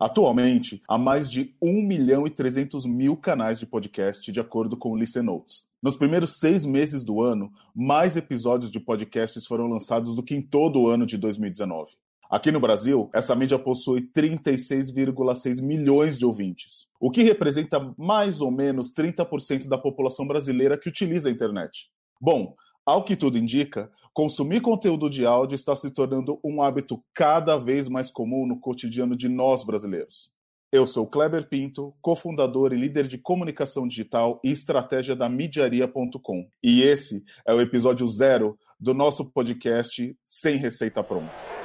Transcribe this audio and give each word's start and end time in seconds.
Atualmente, 0.00 0.82
há 0.88 0.96
mais 0.96 1.30
de 1.30 1.54
1 1.60 1.82
milhão 1.82 2.26
e 2.26 2.30
300 2.30 2.86
mil 2.86 3.14
canais 3.18 3.58
de 3.58 3.66
podcast, 3.66 4.32
de 4.32 4.40
acordo 4.40 4.74
com 4.74 4.92
o 4.92 4.96
Listen 4.96 5.24
Notes. 5.24 5.64
Nos 5.82 5.94
primeiros 5.94 6.38
seis 6.38 6.64
meses 6.64 7.04
do 7.04 7.20
ano, 7.20 7.52
mais 7.76 8.16
episódios 8.16 8.70
de 8.70 8.80
podcasts 8.80 9.46
foram 9.46 9.66
lançados 9.66 10.16
do 10.16 10.22
que 10.22 10.34
em 10.34 10.40
todo 10.40 10.80
o 10.80 10.88
ano 10.88 11.04
de 11.04 11.18
2019. 11.18 11.90
Aqui 12.30 12.50
no 12.50 12.58
Brasil, 12.58 13.10
essa 13.12 13.34
mídia 13.34 13.58
possui 13.58 14.00
36,6 14.00 15.60
milhões 15.60 16.18
de 16.18 16.24
ouvintes, 16.24 16.88
o 16.98 17.10
que 17.10 17.22
representa 17.22 17.92
mais 17.98 18.40
ou 18.40 18.50
menos 18.50 18.94
30% 18.94 19.68
da 19.68 19.76
população 19.76 20.26
brasileira 20.26 20.78
que 20.78 20.88
utiliza 20.88 21.28
a 21.28 21.32
internet. 21.32 21.90
Bom, 22.18 22.54
ao 22.84 23.04
que 23.04 23.16
tudo 23.16 23.38
indica, 23.38 23.90
consumir 24.12 24.60
conteúdo 24.60 25.08
de 25.08 25.24
áudio 25.24 25.54
está 25.54 25.76
se 25.76 25.90
tornando 25.90 26.38
um 26.44 26.62
hábito 26.62 27.02
cada 27.14 27.56
vez 27.56 27.88
mais 27.88 28.10
comum 28.10 28.46
no 28.46 28.58
cotidiano 28.58 29.16
de 29.16 29.28
nós 29.28 29.64
brasileiros. 29.64 30.32
Eu 30.72 30.86
sou 30.86 31.04
Kleber 31.04 31.48
Pinto, 31.48 31.92
cofundador 32.00 32.72
e 32.72 32.76
líder 32.76 33.08
de 33.08 33.18
comunicação 33.18 33.88
digital 33.88 34.40
e 34.44 34.52
estratégia 34.52 35.16
da 35.16 35.28
Midiaria.com. 35.28 36.48
E 36.62 36.82
esse 36.82 37.24
é 37.44 37.52
o 37.52 37.60
episódio 37.60 38.06
zero 38.06 38.56
do 38.78 38.94
nosso 38.94 39.24
podcast 39.24 40.16
Sem 40.24 40.56
Receita 40.56 41.02
Pronta. 41.02 41.59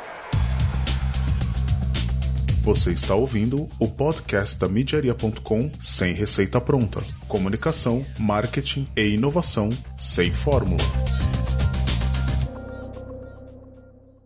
Você 2.66 2.94
está 2.94 3.14
ouvindo 3.14 3.70
o 3.80 3.88
podcast 3.88 4.60
da 4.60 4.68
Midiaria.com 4.68 5.70
sem 5.80 6.16
receita 6.16 6.60
pronta. 6.60 7.00
Comunicação, 7.28 8.04
marketing 8.20 8.88
e 8.98 9.10
inovação 9.14 9.70
sem 9.96 10.34
fórmula. 10.34 10.82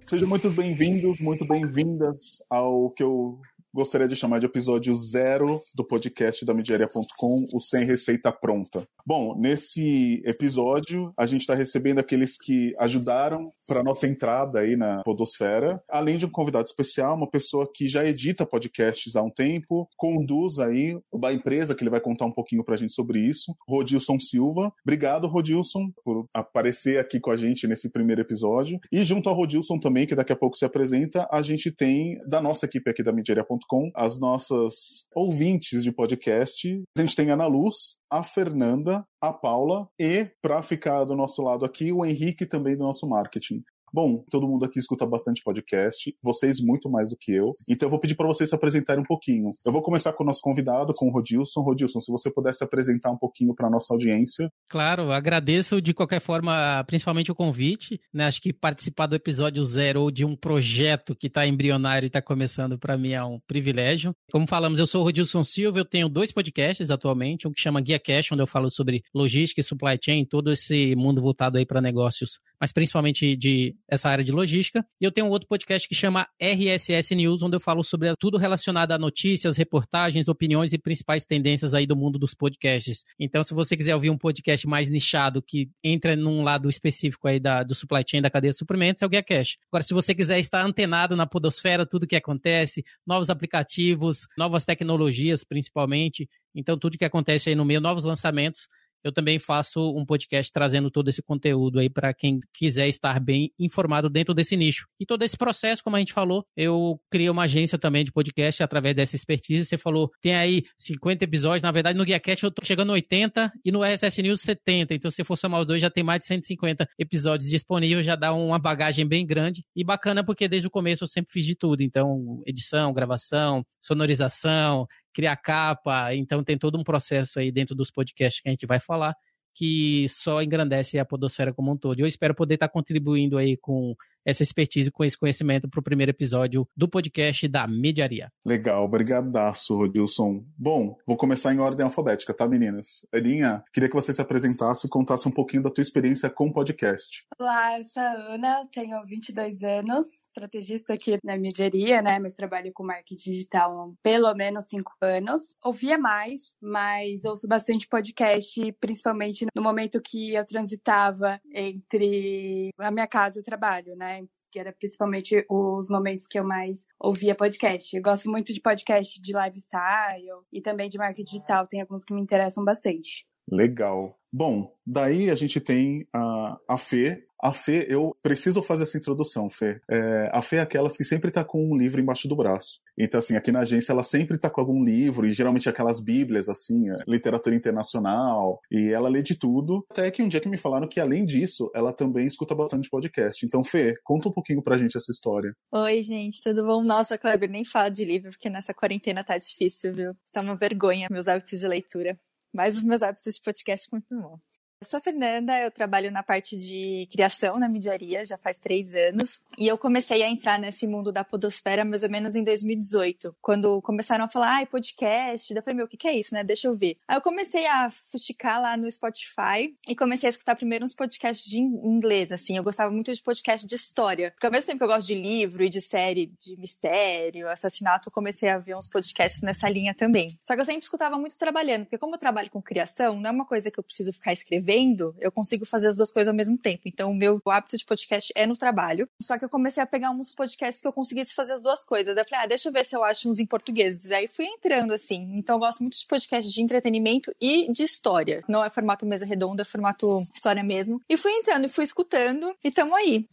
Sejam 0.05 0.29
muito 0.29 0.49
bem-vindos, 0.51 1.19
muito 1.19 1.45
bem-vindas 1.45 2.41
ao 2.49 2.91
que 2.91 3.03
eu 3.03 3.41
gostaria 3.73 4.07
de 4.07 4.15
chamar 4.15 4.39
de 4.39 4.45
episódio 4.45 4.95
zero 4.95 5.61
do 5.75 5.85
podcast 5.85 6.43
da 6.43 6.53
Midiaria.com, 6.53 7.45
o 7.53 7.59
Sem 7.59 7.85
Receita 7.85 8.31
Pronta. 8.31 8.87
Bom, 9.05 9.39
nesse 9.39 10.21
episódio, 10.25 11.13
a 11.17 11.25
gente 11.25 11.41
está 11.41 11.53
recebendo 11.53 11.99
aqueles 11.99 12.37
que 12.37 12.73
ajudaram 12.79 13.39
para 13.67 13.83
nossa 13.83 14.07
entrada 14.07 14.59
aí 14.59 14.75
na 14.75 15.03
Podosfera, 15.03 15.81
além 15.87 16.17
de 16.17 16.25
um 16.25 16.31
convidado 16.31 16.65
especial, 16.65 17.15
uma 17.15 17.29
pessoa 17.29 17.69
que 17.73 17.87
já 17.87 18.03
edita 18.05 18.45
podcasts 18.45 19.15
há 19.15 19.21
um 19.21 19.29
tempo, 19.29 19.87
conduz 19.95 20.59
aí 20.59 20.99
uma 21.11 21.31
empresa 21.31 21.75
que 21.75 21.83
ele 21.83 21.89
vai 21.89 22.01
contar 22.01 22.25
um 22.25 22.31
pouquinho 22.31 22.63
para 22.63 22.75
a 22.75 22.77
gente 22.77 22.93
sobre 22.93 23.19
isso, 23.19 23.55
Rodilson 23.67 24.17
Silva. 24.17 24.73
Obrigado, 24.83 25.27
Rodilson, 25.27 25.91
por 26.03 26.27
aparecer 26.33 26.99
aqui 26.99 27.19
com 27.19 27.31
a 27.31 27.37
gente 27.37 27.67
nesse 27.67 27.89
primeiro 27.89 28.21
episódio. 28.21 28.79
E 28.91 29.03
junto 29.03 29.29
ao 29.29 29.35
Rodilson 29.35 29.79
também, 29.79 30.07
que 30.07 30.15
daqui 30.15 30.33
a 30.33 30.35
pouco 30.35 30.57
se 30.57 30.65
apresenta, 30.65 31.27
a 31.31 31.41
gente 31.41 31.71
tem 31.71 32.17
da 32.27 32.41
nossa 32.41 32.65
equipe 32.65 32.89
aqui 32.89 33.03
da 33.03 33.11
Midiaria.com 33.59 33.91
as 33.95 34.19
nossas 34.19 34.73
ouvintes 35.13 35.83
de 35.83 35.91
podcast. 35.91 36.83
A 36.97 37.01
gente 37.01 37.15
tem 37.15 37.29
a 37.29 37.33
Ana 37.33 37.47
Luz, 37.47 37.95
a 38.11 38.23
Fernanda, 38.23 39.05
a 39.21 39.33
Paula 39.33 39.87
e, 39.99 40.29
para 40.41 40.61
ficar 40.61 41.03
do 41.03 41.15
nosso 41.15 41.41
lado 41.41 41.65
aqui, 41.65 41.91
o 41.91 42.05
Henrique 42.05 42.45
também 42.45 42.75
do 42.77 42.83
nosso 42.83 43.07
marketing. 43.07 43.63
Bom, 43.93 44.23
todo 44.29 44.47
mundo 44.47 44.65
aqui 44.65 44.79
escuta 44.79 45.05
bastante 45.05 45.41
podcast, 45.43 46.13
vocês 46.23 46.61
muito 46.61 46.89
mais 46.89 47.09
do 47.09 47.17
que 47.17 47.31
eu, 47.31 47.49
então 47.69 47.87
eu 47.87 47.89
vou 47.89 47.99
pedir 47.99 48.15
para 48.15 48.27
vocês 48.27 48.49
se 48.49 48.55
apresentarem 48.55 49.01
um 49.01 49.05
pouquinho. 49.05 49.49
Eu 49.65 49.71
vou 49.71 49.81
começar 49.81 50.13
com 50.13 50.23
o 50.23 50.25
nosso 50.25 50.41
convidado, 50.41 50.93
com 50.95 51.07
o 51.07 51.11
Rodilson. 51.11 51.61
Rodilson, 51.61 51.99
se 51.99 52.11
você 52.11 52.31
pudesse 52.31 52.63
apresentar 52.63 53.11
um 53.11 53.17
pouquinho 53.17 53.53
para 53.55 53.69
nossa 53.69 53.93
audiência. 53.93 54.51
Claro, 54.69 55.11
agradeço 55.11 55.81
de 55.81 55.93
qualquer 55.93 56.21
forma, 56.21 56.83
principalmente 56.85 57.31
o 57.31 57.35
convite, 57.35 57.99
né? 58.13 58.25
Acho 58.25 58.41
que 58.41 58.53
participar 58.53 59.07
do 59.07 59.15
episódio 59.15 59.63
zero 59.63 60.01
ou 60.01 60.11
de 60.11 60.23
um 60.23 60.35
projeto 60.35 61.15
que 61.15 61.27
está 61.27 61.47
embrionário 61.47 62.05
e 62.05 62.07
está 62.07 62.21
começando 62.21 62.77
para 62.77 62.97
mim 62.97 63.11
é 63.11 63.23
um 63.23 63.39
privilégio. 63.47 64.13
Como 64.31 64.47
falamos, 64.47 64.79
eu 64.79 64.85
sou 64.85 65.01
o 65.01 65.03
Rodilson 65.03 65.43
Silva, 65.43 65.79
eu 65.79 65.85
tenho 65.85 66.07
dois 66.09 66.31
podcasts 66.31 66.91
atualmente, 66.91 67.47
um 67.47 67.51
que 67.51 67.61
chama 67.61 67.81
Guia 67.81 67.99
Cash, 67.99 68.31
onde 68.31 68.41
eu 68.41 68.47
falo 68.47 68.69
sobre 68.69 69.03
logística 69.13 69.61
e 69.61 69.63
supply 69.63 69.97
chain, 70.03 70.25
todo 70.25 70.51
esse 70.51 70.95
mundo 70.95 71.21
voltado 71.21 71.57
aí 71.57 71.65
para 71.65 71.81
negócios, 71.81 72.39
mas 72.59 72.71
principalmente 72.71 73.35
de 73.35 73.75
essa 73.87 74.09
área 74.09 74.23
de 74.23 74.31
logística. 74.31 74.85
E 74.99 75.05
eu 75.05 75.11
tenho 75.11 75.27
um 75.27 75.29
outro 75.29 75.47
podcast 75.47 75.87
que 75.87 75.95
chama 75.95 76.27
RSS 76.39 77.15
News, 77.15 77.41
onde 77.41 77.55
eu 77.55 77.59
falo 77.59 77.83
sobre 77.83 78.13
tudo 78.19 78.37
relacionado 78.37 78.91
a 78.91 78.97
notícias, 78.97 79.57
reportagens, 79.57 80.27
opiniões 80.27 80.73
e 80.73 80.77
principais 80.77 81.25
tendências 81.25 81.73
aí 81.73 81.85
do 81.85 81.95
mundo 81.95 82.19
dos 82.19 82.33
podcasts. 82.33 83.03
Então, 83.19 83.43
se 83.43 83.53
você 83.53 83.77
quiser 83.77 83.95
ouvir 83.95 84.09
um 84.09 84.17
podcast 84.17 84.67
mais 84.67 84.89
nichado 84.89 85.41
que 85.41 85.69
entra 85.83 86.15
num 86.15 86.43
lado 86.43 86.69
específico 86.69 87.27
aí 87.27 87.39
da, 87.39 87.63
do 87.63 87.73
supply 87.73 88.03
chain 88.07 88.21
da 88.21 88.29
cadeia 88.29 88.51
de 88.51 88.57
suprimentos, 88.57 89.01
é 89.01 89.05
o 89.05 89.09
Guia 89.09 89.23
Cash. 89.23 89.57
Agora, 89.71 89.83
se 89.83 89.93
você 89.93 90.13
quiser 90.13 90.39
estar 90.39 90.65
antenado 90.65 91.15
na 91.15 91.25
podosfera, 91.25 91.85
tudo 91.85 92.07
que 92.07 92.15
acontece, 92.15 92.83
novos 93.05 93.29
aplicativos, 93.29 94.27
novas 94.37 94.65
tecnologias, 94.65 95.43
principalmente, 95.43 96.27
então 96.53 96.77
tudo 96.77 96.97
que 96.97 97.05
acontece 97.05 97.49
aí 97.49 97.55
no 97.55 97.65
meio, 97.65 97.79
novos 97.79 98.03
lançamentos, 98.03 98.67
eu 99.03 99.11
também 99.11 99.39
faço 99.39 99.79
um 99.95 100.05
podcast 100.05 100.51
trazendo 100.51 100.91
todo 100.91 101.07
esse 101.07 101.21
conteúdo 101.21 101.79
aí 101.79 101.89
para 101.89 102.13
quem 102.13 102.39
quiser 102.53 102.87
estar 102.87 103.19
bem 103.19 103.51
informado 103.59 104.09
dentro 104.09 104.33
desse 104.33 104.55
nicho. 104.55 104.87
E 104.99 105.05
todo 105.05 105.23
esse 105.23 105.37
processo, 105.37 105.83
como 105.83 105.95
a 105.95 105.99
gente 105.99 106.13
falou, 106.13 106.45
eu 106.55 106.99
criei 107.09 107.29
uma 107.29 107.43
agência 107.43 107.77
também 107.77 108.03
de 108.03 108.11
podcast 108.11 108.61
através 108.63 108.95
dessa 108.95 109.15
expertise. 109.15 109.65
Você 109.65 109.77
falou, 109.77 110.09
tem 110.21 110.35
aí 110.35 110.63
50 110.77 111.23
episódios, 111.23 111.63
na 111.63 111.71
verdade 111.71 111.97
no 111.97 112.05
GuiaCast 112.05 112.43
eu 112.43 112.51
tô 112.51 112.65
chegando 112.65 112.89
a 112.91 112.93
80 112.93 113.51
e 113.63 113.71
no 113.71 113.83
RSS 113.83 114.21
News 114.21 114.41
70. 114.41 114.93
Então 114.93 115.11
se 115.11 115.23
for 115.23 115.35
somar 115.35 115.61
os 115.61 115.67
dois 115.67 115.81
já 115.81 115.89
tem 115.89 116.03
mais 116.03 116.19
de 116.21 116.27
150 116.27 116.87
episódios 116.97 117.49
disponíveis, 117.49 118.05
já 118.05 118.15
dá 118.15 118.33
uma 118.33 118.59
bagagem 118.59 119.07
bem 119.07 119.25
grande 119.25 119.63
e 119.75 119.83
bacana 119.83 120.23
porque 120.23 120.47
desde 120.47 120.67
o 120.67 120.71
começo 120.71 121.03
eu 121.03 121.07
sempre 121.07 121.31
fiz 121.31 121.45
de 121.45 121.55
tudo. 121.55 121.81
Então 121.81 122.41
edição, 122.45 122.93
gravação, 122.93 123.65
sonorização, 123.81 124.87
criar 125.19 125.35
capa, 125.35 126.15
então 126.15 126.41
tem 126.41 126.57
todo 126.57 126.79
um 126.79 126.83
processo 126.83 127.39
aí 127.39 127.51
dentro 127.51 127.75
dos 127.75 127.91
podcasts 127.91 128.41
que 128.41 128.47
a 128.47 128.51
gente 128.51 128.65
vai 128.65 128.79
falar 128.79 129.13
que 129.53 130.07
só 130.07 130.41
engrandece 130.41 130.97
a 130.97 131.03
podosfera 131.03 131.53
como 131.53 131.73
um 131.73 131.77
todo. 131.77 131.99
Eu 131.99 132.07
espero 132.07 132.33
poder 132.33 132.53
estar 132.53 132.69
contribuindo 132.69 133.37
aí 133.37 133.57
com 133.57 133.93
essa 134.25 134.43
expertise, 134.43 134.91
com 134.91 135.03
esse 135.03 135.17
conhecimento 135.17 135.69
para 135.69 135.79
o 135.79 135.83
primeiro 135.83 136.11
episódio 136.11 136.67
do 136.75 136.87
podcast 136.87 137.47
da 137.47 137.67
Mediaria. 137.67 138.31
Legal, 138.45 138.83
obrigadaço, 138.83 139.75
Rodilson. 139.75 140.43
Bom, 140.57 140.95
vou 141.05 141.17
começar 141.17 141.53
em 141.53 141.59
ordem 141.59 141.85
alfabética, 141.85 142.33
tá, 142.33 142.47
meninas? 142.47 143.05
Aninha, 143.13 143.63
queria 143.73 143.89
que 143.89 143.95
você 143.95 144.13
se 144.13 144.21
apresentasse 144.21 144.87
e 144.87 144.89
contasse 144.89 145.27
um 145.27 145.31
pouquinho 145.31 145.63
da 145.63 145.69
tua 145.69 145.81
experiência 145.81 146.29
com 146.29 146.51
podcast. 146.51 147.25
Olá, 147.39 147.77
eu 147.77 147.83
sou 147.83 148.03
a 148.03 148.33
Ana, 148.33 148.67
tenho 148.71 149.01
22 149.03 149.63
anos, 149.63 150.05
estrategista 150.27 150.93
aqui 150.93 151.17
na 151.23 151.37
Mediaria, 151.37 152.01
né, 152.01 152.19
mas 152.19 152.35
trabalho 152.35 152.71
com 152.73 152.83
marketing 152.83 153.31
digital 153.31 153.79
há 153.79 153.89
pelo 154.03 154.33
menos 154.33 154.65
5 154.65 154.91
anos. 155.01 155.41
Ouvia 155.63 155.97
mais, 155.97 156.39
mas 156.61 157.25
ouço 157.25 157.47
bastante 157.47 157.87
podcast, 157.87 158.71
principalmente 158.79 159.45
no 159.55 159.61
momento 159.61 160.01
que 160.01 160.33
eu 160.33 160.45
transitava 160.45 161.39
entre 161.53 162.69
a 162.77 162.91
minha 162.91 163.07
casa 163.07 163.39
e 163.39 163.41
o 163.41 163.43
trabalho, 163.43 163.95
né? 163.95 164.18
Que 164.51 164.59
era 164.59 164.73
principalmente 164.73 165.45
os 165.49 165.89
momentos 165.89 166.27
que 166.27 166.39
eu 166.39 166.43
mais 166.43 166.85
ouvia 166.99 167.35
podcast. 167.35 167.95
Eu 167.95 168.01
gosto 168.01 168.29
muito 168.29 168.53
de 168.53 168.61
podcast 168.61 169.21
de 169.21 169.33
lifestyle 169.33 170.43
e 170.51 170.61
também 170.61 170.89
de 170.89 170.97
marketing 170.97 171.23
digital, 171.23 171.67
tem 171.67 171.81
alguns 171.81 172.03
que 172.03 172.13
me 172.13 172.21
interessam 172.21 172.63
bastante. 172.63 173.28
Legal. 173.51 174.19
Bom, 174.31 174.71
daí 174.85 175.31
a 175.31 175.35
gente 175.35 175.59
tem 175.59 176.07
a, 176.13 176.57
a 176.67 176.77
Fê. 176.77 177.23
A 177.41 177.51
Fê, 177.51 177.87
eu 177.89 178.15
preciso 178.21 178.61
fazer 178.61 178.83
essa 178.83 178.97
introdução, 178.97 179.49
Fê. 179.49 179.81
É, 179.89 180.29
a 180.31 180.41
Fê 180.41 180.57
é 180.57 180.61
aquelas 180.61 180.95
que 180.95 181.03
sempre 181.03 181.31
tá 181.31 181.43
com 181.43 181.65
um 181.65 181.75
livro 181.75 181.99
embaixo 181.99 182.27
do 182.27 182.35
braço. 182.35 182.79
Então, 182.97 183.17
assim, 183.17 183.35
aqui 183.35 183.51
na 183.51 183.61
agência 183.61 183.91
ela 183.91 184.03
sempre 184.03 184.37
tá 184.37 184.49
com 184.49 184.61
algum 184.61 184.79
livro, 184.79 185.25
e 185.25 185.33
geralmente 185.33 185.67
aquelas 185.67 185.99
bíblias, 185.99 186.47
assim, 186.47 186.91
é, 186.91 186.95
literatura 187.07 187.55
internacional, 187.55 188.59
e 188.71 188.91
ela 188.91 189.09
lê 189.09 189.23
de 189.23 189.35
tudo. 189.35 189.83
Até 189.89 190.11
que 190.11 190.21
um 190.21 190.27
dia 190.27 190.39
que 190.39 190.49
me 190.49 190.57
falaram 190.57 190.87
que, 190.87 190.99
além 190.99 191.25
disso, 191.25 191.71
ela 191.73 191.91
também 191.91 192.27
escuta 192.27 192.53
bastante 192.53 192.89
podcast. 192.89 193.43
Então, 193.43 193.63
Fê, 193.63 193.95
conta 194.03 194.29
um 194.29 194.31
pouquinho 194.31 194.61
pra 194.61 194.77
gente 194.77 194.95
essa 194.95 195.11
história. 195.11 195.55
Oi, 195.71 196.03
gente, 196.03 196.39
tudo 196.43 196.63
bom? 196.63 196.83
Nossa, 196.83 197.17
Kleber, 197.17 197.49
nem 197.49 197.65
fala 197.65 197.89
de 197.89 198.05
livro, 198.05 198.29
porque 198.29 198.49
nessa 198.49 198.75
quarentena 198.75 199.23
tá 199.23 199.37
difícil, 199.37 199.95
viu? 199.95 200.13
Tá 200.31 200.41
uma 200.41 200.55
vergonha 200.55 201.07
meus 201.09 201.27
hábitos 201.27 201.59
de 201.59 201.67
leitura. 201.67 202.19
Mas 202.53 202.75
os 202.75 202.83
meus 202.83 203.01
hábitos 203.01 203.35
de 203.35 203.41
podcast 203.41 203.89
continuam. 203.89 204.39
Sou 204.81 205.01
Fernanda, 205.01 205.59
eu 205.59 205.69
trabalho 205.69 206.09
na 206.09 206.23
parte 206.23 206.55
de 206.55 207.05
criação 207.11 207.59
na 207.59 207.67
mídiaria 207.67 208.25
já 208.25 208.37
faz 208.37 208.57
três 208.57 208.93
anos. 208.93 209.41
E 209.57 209.67
eu 209.67 209.77
comecei 209.77 210.23
a 210.23 210.29
entrar 210.29 210.57
nesse 210.57 210.87
mundo 210.87 211.11
da 211.11 211.21
podosfera 211.21 211.83
mais 211.83 212.01
ou 212.01 212.09
menos 212.09 212.33
em 212.33 212.45
2018. 212.45 213.35
Quando 213.41 213.81
começaram 213.81 214.23
a 214.23 214.29
falar, 214.29 214.55
ai, 214.55 214.65
podcast. 214.65 215.53
Eu 215.53 215.61
falei, 215.61 215.75
meu, 215.75 215.85
o 215.85 215.89
que, 215.89 215.97
que 215.97 216.07
é 216.07 216.17
isso, 216.17 216.33
né? 216.33 216.45
Deixa 216.45 216.69
eu 216.69 216.77
ver. 216.77 216.95
Aí 217.09 217.17
eu 217.17 217.21
comecei 217.21 217.67
a 217.67 217.91
fuxicar 217.91 218.61
lá 218.61 218.77
no 218.77 218.89
Spotify 218.89 219.75
e 219.85 219.93
comecei 219.97 220.27
a 220.27 220.29
escutar 220.29 220.55
primeiro 220.55 220.85
uns 220.85 220.93
podcasts 220.93 221.51
de 221.51 221.59
inglês, 221.59 222.31
assim. 222.31 222.55
Eu 222.55 222.63
gostava 222.63 222.89
muito 222.89 223.13
de 223.13 223.21
podcast 223.21 223.67
de 223.67 223.75
história. 223.75 224.31
Porque 224.31 224.45
ao 224.45 224.51
mesmo 224.51 224.67
tempo 224.67 224.77
que 224.77 224.83
eu 224.85 224.95
gosto 224.95 225.07
de 225.07 225.15
livro 225.15 225.61
e 225.61 225.69
de 225.69 225.81
série 225.81 226.27
de 226.39 226.55
mistério, 226.55 227.49
assassinato, 227.49 228.07
eu 228.07 228.13
comecei 228.13 228.47
a 228.47 228.57
ver 228.57 228.77
uns 228.77 228.87
podcasts 228.87 229.41
nessa 229.41 229.67
linha 229.67 229.93
também. 229.93 230.27
Só 230.47 230.55
que 230.55 230.61
eu 230.61 230.65
sempre 230.65 230.83
escutava 230.83 231.17
muito 231.17 231.37
trabalhando, 231.37 231.83
porque 231.83 231.97
como 231.97 232.15
eu 232.15 232.19
trabalho 232.19 232.49
com 232.49 232.61
criação, 232.61 233.19
não 233.19 233.29
é 233.29 233.33
uma 233.33 233.45
coisa 233.45 233.69
que 233.69 233.77
eu 233.77 233.83
preciso 233.83 234.13
ficar 234.13 234.31
escrevendo 234.31 234.68
escrevendo, 234.69 235.15
eu 235.19 235.31
consigo 235.31 235.65
fazer 235.65 235.87
as 235.87 235.97
duas 235.97 236.11
coisas 236.11 236.27
ao 236.27 236.35
mesmo 236.35 236.57
tempo. 236.57 236.83
Então, 236.85 237.11
o 237.11 237.15
meu 237.15 237.41
hábito 237.47 237.77
de 237.77 237.83
podcast 237.83 238.31
é 238.35 238.45
no 238.45 238.55
trabalho. 238.55 239.09
Só 239.21 239.37
que 239.37 239.45
eu 239.45 239.49
comecei 239.49 239.81
a 239.81 239.85
pegar 239.85 240.11
uns 240.11 240.31
podcasts 240.31 240.81
que 240.81 240.87
eu 240.87 240.93
conseguisse 240.93 241.33
fazer 241.33 241.53
as 241.53 241.63
duas 241.63 241.83
coisas. 241.83 242.15
Eu 242.15 242.25
falei, 242.25 242.45
ah, 242.45 242.47
deixa 242.47 242.69
eu 242.69 242.73
ver 242.73 242.85
se 242.85 242.95
eu 242.95 243.03
acho 243.03 243.29
uns 243.29 243.39
em 243.39 243.45
português. 243.45 244.09
Aí 244.11 244.27
fui 244.27 244.45
entrando 244.45 244.93
assim. 244.93 245.31
Então, 245.33 245.55
eu 245.55 245.59
gosto 245.59 245.81
muito 245.81 245.97
de 245.97 246.05
podcast 246.05 246.51
de 246.51 246.61
entretenimento 246.61 247.33
e 247.41 247.71
de 247.71 247.83
história. 247.83 248.43
Não 248.47 248.63
é 248.63 248.69
formato 248.69 249.05
mesa 249.05 249.25
redonda, 249.25 249.63
é 249.63 249.65
formato 249.65 250.21
história 250.33 250.63
mesmo. 250.63 251.01
E 251.09 251.17
fui 251.17 251.31
entrando 251.31 251.65
e 251.65 251.69
fui 251.69 251.83
escutando 251.83 252.53
e 252.63 252.71
tamo 252.71 252.95
aí. 252.95 253.27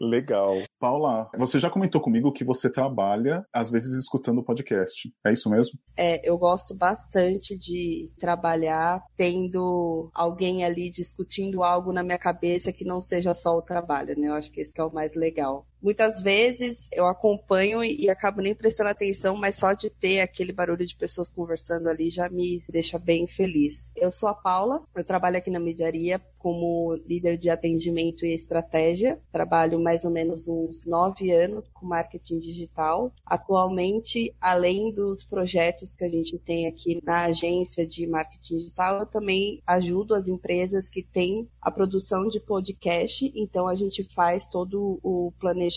Legal. 0.00 0.56
Paula, 0.78 1.30
você 1.36 1.58
já 1.58 1.70
comentou 1.70 2.00
comigo 2.00 2.32
que 2.32 2.44
você 2.44 2.70
trabalha, 2.70 3.46
às 3.52 3.70
vezes, 3.70 3.92
escutando 3.98 4.42
podcast. 4.42 5.12
É 5.24 5.32
isso 5.32 5.50
mesmo? 5.50 5.78
É, 5.96 6.28
eu 6.28 6.38
gosto 6.38 6.74
bastante 6.74 7.56
de 7.56 8.10
trabalhar 8.18 9.02
tendo 9.16 10.10
alguém 10.14 10.61
ali 10.64 10.90
discutindo 10.90 11.62
algo 11.62 11.92
na 11.92 12.02
minha 12.02 12.18
cabeça 12.18 12.72
que 12.72 12.84
não 12.84 13.00
seja 13.00 13.34
só 13.34 13.56
o 13.56 13.62
trabalho, 13.62 14.18
né? 14.18 14.28
Eu 14.28 14.34
acho 14.34 14.50
que 14.50 14.60
esse 14.60 14.72
que 14.72 14.80
é 14.80 14.84
o 14.84 14.92
mais 14.92 15.14
legal. 15.14 15.66
Muitas 15.82 16.20
vezes 16.20 16.88
eu 16.92 17.06
acompanho 17.06 17.82
e 17.82 18.08
acabo 18.08 18.40
nem 18.40 18.54
prestando 18.54 18.90
atenção, 18.90 19.36
mas 19.36 19.56
só 19.56 19.72
de 19.72 19.90
ter 19.90 20.20
aquele 20.20 20.52
barulho 20.52 20.86
de 20.86 20.94
pessoas 20.94 21.28
conversando 21.28 21.88
ali 21.88 22.08
já 22.08 22.28
me 22.28 22.62
deixa 22.68 22.98
bem 22.98 23.26
feliz. 23.26 23.90
Eu 23.96 24.10
sou 24.10 24.28
a 24.28 24.34
Paula, 24.34 24.82
eu 24.94 25.04
trabalho 25.04 25.38
aqui 25.38 25.50
na 25.50 25.58
mediaria 25.58 26.20
como 26.42 26.96
líder 27.06 27.38
de 27.38 27.48
atendimento 27.48 28.26
e 28.26 28.34
estratégia. 28.34 29.18
Trabalho 29.30 29.80
mais 29.80 30.04
ou 30.04 30.10
menos 30.10 30.48
uns 30.48 30.84
nove 30.84 31.30
anos 31.30 31.64
com 31.72 31.86
marketing 31.86 32.38
digital. 32.38 33.12
Atualmente, 33.24 34.34
além 34.40 34.92
dos 34.92 35.22
projetos 35.22 35.92
que 35.92 36.04
a 36.04 36.08
gente 36.08 36.36
tem 36.38 36.66
aqui 36.66 37.00
na 37.04 37.26
agência 37.26 37.86
de 37.86 38.06
marketing 38.08 38.56
digital, 38.56 38.98
eu 38.98 39.06
também 39.06 39.62
ajudo 39.64 40.14
as 40.14 40.26
empresas 40.26 40.88
que 40.88 41.02
têm 41.02 41.48
a 41.60 41.70
produção 41.70 42.26
de 42.26 42.40
podcast. 42.40 43.32
Então, 43.36 43.68
a 43.68 43.76
gente 43.76 44.02
faz 44.12 44.48
todo 44.48 44.98
o 45.02 45.32
planejamento, 45.38 45.71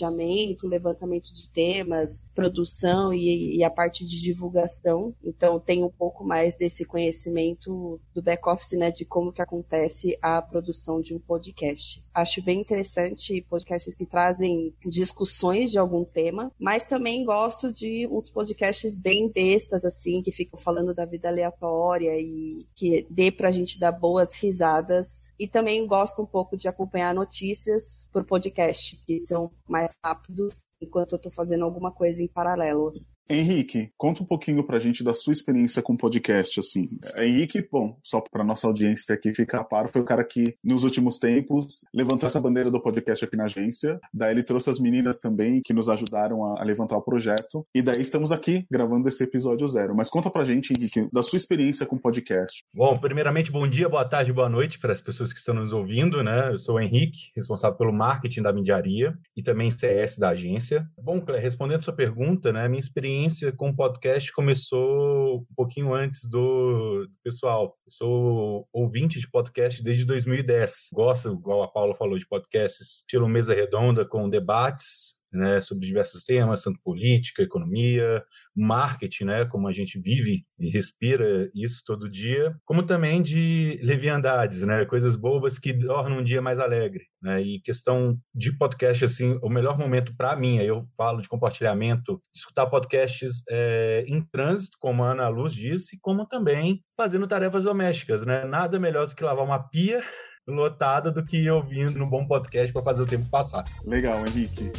levantamento 0.66 1.32
de 1.34 1.48
temas, 1.48 2.24
produção 2.34 3.12
e, 3.12 3.56
e 3.56 3.64
a 3.64 3.70
parte 3.70 4.04
de 4.04 4.20
divulgação. 4.20 5.14
Então, 5.22 5.58
tem 5.58 5.82
um 5.82 5.90
pouco 5.90 6.24
mais 6.24 6.56
desse 6.56 6.84
conhecimento 6.84 8.00
do 8.14 8.22
back-office, 8.22 8.78
né, 8.78 8.90
de 8.90 9.04
como 9.04 9.32
que 9.32 9.42
acontece 9.42 10.18
a 10.20 10.40
produção 10.42 11.00
de 11.00 11.14
um 11.14 11.18
podcast. 11.18 12.04
Acho 12.14 12.42
bem 12.42 12.60
interessante 12.60 13.44
podcasts 13.48 13.94
que 13.94 14.06
trazem 14.06 14.74
discussões 14.84 15.70
de 15.70 15.78
algum 15.78 16.04
tema, 16.04 16.50
mas 16.58 16.86
também 16.86 17.24
gosto 17.24 17.72
de 17.72 18.08
uns 18.10 18.30
podcasts 18.30 18.96
bem 18.96 19.28
bestas, 19.28 19.84
assim, 19.84 20.22
que 20.22 20.32
ficam 20.32 20.58
falando 20.58 20.94
da 20.94 21.04
vida 21.04 21.28
aleatória 21.28 22.18
e 22.18 22.64
que 22.74 23.06
dê 23.10 23.30
pra 23.30 23.50
gente 23.50 23.78
dar 23.78 23.92
boas 23.92 24.34
risadas. 24.34 25.30
E 25.38 25.46
também 25.46 25.86
gosto 25.86 26.22
um 26.22 26.26
pouco 26.26 26.56
de 26.56 26.68
acompanhar 26.68 27.14
notícias 27.14 28.08
por 28.12 28.24
podcast, 28.24 28.96
que 29.06 29.20
são 29.20 29.50
mais 29.68 29.85
rápidos 30.04 30.62
enquanto 30.80 31.14
eu 31.14 31.18
tô 31.20 31.30
fazendo 31.30 31.64
alguma 31.64 31.92
coisa 31.92 32.22
em 32.22 32.28
paralelo. 32.28 32.92
Henrique, 33.28 33.90
conta 33.98 34.22
um 34.22 34.26
pouquinho 34.26 34.62
pra 34.62 34.78
gente 34.78 35.02
da 35.02 35.12
sua 35.12 35.32
experiência 35.32 35.82
com 35.82 35.96
podcast, 35.96 36.60
assim. 36.60 36.86
Henrique, 37.18 37.66
bom, 37.70 37.98
só 38.04 38.20
pra 38.20 38.44
nossa 38.44 38.68
audiência 38.68 39.12
aqui 39.12 39.34
ficar 39.34 39.64
par, 39.64 39.88
foi 39.88 40.00
o 40.00 40.04
cara 40.04 40.22
que, 40.22 40.54
nos 40.62 40.84
últimos 40.84 41.18
tempos, 41.18 41.84
levantou 41.92 42.28
essa 42.28 42.40
bandeira 42.40 42.70
do 42.70 42.80
podcast 42.80 43.24
aqui 43.24 43.36
na 43.36 43.46
agência. 43.46 43.98
Daí 44.14 44.32
ele 44.32 44.44
trouxe 44.44 44.70
as 44.70 44.78
meninas 44.78 45.18
também, 45.18 45.60
que 45.60 45.74
nos 45.74 45.88
ajudaram 45.88 46.44
a, 46.44 46.60
a 46.60 46.64
levantar 46.64 46.96
o 46.96 47.02
projeto. 47.02 47.66
E 47.74 47.82
daí 47.82 48.00
estamos 48.00 48.30
aqui, 48.30 48.64
gravando 48.70 49.08
esse 49.08 49.24
episódio 49.24 49.66
zero. 49.66 49.92
Mas 49.96 50.08
conta 50.08 50.30
pra 50.30 50.44
gente, 50.44 50.72
Henrique, 50.72 51.08
da 51.12 51.22
sua 51.22 51.36
experiência 51.36 51.84
com 51.84 51.98
podcast. 51.98 52.62
Bom, 52.72 52.96
primeiramente, 52.96 53.50
bom 53.50 53.66
dia, 53.66 53.88
boa 53.88 54.04
tarde, 54.04 54.32
boa 54.32 54.48
noite 54.48 54.78
para 54.78 54.92
as 54.92 55.00
pessoas 55.00 55.32
que 55.32 55.40
estão 55.40 55.54
nos 55.54 55.72
ouvindo, 55.72 56.22
né? 56.22 56.52
Eu 56.52 56.60
sou 56.60 56.76
o 56.76 56.80
Henrique, 56.80 57.32
responsável 57.34 57.76
pelo 57.76 57.92
marketing 57.92 58.42
da 58.42 58.52
Mediaria 58.52 59.18
e 59.36 59.42
também 59.42 59.68
CS 59.68 60.16
da 60.16 60.28
agência. 60.28 60.86
Bom, 61.02 61.20
respondendo 61.40 61.80
a 61.80 61.82
sua 61.82 61.92
pergunta, 61.92 62.52
né? 62.52 62.68
Minha 62.68 62.78
experiência 62.78 63.15
experiência 63.16 63.50
com 63.52 63.74
podcast 63.74 64.30
começou 64.32 65.38
um 65.38 65.54
pouquinho 65.54 65.94
antes 65.94 66.28
do, 66.28 67.08
pessoal. 67.24 67.76
Eu 67.86 67.90
sou 67.90 68.68
ouvinte 68.72 69.18
de 69.18 69.30
podcast 69.30 69.82
desde 69.82 70.04
2010. 70.04 70.90
Gosto, 70.92 71.32
igual 71.32 71.62
a 71.62 71.68
Paula 71.68 71.94
falou, 71.94 72.18
de 72.18 72.28
podcasts 72.28 72.98
estilo 73.00 73.28
mesa 73.28 73.54
redonda 73.54 74.04
com 74.04 74.28
debates 74.28 75.15
né, 75.32 75.60
sobre 75.60 75.86
diversos 75.86 76.24
temas, 76.24 76.62
tanto 76.62 76.80
política, 76.82 77.42
economia, 77.42 78.22
marketing, 78.54 79.24
né, 79.24 79.44
como 79.46 79.68
a 79.68 79.72
gente 79.72 80.00
vive 80.00 80.44
e 80.58 80.70
respira 80.70 81.50
isso 81.54 81.82
todo 81.84 82.10
dia, 82.10 82.56
como 82.64 82.84
também 82.84 83.22
de 83.22 83.78
leviandades, 83.82 84.62
né, 84.62 84.84
coisas 84.84 85.16
bobas 85.16 85.58
que 85.58 85.76
tornam 85.78 86.18
um 86.18 86.24
dia 86.24 86.40
mais 86.40 86.58
alegre. 86.58 87.04
Né, 87.22 87.42
e 87.42 87.60
questão 87.60 88.16
de 88.34 88.56
podcast, 88.56 89.04
assim, 89.04 89.38
o 89.42 89.48
melhor 89.48 89.76
momento 89.76 90.14
para 90.16 90.36
mim, 90.36 90.58
aí 90.58 90.66
eu 90.66 90.86
falo 90.96 91.20
de 91.20 91.28
compartilhamento, 91.28 92.20
escutar 92.34 92.66
podcasts 92.66 93.42
é, 93.50 94.04
em 94.06 94.22
trânsito, 94.22 94.76
como 94.78 95.02
a 95.02 95.12
Ana 95.12 95.28
Luz 95.28 95.54
disse, 95.54 95.98
como 96.00 96.26
também 96.26 96.82
fazendo 96.96 97.26
tarefas 97.26 97.64
domésticas, 97.64 98.24
né? 98.24 98.44
Nada 98.44 98.78
melhor 98.78 99.06
do 99.06 99.14
que 99.14 99.24
lavar 99.24 99.44
uma 99.44 99.58
pia 99.58 100.02
lotada 100.46 101.10
do 101.10 101.24
que 101.24 101.50
ouvindo 101.50 101.98
no 101.98 102.08
bom 102.08 102.26
podcast 102.26 102.72
para 102.72 102.82
fazer 102.82 103.02
o 103.02 103.06
tempo 103.06 103.28
passar. 103.28 103.64
Legal, 103.84 104.20
Henrique. 104.20 104.72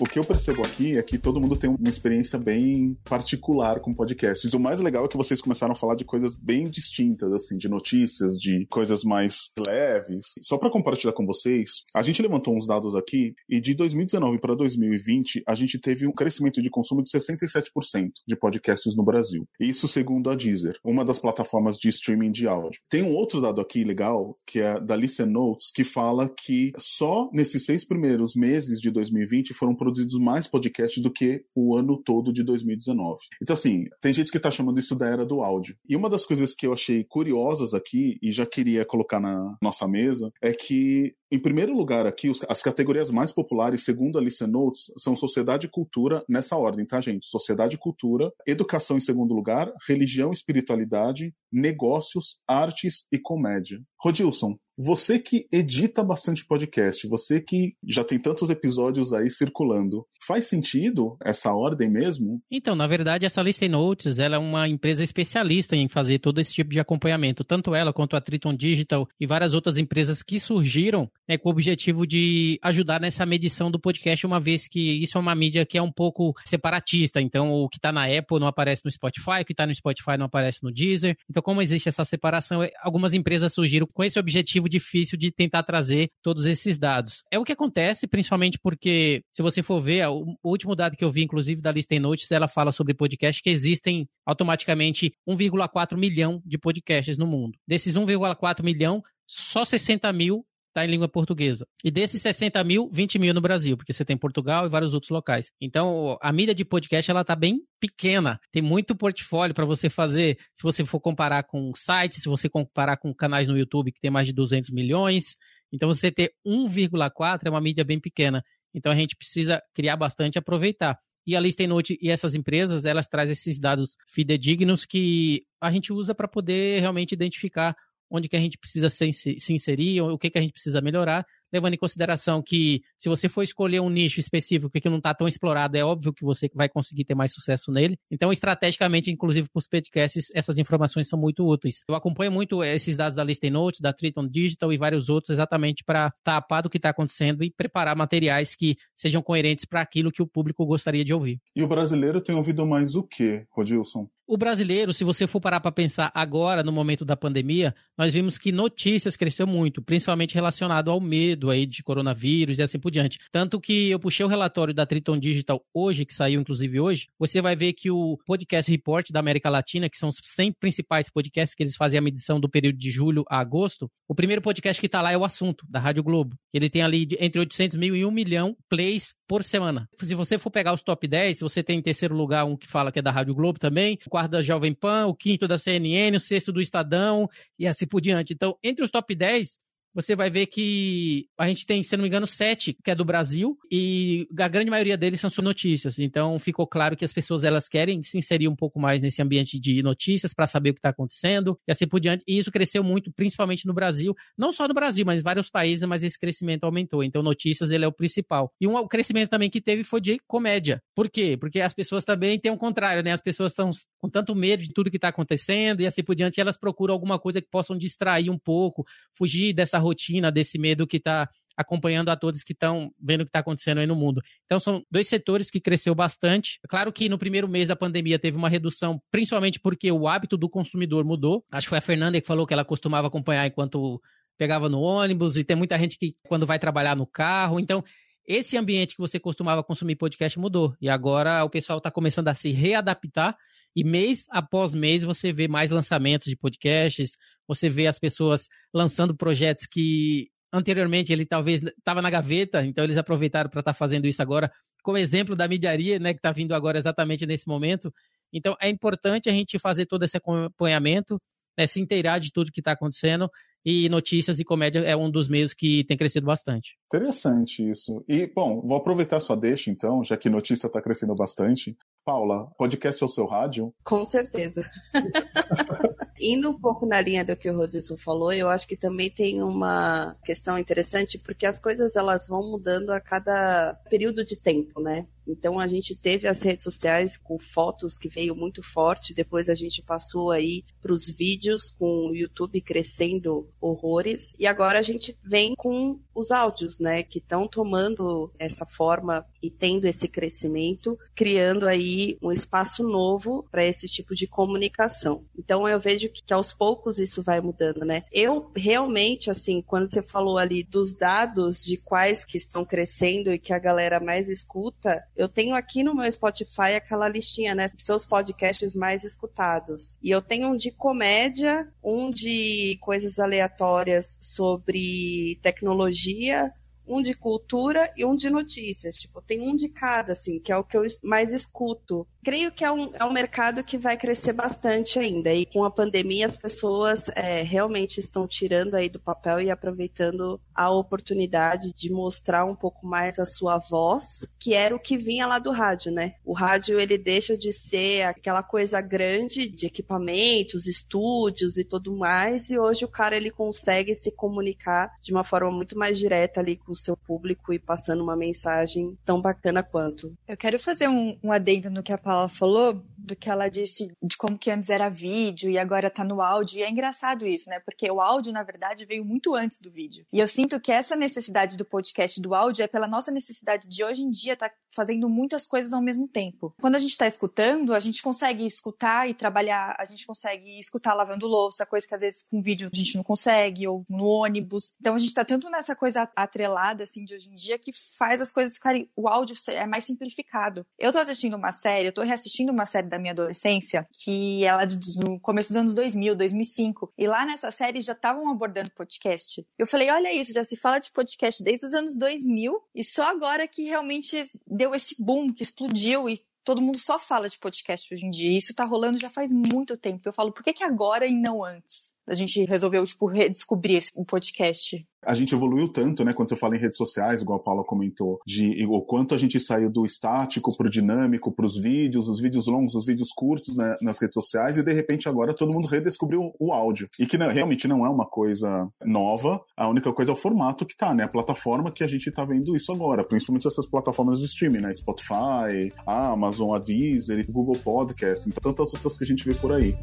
O 0.00 0.06
que 0.06 0.18
eu 0.18 0.24
percebo 0.24 0.62
aqui 0.62 0.98
é 0.98 1.02
que 1.02 1.16
todo 1.16 1.40
mundo 1.40 1.56
tem 1.56 1.70
uma 1.70 1.88
experiência 1.88 2.36
bem 2.36 2.98
particular 3.04 3.78
com 3.78 3.94
podcasts. 3.94 4.52
O 4.52 4.58
mais 4.58 4.80
legal 4.80 5.04
é 5.04 5.08
que 5.08 5.16
vocês 5.16 5.40
começaram 5.40 5.72
a 5.72 5.76
falar 5.76 5.94
de 5.94 6.04
coisas 6.04 6.34
bem 6.34 6.68
distintas, 6.68 7.32
assim, 7.32 7.56
de 7.56 7.68
notícias, 7.68 8.34
de 8.34 8.66
coisas 8.66 9.04
mais 9.04 9.50
leves. 9.56 10.34
Só 10.42 10.58
para 10.58 10.70
compartilhar 10.70 11.12
com 11.12 11.24
vocês, 11.24 11.84
a 11.94 12.02
gente 12.02 12.20
levantou 12.20 12.56
uns 12.56 12.66
dados 12.66 12.96
aqui 12.96 13.34
e 13.48 13.60
de 13.60 13.72
2019 13.72 14.40
para 14.40 14.56
2020 14.56 15.44
a 15.46 15.54
gente 15.54 15.78
teve 15.78 16.08
um 16.08 16.12
crescimento 16.12 16.60
de 16.60 16.70
consumo 16.70 17.00
de 17.00 17.10
67% 17.10 18.10
de 18.26 18.36
podcasts 18.36 18.96
no 18.96 19.04
Brasil. 19.04 19.46
Isso 19.60 19.86
segundo 19.86 20.28
a 20.28 20.34
Deezer, 20.34 20.76
uma 20.84 21.04
das 21.04 21.20
plataformas 21.20 21.76
de 21.78 21.88
streaming 21.88 22.32
de 22.32 22.48
áudio. 22.48 22.80
Tem 22.88 23.02
um 23.02 23.14
outro 23.14 23.40
dado 23.40 23.60
aqui 23.60 23.84
legal, 23.84 24.36
que 24.44 24.58
é 24.58 24.80
da 24.80 24.96
Listen 24.96 25.26
Notes, 25.26 25.70
que 25.70 25.84
fala 25.84 26.28
que 26.28 26.72
só 26.78 27.30
nesses 27.32 27.64
seis 27.64 27.86
primeiros 27.86 28.34
meses 28.34 28.80
de 28.80 28.90
2020 28.90 29.54
foram 29.54 29.74
produzidos 29.84 30.18
mais 30.18 30.48
podcasts 30.48 31.02
do 31.02 31.10
que 31.10 31.44
o 31.54 31.76
ano 31.76 32.00
todo 32.02 32.32
de 32.32 32.42
2019. 32.42 33.20
Então, 33.42 33.52
assim, 33.52 33.84
tem 34.00 34.12
gente 34.12 34.30
que 34.30 34.38
está 34.38 34.50
chamando 34.50 34.78
isso 34.78 34.96
da 34.96 35.06
era 35.06 35.26
do 35.26 35.42
áudio. 35.42 35.76
E 35.86 35.94
uma 35.94 36.08
das 36.08 36.24
coisas 36.24 36.54
que 36.54 36.66
eu 36.66 36.72
achei 36.72 37.04
curiosas 37.04 37.74
aqui, 37.74 38.18
e 38.22 38.32
já 38.32 38.46
queria 38.46 38.84
colocar 38.84 39.20
na 39.20 39.56
nossa 39.62 39.86
mesa, 39.86 40.32
é 40.42 40.52
que 40.52 41.14
em 41.34 41.38
primeiro 41.38 41.74
lugar, 41.74 42.06
aqui, 42.06 42.30
as 42.48 42.62
categorias 42.62 43.10
mais 43.10 43.32
populares, 43.32 43.82
segundo 43.82 44.16
a 44.16 44.20
Listen 44.20 44.46
Notes, 44.46 44.92
são 44.96 45.16
sociedade 45.16 45.66
e 45.66 45.68
cultura, 45.68 46.22
nessa 46.28 46.56
ordem, 46.56 46.86
tá, 46.86 47.00
gente? 47.00 47.26
Sociedade 47.26 47.74
e 47.74 47.78
cultura, 47.78 48.30
educação 48.46 48.96
em 48.96 49.00
segundo 49.00 49.34
lugar, 49.34 49.68
religião 49.88 50.30
e 50.30 50.32
espiritualidade, 50.32 51.34
negócios, 51.52 52.36
artes 52.46 53.04
e 53.10 53.18
comédia. 53.18 53.80
Rodilson, 54.00 54.56
você 54.76 55.18
que 55.18 55.46
edita 55.52 56.02
bastante 56.02 56.44
podcast, 56.44 57.06
você 57.06 57.40
que 57.40 57.74
já 57.86 58.02
tem 58.04 58.18
tantos 58.18 58.50
episódios 58.50 59.12
aí 59.12 59.30
circulando, 59.30 60.06
faz 60.26 60.46
sentido 60.46 61.16
essa 61.22 61.52
ordem 61.52 61.90
mesmo? 61.90 62.40
Então, 62.50 62.74
na 62.74 62.86
verdade, 62.86 63.24
essa 63.24 63.42
Listen 63.42 63.68
Notes, 63.68 64.18
ela 64.18 64.36
é 64.36 64.38
uma 64.38 64.68
empresa 64.68 65.02
especialista 65.02 65.76
em 65.76 65.88
fazer 65.88 66.18
todo 66.18 66.40
esse 66.40 66.52
tipo 66.52 66.70
de 66.70 66.80
acompanhamento, 66.80 67.44
tanto 67.44 67.74
ela 67.74 67.92
quanto 67.92 68.16
a 68.16 68.20
Triton 68.20 68.54
Digital 68.54 69.06
e 69.20 69.26
várias 69.26 69.54
outras 69.54 69.78
empresas 69.78 70.22
que 70.22 70.38
surgiram 70.38 71.10
né, 71.28 71.38
com 71.38 71.48
o 71.48 71.52
objetivo 71.52 72.06
de 72.06 72.58
ajudar 72.62 73.00
nessa 73.00 73.24
medição 73.24 73.70
do 73.70 73.78
podcast, 73.78 74.26
uma 74.26 74.40
vez 74.40 74.66
que 74.66 74.80
isso 75.02 75.16
é 75.16 75.20
uma 75.20 75.34
mídia 75.34 75.64
que 75.64 75.78
é 75.78 75.82
um 75.82 75.92
pouco 75.92 76.34
separatista, 76.44 77.20
então 77.20 77.50
o 77.52 77.68
que 77.68 77.78
está 77.78 77.92
na 77.92 78.04
Apple 78.04 78.40
não 78.40 78.46
aparece 78.46 78.82
no 78.84 78.90
Spotify, 78.90 79.42
o 79.42 79.44
que 79.44 79.52
está 79.52 79.66
no 79.66 79.74
Spotify 79.74 80.16
não 80.18 80.26
aparece 80.26 80.62
no 80.62 80.72
Deezer. 80.72 81.16
Então, 81.28 81.42
como 81.42 81.62
existe 81.62 81.88
essa 81.88 82.04
separação, 82.04 82.60
algumas 82.82 83.12
empresas 83.12 83.52
surgiram 83.52 83.86
com 83.92 84.02
esse 84.02 84.18
objetivo 84.18 84.63
objetivo 84.64 84.84
difícil 84.84 85.18
de 85.18 85.30
tentar 85.30 85.62
trazer 85.62 86.08
todos 86.22 86.46
esses 86.46 86.78
dados. 86.78 87.22
É 87.30 87.38
o 87.38 87.44
que 87.44 87.52
acontece, 87.52 88.06
principalmente 88.06 88.58
porque, 88.62 89.22
se 89.32 89.42
você 89.42 89.62
for 89.62 89.80
ver, 89.80 90.06
o 90.08 90.36
último 90.42 90.74
dado 90.74 90.96
que 90.96 91.04
eu 91.04 91.10
vi, 91.10 91.22
inclusive, 91.22 91.60
da 91.60 91.70
Listen 91.70 92.00
Notes, 92.00 92.30
ela 92.30 92.48
fala 92.48 92.72
sobre 92.72 92.94
podcast 92.94 93.42
que 93.42 93.50
existem 93.50 94.06
automaticamente 94.26 95.12
1,4 95.28 95.96
milhão 95.96 96.42
de 96.44 96.58
podcasts 96.58 97.16
no 97.16 97.26
mundo. 97.26 97.58
Desses 97.66 97.94
1,4 97.94 98.62
milhão, 98.62 99.02
só 99.26 99.64
60 99.64 100.12
mil 100.12 100.44
está 100.74 100.84
em 100.84 100.88
língua 100.88 101.08
portuguesa. 101.08 101.66
E 101.84 101.90
desses 101.90 102.20
60 102.20 102.62
mil, 102.64 102.90
20 102.90 103.18
mil 103.18 103.32
no 103.32 103.40
Brasil, 103.40 103.76
porque 103.76 103.92
você 103.92 104.04
tem 104.04 104.16
Portugal 104.16 104.66
e 104.66 104.68
vários 104.68 104.92
outros 104.92 105.10
locais. 105.10 105.52
Então, 105.60 106.18
a 106.20 106.32
mídia 106.32 106.54
de 106.54 106.64
podcast 106.64 107.08
ela 107.08 107.20
está 107.20 107.36
bem 107.36 107.60
pequena. 107.78 108.40
Tem 108.50 108.60
muito 108.60 108.96
portfólio 108.96 109.54
para 109.54 109.64
você 109.64 109.88
fazer. 109.88 110.36
Se 110.52 110.64
você 110.64 110.84
for 110.84 111.00
comparar 111.00 111.44
com 111.44 111.72
sites, 111.76 112.22
se 112.22 112.28
você 112.28 112.48
comparar 112.48 112.96
com 112.96 113.14
canais 113.14 113.46
no 113.46 113.56
YouTube 113.56 113.92
que 113.92 114.00
tem 114.00 114.10
mais 114.10 114.26
de 114.26 114.32
200 114.32 114.70
milhões. 114.70 115.36
Então, 115.72 115.88
você 115.88 116.10
ter 116.10 116.32
1,4 116.44 117.46
é 117.46 117.50
uma 117.50 117.60
mídia 117.60 117.84
bem 117.84 118.00
pequena. 118.00 118.42
Então, 118.74 118.90
a 118.90 118.96
gente 118.96 119.14
precisa 119.16 119.62
criar 119.72 119.96
bastante 119.96 120.34
e 120.34 120.38
aproveitar. 120.38 120.98
E 121.26 121.34
a 121.34 121.40
Listen 121.40 121.68
Note 121.68 121.96
e 122.02 122.10
essas 122.10 122.34
empresas, 122.34 122.84
elas 122.84 123.06
trazem 123.06 123.32
esses 123.32 123.58
dados 123.58 123.96
fidedignos 124.06 124.84
que 124.84 125.42
a 125.60 125.70
gente 125.70 125.92
usa 125.92 126.14
para 126.14 126.28
poder 126.28 126.80
realmente 126.80 127.12
identificar 127.12 127.74
onde 128.10 128.28
que 128.28 128.36
a 128.36 128.40
gente 128.40 128.58
precisa 128.58 128.88
se 128.90 129.52
inserir, 129.52 130.00
o 130.00 130.18
que, 130.18 130.30
que 130.30 130.38
a 130.38 130.42
gente 130.42 130.52
precisa 130.52 130.80
melhorar, 130.80 131.24
levando 131.54 131.74
em 131.74 131.78
consideração 131.78 132.42
que 132.42 132.82
se 132.98 133.08
você 133.08 133.28
for 133.28 133.42
escolher 133.42 133.80
um 133.80 133.88
nicho 133.88 134.18
específico 134.18 134.68
que 134.68 134.88
não 134.88 134.98
está 134.98 135.14
tão 135.14 135.28
explorado, 135.28 135.76
é 135.76 135.84
óbvio 135.84 136.12
que 136.12 136.24
você 136.24 136.50
vai 136.52 136.68
conseguir 136.68 137.04
ter 137.04 137.14
mais 137.14 137.32
sucesso 137.32 137.70
nele. 137.70 137.96
Então, 138.10 138.32
estrategicamente, 138.32 139.10
inclusive 139.10 139.48
para 139.48 139.60
os 139.60 139.68
podcasts, 139.68 140.32
essas 140.34 140.58
informações 140.58 141.08
são 141.08 141.18
muito 141.18 141.46
úteis. 141.46 141.84
Eu 141.88 141.94
acompanho 141.94 142.32
muito 142.32 142.62
esses 142.64 142.96
dados 142.96 143.14
da 143.14 143.22
Listen 143.22 143.50
Notes, 143.50 143.80
da 143.80 143.92
Triton 143.92 144.26
Digital 144.26 144.72
e 144.72 144.76
vários 144.76 145.08
outros, 145.08 145.30
exatamente 145.30 145.84
para 145.84 146.12
tapar 146.24 146.62
do 146.62 146.68
que 146.68 146.78
está 146.78 146.90
acontecendo 146.90 147.44
e 147.44 147.52
preparar 147.52 147.96
materiais 147.96 148.56
que 148.56 148.76
sejam 148.96 149.22
coerentes 149.22 149.64
para 149.64 149.80
aquilo 149.80 150.10
que 150.10 150.22
o 150.22 150.26
público 150.26 150.66
gostaria 150.66 151.04
de 151.04 151.14
ouvir. 151.14 151.40
E 151.54 151.62
o 151.62 151.68
brasileiro 151.68 152.20
tem 152.20 152.34
ouvido 152.34 152.66
mais 152.66 152.96
o 152.96 153.02
que, 153.04 153.46
Rodilson? 153.50 154.08
O 154.26 154.38
brasileiro, 154.38 154.90
se 154.90 155.04
você 155.04 155.26
for 155.26 155.38
parar 155.38 155.60
para 155.60 155.70
pensar 155.70 156.10
agora, 156.14 156.62
no 156.62 156.72
momento 156.72 157.04
da 157.04 157.14
pandemia, 157.14 157.74
nós 157.96 158.14
vimos 158.14 158.38
que 158.38 158.50
notícias 158.50 159.18
cresceu 159.18 159.46
muito, 159.46 159.82
principalmente 159.82 160.34
relacionado 160.34 160.90
ao 160.90 160.98
medo 160.98 161.50
aí 161.50 161.66
de 161.66 161.82
coronavírus 161.82 162.58
e 162.58 162.62
assim 162.62 162.78
por 162.78 162.90
diante. 162.90 163.18
Tanto 163.30 163.60
que 163.60 163.90
eu 163.90 164.00
puxei 164.00 164.24
o 164.24 164.28
relatório 164.28 164.72
da 164.72 164.86
Triton 164.86 165.18
Digital 165.18 165.62
hoje, 165.74 166.06
que 166.06 166.14
saiu 166.14 166.40
inclusive 166.40 166.80
hoje, 166.80 167.06
você 167.18 167.42
vai 167.42 167.54
ver 167.54 167.74
que 167.74 167.90
o 167.90 168.16
Podcast 168.24 168.70
Report 168.70 169.10
da 169.10 169.20
América 169.20 169.50
Latina, 169.50 169.90
que 169.90 169.98
são 169.98 170.08
os 170.08 170.18
100 170.22 170.54
principais 170.54 171.10
podcasts 171.10 171.54
que 171.54 171.62
eles 171.62 171.76
fazem 171.76 171.98
a 171.98 172.02
medição 172.02 172.40
do 172.40 172.48
período 172.48 172.78
de 172.78 172.90
julho 172.90 173.26
a 173.28 173.38
agosto, 173.38 173.90
o 174.08 174.14
primeiro 174.14 174.40
podcast 174.40 174.80
que 174.80 174.86
está 174.86 175.02
lá 175.02 175.12
é 175.12 175.18
o 175.18 175.24
Assunto, 175.24 175.66
da 175.68 175.78
Rádio 175.78 176.02
Globo. 176.02 176.34
Ele 176.50 176.70
tem 176.70 176.80
ali 176.80 177.06
entre 177.20 177.40
800 177.40 177.76
mil 177.76 177.94
e 177.94 178.06
1 178.06 178.10
milhão 178.10 178.56
plays 178.70 179.14
por 179.26 179.42
semana. 179.42 179.88
Se 180.00 180.14
você 180.14 180.38
for 180.38 180.50
pegar 180.50 180.72
os 180.72 180.82
top 180.82 181.06
10, 181.06 181.40
você 181.40 181.62
tem 181.62 181.78
em 181.78 181.82
terceiro 181.82 182.14
lugar 182.14 182.44
um 182.44 182.56
que 182.56 182.66
fala 182.66 182.92
que 182.92 182.98
é 182.98 183.02
da 183.02 183.10
Rádio 183.10 183.34
Globo 183.34 183.58
também, 183.58 183.98
quarto 184.08 184.32
da 184.32 184.42
Jovem 184.42 184.74
Pan, 184.74 185.06
o 185.06 185.14
quinto 185.14 185.48
da 185.48 185.58
CNN, 185.58 186.16
o 186.16 186.20
sexto 186.20 186.52
do 186.52 186.60
Estadão 186.60 187.28
e 187.58 187.66
assim 187.66 187.86
por 187.86 188.00
diante. 188.00 188.32
Então, 188.32 188.56
entre 188.62 188.84
os 188.84 188.90
top 188.90 189.14
10, 189.14 189.58
você 189.94 190.16
vai 190.16 190.28
ver 190.28 190.46
que 190.46 191.26
a 191.38 191.46
gente 191.46 191.64
tem, 191.64 191.82
se 191.82 191.96
não 191.96 192.02
me 192.02 192.08
engano, 192.08 192.26
sete 192.26 192.76
que 192.82 192.90
é 192.90 192.94
do 192.94 193.04
Brasil 193.04 193.56
e 193.70 194.26
a 194.38 194.48
grande 194.48 194.70
maioria 194.70 194.96
deles 194.96 195.20
são 195.20 195.30
sobre 195.30 195.44
notícias. 195.44 195.98
Então 195.98 196.38
ficou 196.38 196.66
claro 196.66 196.96
que 196.96 197.04
as 197.04 197.12
pessoas 197.12 197.44
elas 197.44 197.68
querem 197.68 198.02
se 198.02 198.18
inserir 198.18 198.48
um 198.48 198.56
pouco 198.56 198.80
mais 198.80 199.00
nesse 199.00 199.22
ambiente 199.22 199.58
de 199.58 199.82
notícias 199.82 200.34
para 200.34 200.46
saber 200.46 200.70
o 200.70 200.74
que 200.74 200.80
está 200.80 200.88
acontecendo 200.88 201.58
e 201.66 201.72
assim 201.72 201.86
por 201.86 202.00
diante. 202.00 202.24
E 202.26 202.38
isso 202.38 202.50
cresceu 202.50 202.82
muito, 202.82 203.12
principalmente 203.12 203.66
no 203.66 203.72
Brasil, 203.72 204.14
não 204.36 204.50
só 204.50 204.66
no 204.66 204.74
Brasil, 204.74 205.04
mas 205.06 205.20
em 205.20 205.22
vários 205.22 205.48
países, 205.48 205.86
mas 205.88 206.02
esse 206.02 206.18
crescimento 206.18 206.64
aumentou. 206.64 207.04
Então 207.04 207.22
notícias 207.22 207.70
ele 207.70 207.84
é 207.84 207.88
o 207.88 207.92
principal. 207.92 208.52
E 208.60 208.66
um 208.66 208.88
crescimento 208.88 209.30
também 209.30 209.48
que 209.48 209.60
teve 209.60 209.84
foi 209.84 210.00
de 210.00 210.18
comédia. 210.26 210.82
Por 210.94 211.08
quê? 211.08 211.36
Porque 211.38 211.60
as 211.60 211.72
pessoas 211.72 212.04
também 212.04 212.38
têm 212.38 212.50
o 212.50 212.58
contrário, 212.58 213.02
né? 213.02 213.12
As 213.12 213.20
pessoas 213.20 213.52
estão 213.52 213.70
com 213.98 214.08
tanto 214.08 214.34
medo 214.34 214.62
de 214.62 214.72
tudo 214.72 214.90
que 214.90 214.96
está 214.96 215.08
acontecendo 215.08 215.80
e 215.80 215.86
assim 215.86 216.02
por 216.02 216.14
diante, 216.14 216.40
elas 216.40 216.58
procuram 216.58 216.92
alguma 216.92 217.18
coisa 217.18 217.40
que 217.40 217.48
possam 217.48 217.76
distrair 217.76 218.30
um 218.30 218.38
pouco, 218.38 218.84
fugir 219.12 219.52
dessa 219.52 219.78
rotina, 219.84 220.32
desse 220.32 220.58
medo 220.58 220.86
que 220.86 220.96
está 220.96 221.28
acompanhando 221.56 222.08
a 222.08 222.16
todos 222.16 222.42
que 222.42 222.52
estão 222.52 222.90
vendo 223.00 223.20
o 223.20 223.24
que 223.24 223.28
está 223.28 223.38
acontecendo 223.38 223.78
aí 223.78 223.86
no 223.86 223.94
mundo. 223.94 224.20
Então 224.44 224.58
são 224.58 224.82
dois 224.90 225.08
setores 225.08 225.50
que 225.50 225.60
cresceu 225.60 225.94
bastante. 225.94 226.58
Claro 226.68 226.92
que 226.92 227.08
no 227.08 227.18
primeiro 227.18 227.48
mês 227.48 227.68
da 227.68 227.76
pandemia 227.76 228.18
teve 228.18 228.36
uma 228.36 228.48
redução, 228.48 229.00
principalmente 229.10 229.60
porque 229.60 229.90
o 229.92 230.08
hábito 230.08 230.36
do 230.36 230.48
consumidor 230.48 231.04
mudou. 231.04 231.44
Acho 231.50 231.66
que 231.66 231.70
foi 231.70 231.78
a 231.78 231.82
Fernanda 231.82 232.20
que 232.20 232.26
falou 232.26 232.46
que 232.46 232.52
ela 232.52 232.64
costumava 232.64 233.06
acompanhar 233.06 233.46
enquanto 233.46 234.00
pegava 234.36 234.68
no 234.68 234.80
ônibus 234.80 235.36
e 235.36 235.44
tem 235.44 235.56
muita 235.56 235.78
gente 235.78 235.96
que 235.96 236.14
quando 236.26 236.44
vai 236.44 236.58
trabalhar 236.58 236.96
no 236.96 237.06
carro. 237.06 237.60
Então 237.60 237.84
esse 238.26 238.56
ambiente 238.56 238.94
que 238.94 239.00
você 239.00 239.20
costumava 239.20 239.62
consumir 239.62 239.96
podcast 239.96 240.38
mudou 240.38 240.74
e 240.80 240.88
agora 240.88 241.44
o 241.44 241.50
pessoal 241.50 241.78
está 241.78 241.90
começando 241.90 242.28
a 242.28 242.34
se 242.34 242.50
readaptar 242.50 243.36
e 243.74 243.82
mês 243.82 244.26
após 244.30 244.74
mês 244.74 245.02
você 245.02 245.32
vê 245.32 245.48
mais 245.48 245.70
lançamentos 245.70 246.26
de 246.26 246.36
podcasts, 246.36 247.16
você 247.46 247.68
vê 247.68 247.86
as 247.86 247.98
pessoas 247.98 248.48
lançando 248.72 249.16
projetos 249.16 249.66
que 249.66 250.28
anteriormente 250.52 251.12
ele 251.12 251.26
talvez 251.26 251.60
estava 251.62 252.00
na 252.00 252.10
gaveta, 252.10 252.64
então 252.64 252.84
eles 252.84 252.96
aproveitaram 252.96 253.50
para 253.50 253.60
estar 253.60 253.72
tá 253.72 253.78
fazendo 253.78 254.06
isso 254.06 254.22
agora, 254.22 254.52
como 254.82 254.96
exemplo 254.96 255.34
da 255.34 255.48
mediaria, 255.48 255.98
né, 255.98 256.12
que 256.12 256.18
está 256.18 256.30
vindo 256.30 256.54
agora 256.54 256.78
exatamente 256.78 257.26
nesse 257.26 257.48
momento. 257.48 257.92
Então 258.32 258.56
é 258.60 258.68
importante 258.68 259.28
a 259.28 259.32
gente 259.32 259.58
fazer 259.58 259.86
todo 259.86 260.04
esse 260.04 260.16
acompanhamento, 260.16 261.20
né, 261.58 261.66
se 261.66 261.80
inteirar 261.80 262.20
de 262.20 262.32
tudo 262.32 262.52
que 262.52 262.60
está 262.60 262.72
acontecendo 262.72 263.28
e 263.64 263.88
notícias 263.88 264.38
e 264.38 264.44
comédia 264.44 264.80
é 264.80 264.94
um 264.94 265.10
dos 265.10 265.26
meios 265.26 265.54
que 265.54 265.84
tem 265.84 265.96
crescido 265.96 266.26
bastante. 266.26 266.76
Interessante 266.86 267.66
isso. 267.66 268.04
E, 268.06 268.26
bom, 268.26 268.60
vou 268.60 268.76
aproveitar 268.76 269.20
sua 269.20 269.36
deixa, 269.36 269.70
então, 269.70 270.04
já 270.04 270.16
que 270.16 270.28
notícia 270.28 270.66
está 270.66 270.82
crescendo 270.82 271.14
bastante. 271.14 271.74
Paula, 272.04 272.50
podcast 272.58 273.02
é 273.02 273.06
o 273.06 273.08
seu 273.08 273.24
rádio? 273.24 273.74
Com 273.82 274.04
certeza. 274.04 274.62
Indo 276.20 276.50
um 276.50 276.60
pouco 276.60 276.84
na 276.84 277.00
linha 277.00 277.24
do 277.24 277.34
que 277.34 277.48
o 277.48 277.56
Rodrigo 277.56 277.96
falou, 277.96 278.32
eu 278.32 278.48
acho 278.48 278.68
que 278.68 278.76
também 278.76 279.10
tem 279.10 279.42
uma 279.42 280.14
questão 280.24 280.58
interessante, 280.58 281.18
porque 281.18 281.46
as 281.46 281.58
coisas 281.58 281.96
elas 281.96 282.28
vão 282.28 282.42
mudando 282.42 282.90
a 282.90 283.00
cada 283.00 283.74
período 283.88 284.22
de 284.24 284.36
tempo, 284.36 284.80
né? 284.80 285.06
Então 285.26 285.58
a 285.58 285.66
gente 285.66 285.94
teve 285.94 286.28
as 286.28 286.42
redes 286.42 286.64
sociais 286.64 287.16
com 287.16 287.38
fotos 287.38 287.98
que 287.98 288.08
veio 288.08 288.34
muito 288.34 288.62
forte, 288.62 289.14
depois 289.14 289.48
a 289.48 289.54
gente 289.54 289.82
passou 289.82 290.30
aí 290.30 290.64
para 290.80 290.92
os 290.92 291.08
vídeos 291.08 291.70
com 291.70 292.08
o 292.08 292.14
YouTube 292.14 292.60
crescendo 292.60 293.48
horrores 293.60 294.34
e 294.38 294.46
agora 294.46 294.78
a 294.78 294.82
gente 294.82 295.16
vem 295.22 295.54
com 295.54 295.98
os 296.14 296.30
áudios, 296.30 296.78
né, 296.78 297.02
que 297.02 297.18
estão 297.18 297.48
tomando 297.48 298.30
essa 298.38 298.64
forma 298.64 299.26
e 299.42 299.50
tendo 299.50 299.86
esse 299.86 300.08
crescimento, 300.08 300.98
criando 301.14 301.66
aí 301.66 302.16
um 302.22 302.32
espaço 302.32 302.82
novo 302.82 303.46
para 303.50 303.64
esse 303.64 303.86
tipo 303.86 304.14
de 304.14 304.26
comunicação. 304.26 305.24
Então 305.36 305.68
eu 305.68 305.80
vejo 305.80 306.08
que, 306.08 306.22
que 306.22 306.32
aos 306.32 306.52
poucos 306.52 306.98
isso 306.98 307.22
vai 307.22 307.40
mudando, 307.40 307.84
né? 307.84 308.04
Eu 308.12 308.50
realmente 308.54 309.30
assim, 309.30 309.60
quando 309.60 309.90
você 309.90 310.02
falou 310.02 310.38
ali 310.38 310.62
dos 310.62 310.94
dados 310.94 311.62
de 311.62 311.76
quais 311.76 312.24
que 312.24 312.38
estão 312.38 312.64
crescendo 312.64 313.32
e 313.32 313.38
que 313.38 313.52
a 313.52 313.58
galera 313.58 314.00
mais 314.00 314.28
escuta, 314.28 315.02
eu 315.16 315.28
tenho 315.28 315.54
aqui 315.54 315.82
no 315.82 315.94
meu 315.94 316.10
Spotify 316.10 316.74
aquela 316.76 317.08
listinha, 317.08 317.54
né? 317.54 317.70
Seus 317.78 318.04
podcasts 318.04 318.74
mais 318.74 319.04
escutados. 319.04 319.98
E 320.02 320.10
eu 320.10 320.20
tenho 320.20 320.48
um 320.48 320.56
de 320.56 320.70
comédia, 320.70 321.68
um 321.82 322.10
de 322.10 322.76
coisas 322.80 323.18
aleatórias 323.18 324.18
sobre 324.20 325.38
tecnologia, 325.42 326.52
um 326.86 327.02
de 327.02 327.14
cultura 327.14 327.92
e 327.96 328.04
um 328.04 328.14
de 328.14 328.30
notícias. 328.30 328.96
Tipo, 328.96 329.22
tem 329.22 329.40
um 329.40 329.56
de 329.56 329.68
cada, 329.68 330.12
assim, 330.12 330.38
que 330.38 330.52
é 330.52 330.56
o 330.56 330.64
que 330.64 330.76
eu 330.76 330.82
mais 331.02 331.32
escuto. 331.32 332.06
Creio 332.22 332.52
que 332.52 332.64
é 332.64 332.70
um, 332.70 332.90
é 332.94 333.04
um 333.04 333.12
mercado 333.12 333.62
que 333.62 333.76
vai 333.76 333.96
crescer 333.96 334.32
bastante 334.32 334.98
ainda. 334.98 335.32
E 335.32 335.46
com 335.46 335.64
a 335.64 335.70
pandemia, 335.70 336.26
as 336.26 336.36
pessoas 336.36 337.08
é, 337.14 337.42
realmente 337.42 338.00
estão 338.00 338.26
tirando 338.26 338.74
aí 338.74 338.88
do 338.88 338.98
papel 338.98 339.40
e 339.40 339.50
aproveitando 339.50 340.40
a 340.54 340.70
oportunidade 340.70 341.72
de 341.74 341.90
mostrar 341.90 342.44
um 342.44 342.54
pouco 342.54 342.86
mais 342.86 343.18
a 343.18 343.26
sua 343.26 343.58
voz, 343.58 344.26
que 344.38 344.54
era 344.54 344.74
o 344.74 344.78
que 344.78 344.96
vinha 344.96 345.26
lá 345.26 345.38
do 345.38 345.50
rádio, 345.50 345.92
né? 345.92 346.14
O 346.24 346.32
rádio, 346.32 346.80
ele 346.80 346.96
deixa 346.96 347.36
de 347.36 347.52
ser 347.52 348.02
aquela 348.02 348.42
coisa 348.42 348.80
grande 348.80 349.48
de 349.48 349.66
equipamentos, 349.66 350.66
estúdios 350.66 351.56
e 351.56 351.64
tudo 351.64 351.96
mais, 351.96 352.50
e 352.50 352.58
hoje 352.58 352.84
o 352.84 352.88
cara, 352.88 353.16
ele 353.16 353.30
consegue 353.30 353.94
se 353.94 354.10
comunicar 354.10 354.90
de 355.02 355.12
uma 355.12 355.24
forma 355.24 355.50
muito 355.50 355.76
mais 355.78 355.98
direta 355.98 356.40
ali 356.40 356.56
com 356.56 356.73
o 356.74 356.76
seu 356.76 356.96
público 356.96 357.52
e 357.52 357.58
passando 357.58 358.02
uma 358.02 358.16
mensagem 358.16 358.96
tão 359.04 359.20
bacana 359.20 359.62
quanto. 359.62 360.12
Eu 360.28 360.36
quero 360.36 360.58
fazer 360.58 360.88
um, 360.88 361.16
um 361.22 361.32
adendo 361.32 361.70
no 361.70 361.82
que 361.82 361.92
a 361.92 361.98
Paula 361.98 362.28
falou, 362.28 362.82
do 363.04 363.14
que 363.14 363.28
ela 363.28 363.48
disse 363.48 363.92
de 364.02 364.16
como 364.16 364.38
que 364.38 364.50
antes 364.50 364.70
era 364.70 364.88
vídeo 364.88 365.50
e 365.50 365.58
agora 365.58 365.90
tá 365.90 366.02
no 366.02 366.22
áudio. 366.22 366.58
E 366.58 366.62
é 366.62 366.70
engraçado 366.70 367.26
isso, 367.26 367.50
né? 367.50 367.60
Porque 367.60 367.90
o 367.90 368.00
áudio, 368.00 368.32
na 368.32 368.42
verdade, 368.42 368.84
veio 368.84 369.04
muito 369.04 369.34
antes 369.34 369.60
do 369.60 369.70
vídeo. 369.70 370.06
E 370.12 370.18
eu 370.18 370.26
sinto 370.26 370.58
que 370.60 370.72
essa 370.72 370.96
necessidade 370.96 371.56
do 371.56 371.64
podcast 371.64 372.20
do 372.20 372.34
áudio 372.34 372.62
é 372.62 372.66
pela 372.66 372.86
nossa 372.86 373.10
necessidade 373.10 373.68
de 373.68 373.84
hoje 373.84 374.02
em 374.02 374.10
dia 374.10 374.32
estar 374.32 374.48
tá 374.48 374.54
fazendo 374.74 375.08
muitas 375.08 375.46
coisas 375.46 375.72
ao 375.72 375.82
mesmo 375.82 376.08
tempo. 376.08 376.54
Quando 376.60 376.74
a 376.74 376.78
gente 376.78 376.90
está 376.90 377.06
escutando, 377.06 377.74
a 377.74 377.80
gente 377.80 378.02
consegue 378.02 378.44
escutar 378.44 379.08
e 379.08 379.14
trabalhar, 379.14 379.76
a 379.78 379.84
gente 379.84 380.06
consegue 380.06 380.58
escutar 380.58 380.94
lavando 380.94 381.26
louça, 381.26 381.64
coisa 381.66 381.86
que 381.86 381.94
às 381.94 382.00
vezes 382.00 382.26
com 382.30 382.42
vídeo 382.42 382.68
a 382.72 382.76
gente 382.76 382.96
não 382.96 383.04
consegue, 383.04 383.66
ou 383.66 383.84
no 383.88 384.06
ônibus. 384.06 384.74
Então 384.80 384.94
a 384.94 384.98
gente 384.98 385.14
tá 385.14 385.24
tanto 385.24 385.48
nessa 385.50 385.76
coisa 385.76 386.08
atrelada, 386.16 386.84
assim, 386.84 387.04
de 387.04 387.14
hoje 387.14 387.28
em 387.28 387.34
dia, 387.34 387.58
que 387.58 387.70
faz 387.96 388.20
as 388.20 388.32
coisas 388.32 388.54
ficarem. 388.54 388.88
O 388.96 389.08
áudio 389.08 389.36
é 389.48 389.66
mais 389.66 389.84
simplificado. 389.84 390.66
Eu 390.78 390.92
tô 390.92 390.98
assistindo 390.98 391.36
uma 391.36 391.52
série, 391.52 391.88
eu 391.88 391.92
tô 391.92 392.02
reassistindo 392.02 392.52
uma 392.52 392.66
série 392.66 392.88
da 392.94 392.98
minha 392.98 393.12
adolescência, 393.12 393.86
que 393.92 394.44
ela 394.44 394.62
é 394.62 394.66
no 395.04 395.18
começo 395.20 395.50
dos 395.50 395.56
anos 395.56 395.74
2000, 395.74 396.14
2005. 396.14 396.92
E 396.96 397.06
lá 397.06 397.26
nessa 397.26 397.50
série 397.50 397.80
já 397.80 397.92
estavam 397.92 398.30
abordando 398.30 398.70
podcast. 398.70 399.46
Eu 399.58 399.66
falei, 399.66 399.90
olha 399.90 400.12
isso, 400.12 400.32
já 400.32 400.44
se 400.44 400.56
fala 400.56 400.78
de 400.78 400.92
podcast 400.92 401.42
desde 401.42 401.66
os 401.66 401.74
anos 401.74 401.96
2000, 401.96 402.62
e 402.74 402.84
só 402.84 403.04
agora 403.04 403.46
que 403.48 403.64
realmente 403.64 404.22
deu 404.46 404.74
esse 404.74 404.94
boom 404.98 405.32
que 405.32 405.42
explodiu 405.42 406.08
e 406.08 406.18
todo 406.44 406.60
mundo 406.60 406.78
só 406.78 406.98
fala 406.98 407.28
de 407.28 407.38
podcast 407.38 407.92
hoje 407.92 408.06
em 408.06 408.10
dia. 408.10 408.36
Isso 408.36 408.54
tá 408.54 408.64
rolando 408.64 409.00
já 409.00 409.10
faz 409.10 409.32
muito 409.32 409.76
tempo. 409.76 410.02
Eu 410.04 410.12
falo, 410.12 410.32
por 410.32 410.44
que, 410.44 410.52
que 410.52 410.62
agora 410.62 411.06
e 411.06 411.14
não 411.14 411.42
antes? 411.42 411.93
A 412.08 412.14
gente 412.14 412.44
resolveu, 412.44 412.84
tipo, 412.84 413.06
redescobrir 413.06 413.78
esse, 413.78 413.90
o 413.94 414.04
podcast? 414.04 414.86
a 415.06 415.14
gente 415.14 415.34
evoluiu 415.34 415.68
tanto, 415.68 416.04
né? 416.04 416.12
Quando 416.12 416.28
você 416.28 416.36
fala 416.36 416.56
em 416.56 416.58
redes 416.58 416.76
sociais, 416.76 417.22
igual 417.22 417.38
a 417.38 417.42
Paula 417.42 417.64
comentou, 417.64 418.20
de 418.26 418.64
o 418.66 418.80
quanto 418.82 419.14
a 419.14 419.18
gente 419.18 419.38
saiu 419.38 419.70
do 419.70 419.84
estático 419.84 420.56
pro 420.56 420.70
dinâmico, 420.70 421.32
pros 421.32 421.56
vídeos, 421.56 422.08
os 422.08 422.20
vídeos 422.20 422.46
longos, 422.46 422.74
os 422.74 422.84
vídeos 422.84 423.10
curtos 423.14 423.56
né, 423.56 423.76
nas 423.80 424.00
redes 424.00 424.14
sociais, 424.14 424.56
e 424.56 424.64
de 424.64 424.72
repente 424.72 425.08
agora 425.08 425.34
todo 425.34 425.52
mundo 425.52 425.68
redescobriu 425.68 426.32
o 426.38 426.52
áudio. 426.52 426.88
E 426.98 427.06
que 427.06 427.18
não, 427.18 427.30
realmente 427.30 427.68
não 427.68 427.84
é 427.84 427.88
uma 427.88 428.06
coisa 428.06 428.68
nova, 428.84 429.40
a 429.56 429.68
única 429.68 429.92
coisa 429.92 430.10
é 430.10 430.14
o 430.14 430.16
formato 430.16 430.66
que 430.66 430.76
tá, 430.76 430.94
né? 430.94 431.04
A 431.04 431.08
plataforma 431.08 431.70
que 431.70 431.84
a 431.84 431.86
gente 431.86 432.10
tá 432.10 432.24
vendo 432.24 432.56
isso 432.56 432.72
agora, 432.72 433.06
principalmente 433.06 433.46
essas 433.46 433.66
plataformas 433.66 434.18
de 434.18 434.26
streaming, 434.26 434.60
né? 434.60 434.72
Spotify, 434.72 435.72
a 435.86 436.10
Amazon, 436.10 436.54
a 436.54 436.58
Deezer, 436.58 437.24
Google 437.30 437.56
Podcast, 437.62 438.28
e 438.28 438.32
tantas 438.32 438.72
outras 438.72 438.96
que 438.96 439.04
a 439.04 439.06
gente 439.06 439.24
vê 439.24 439.34
por 439.34 439.52
aí. 439.52 439.76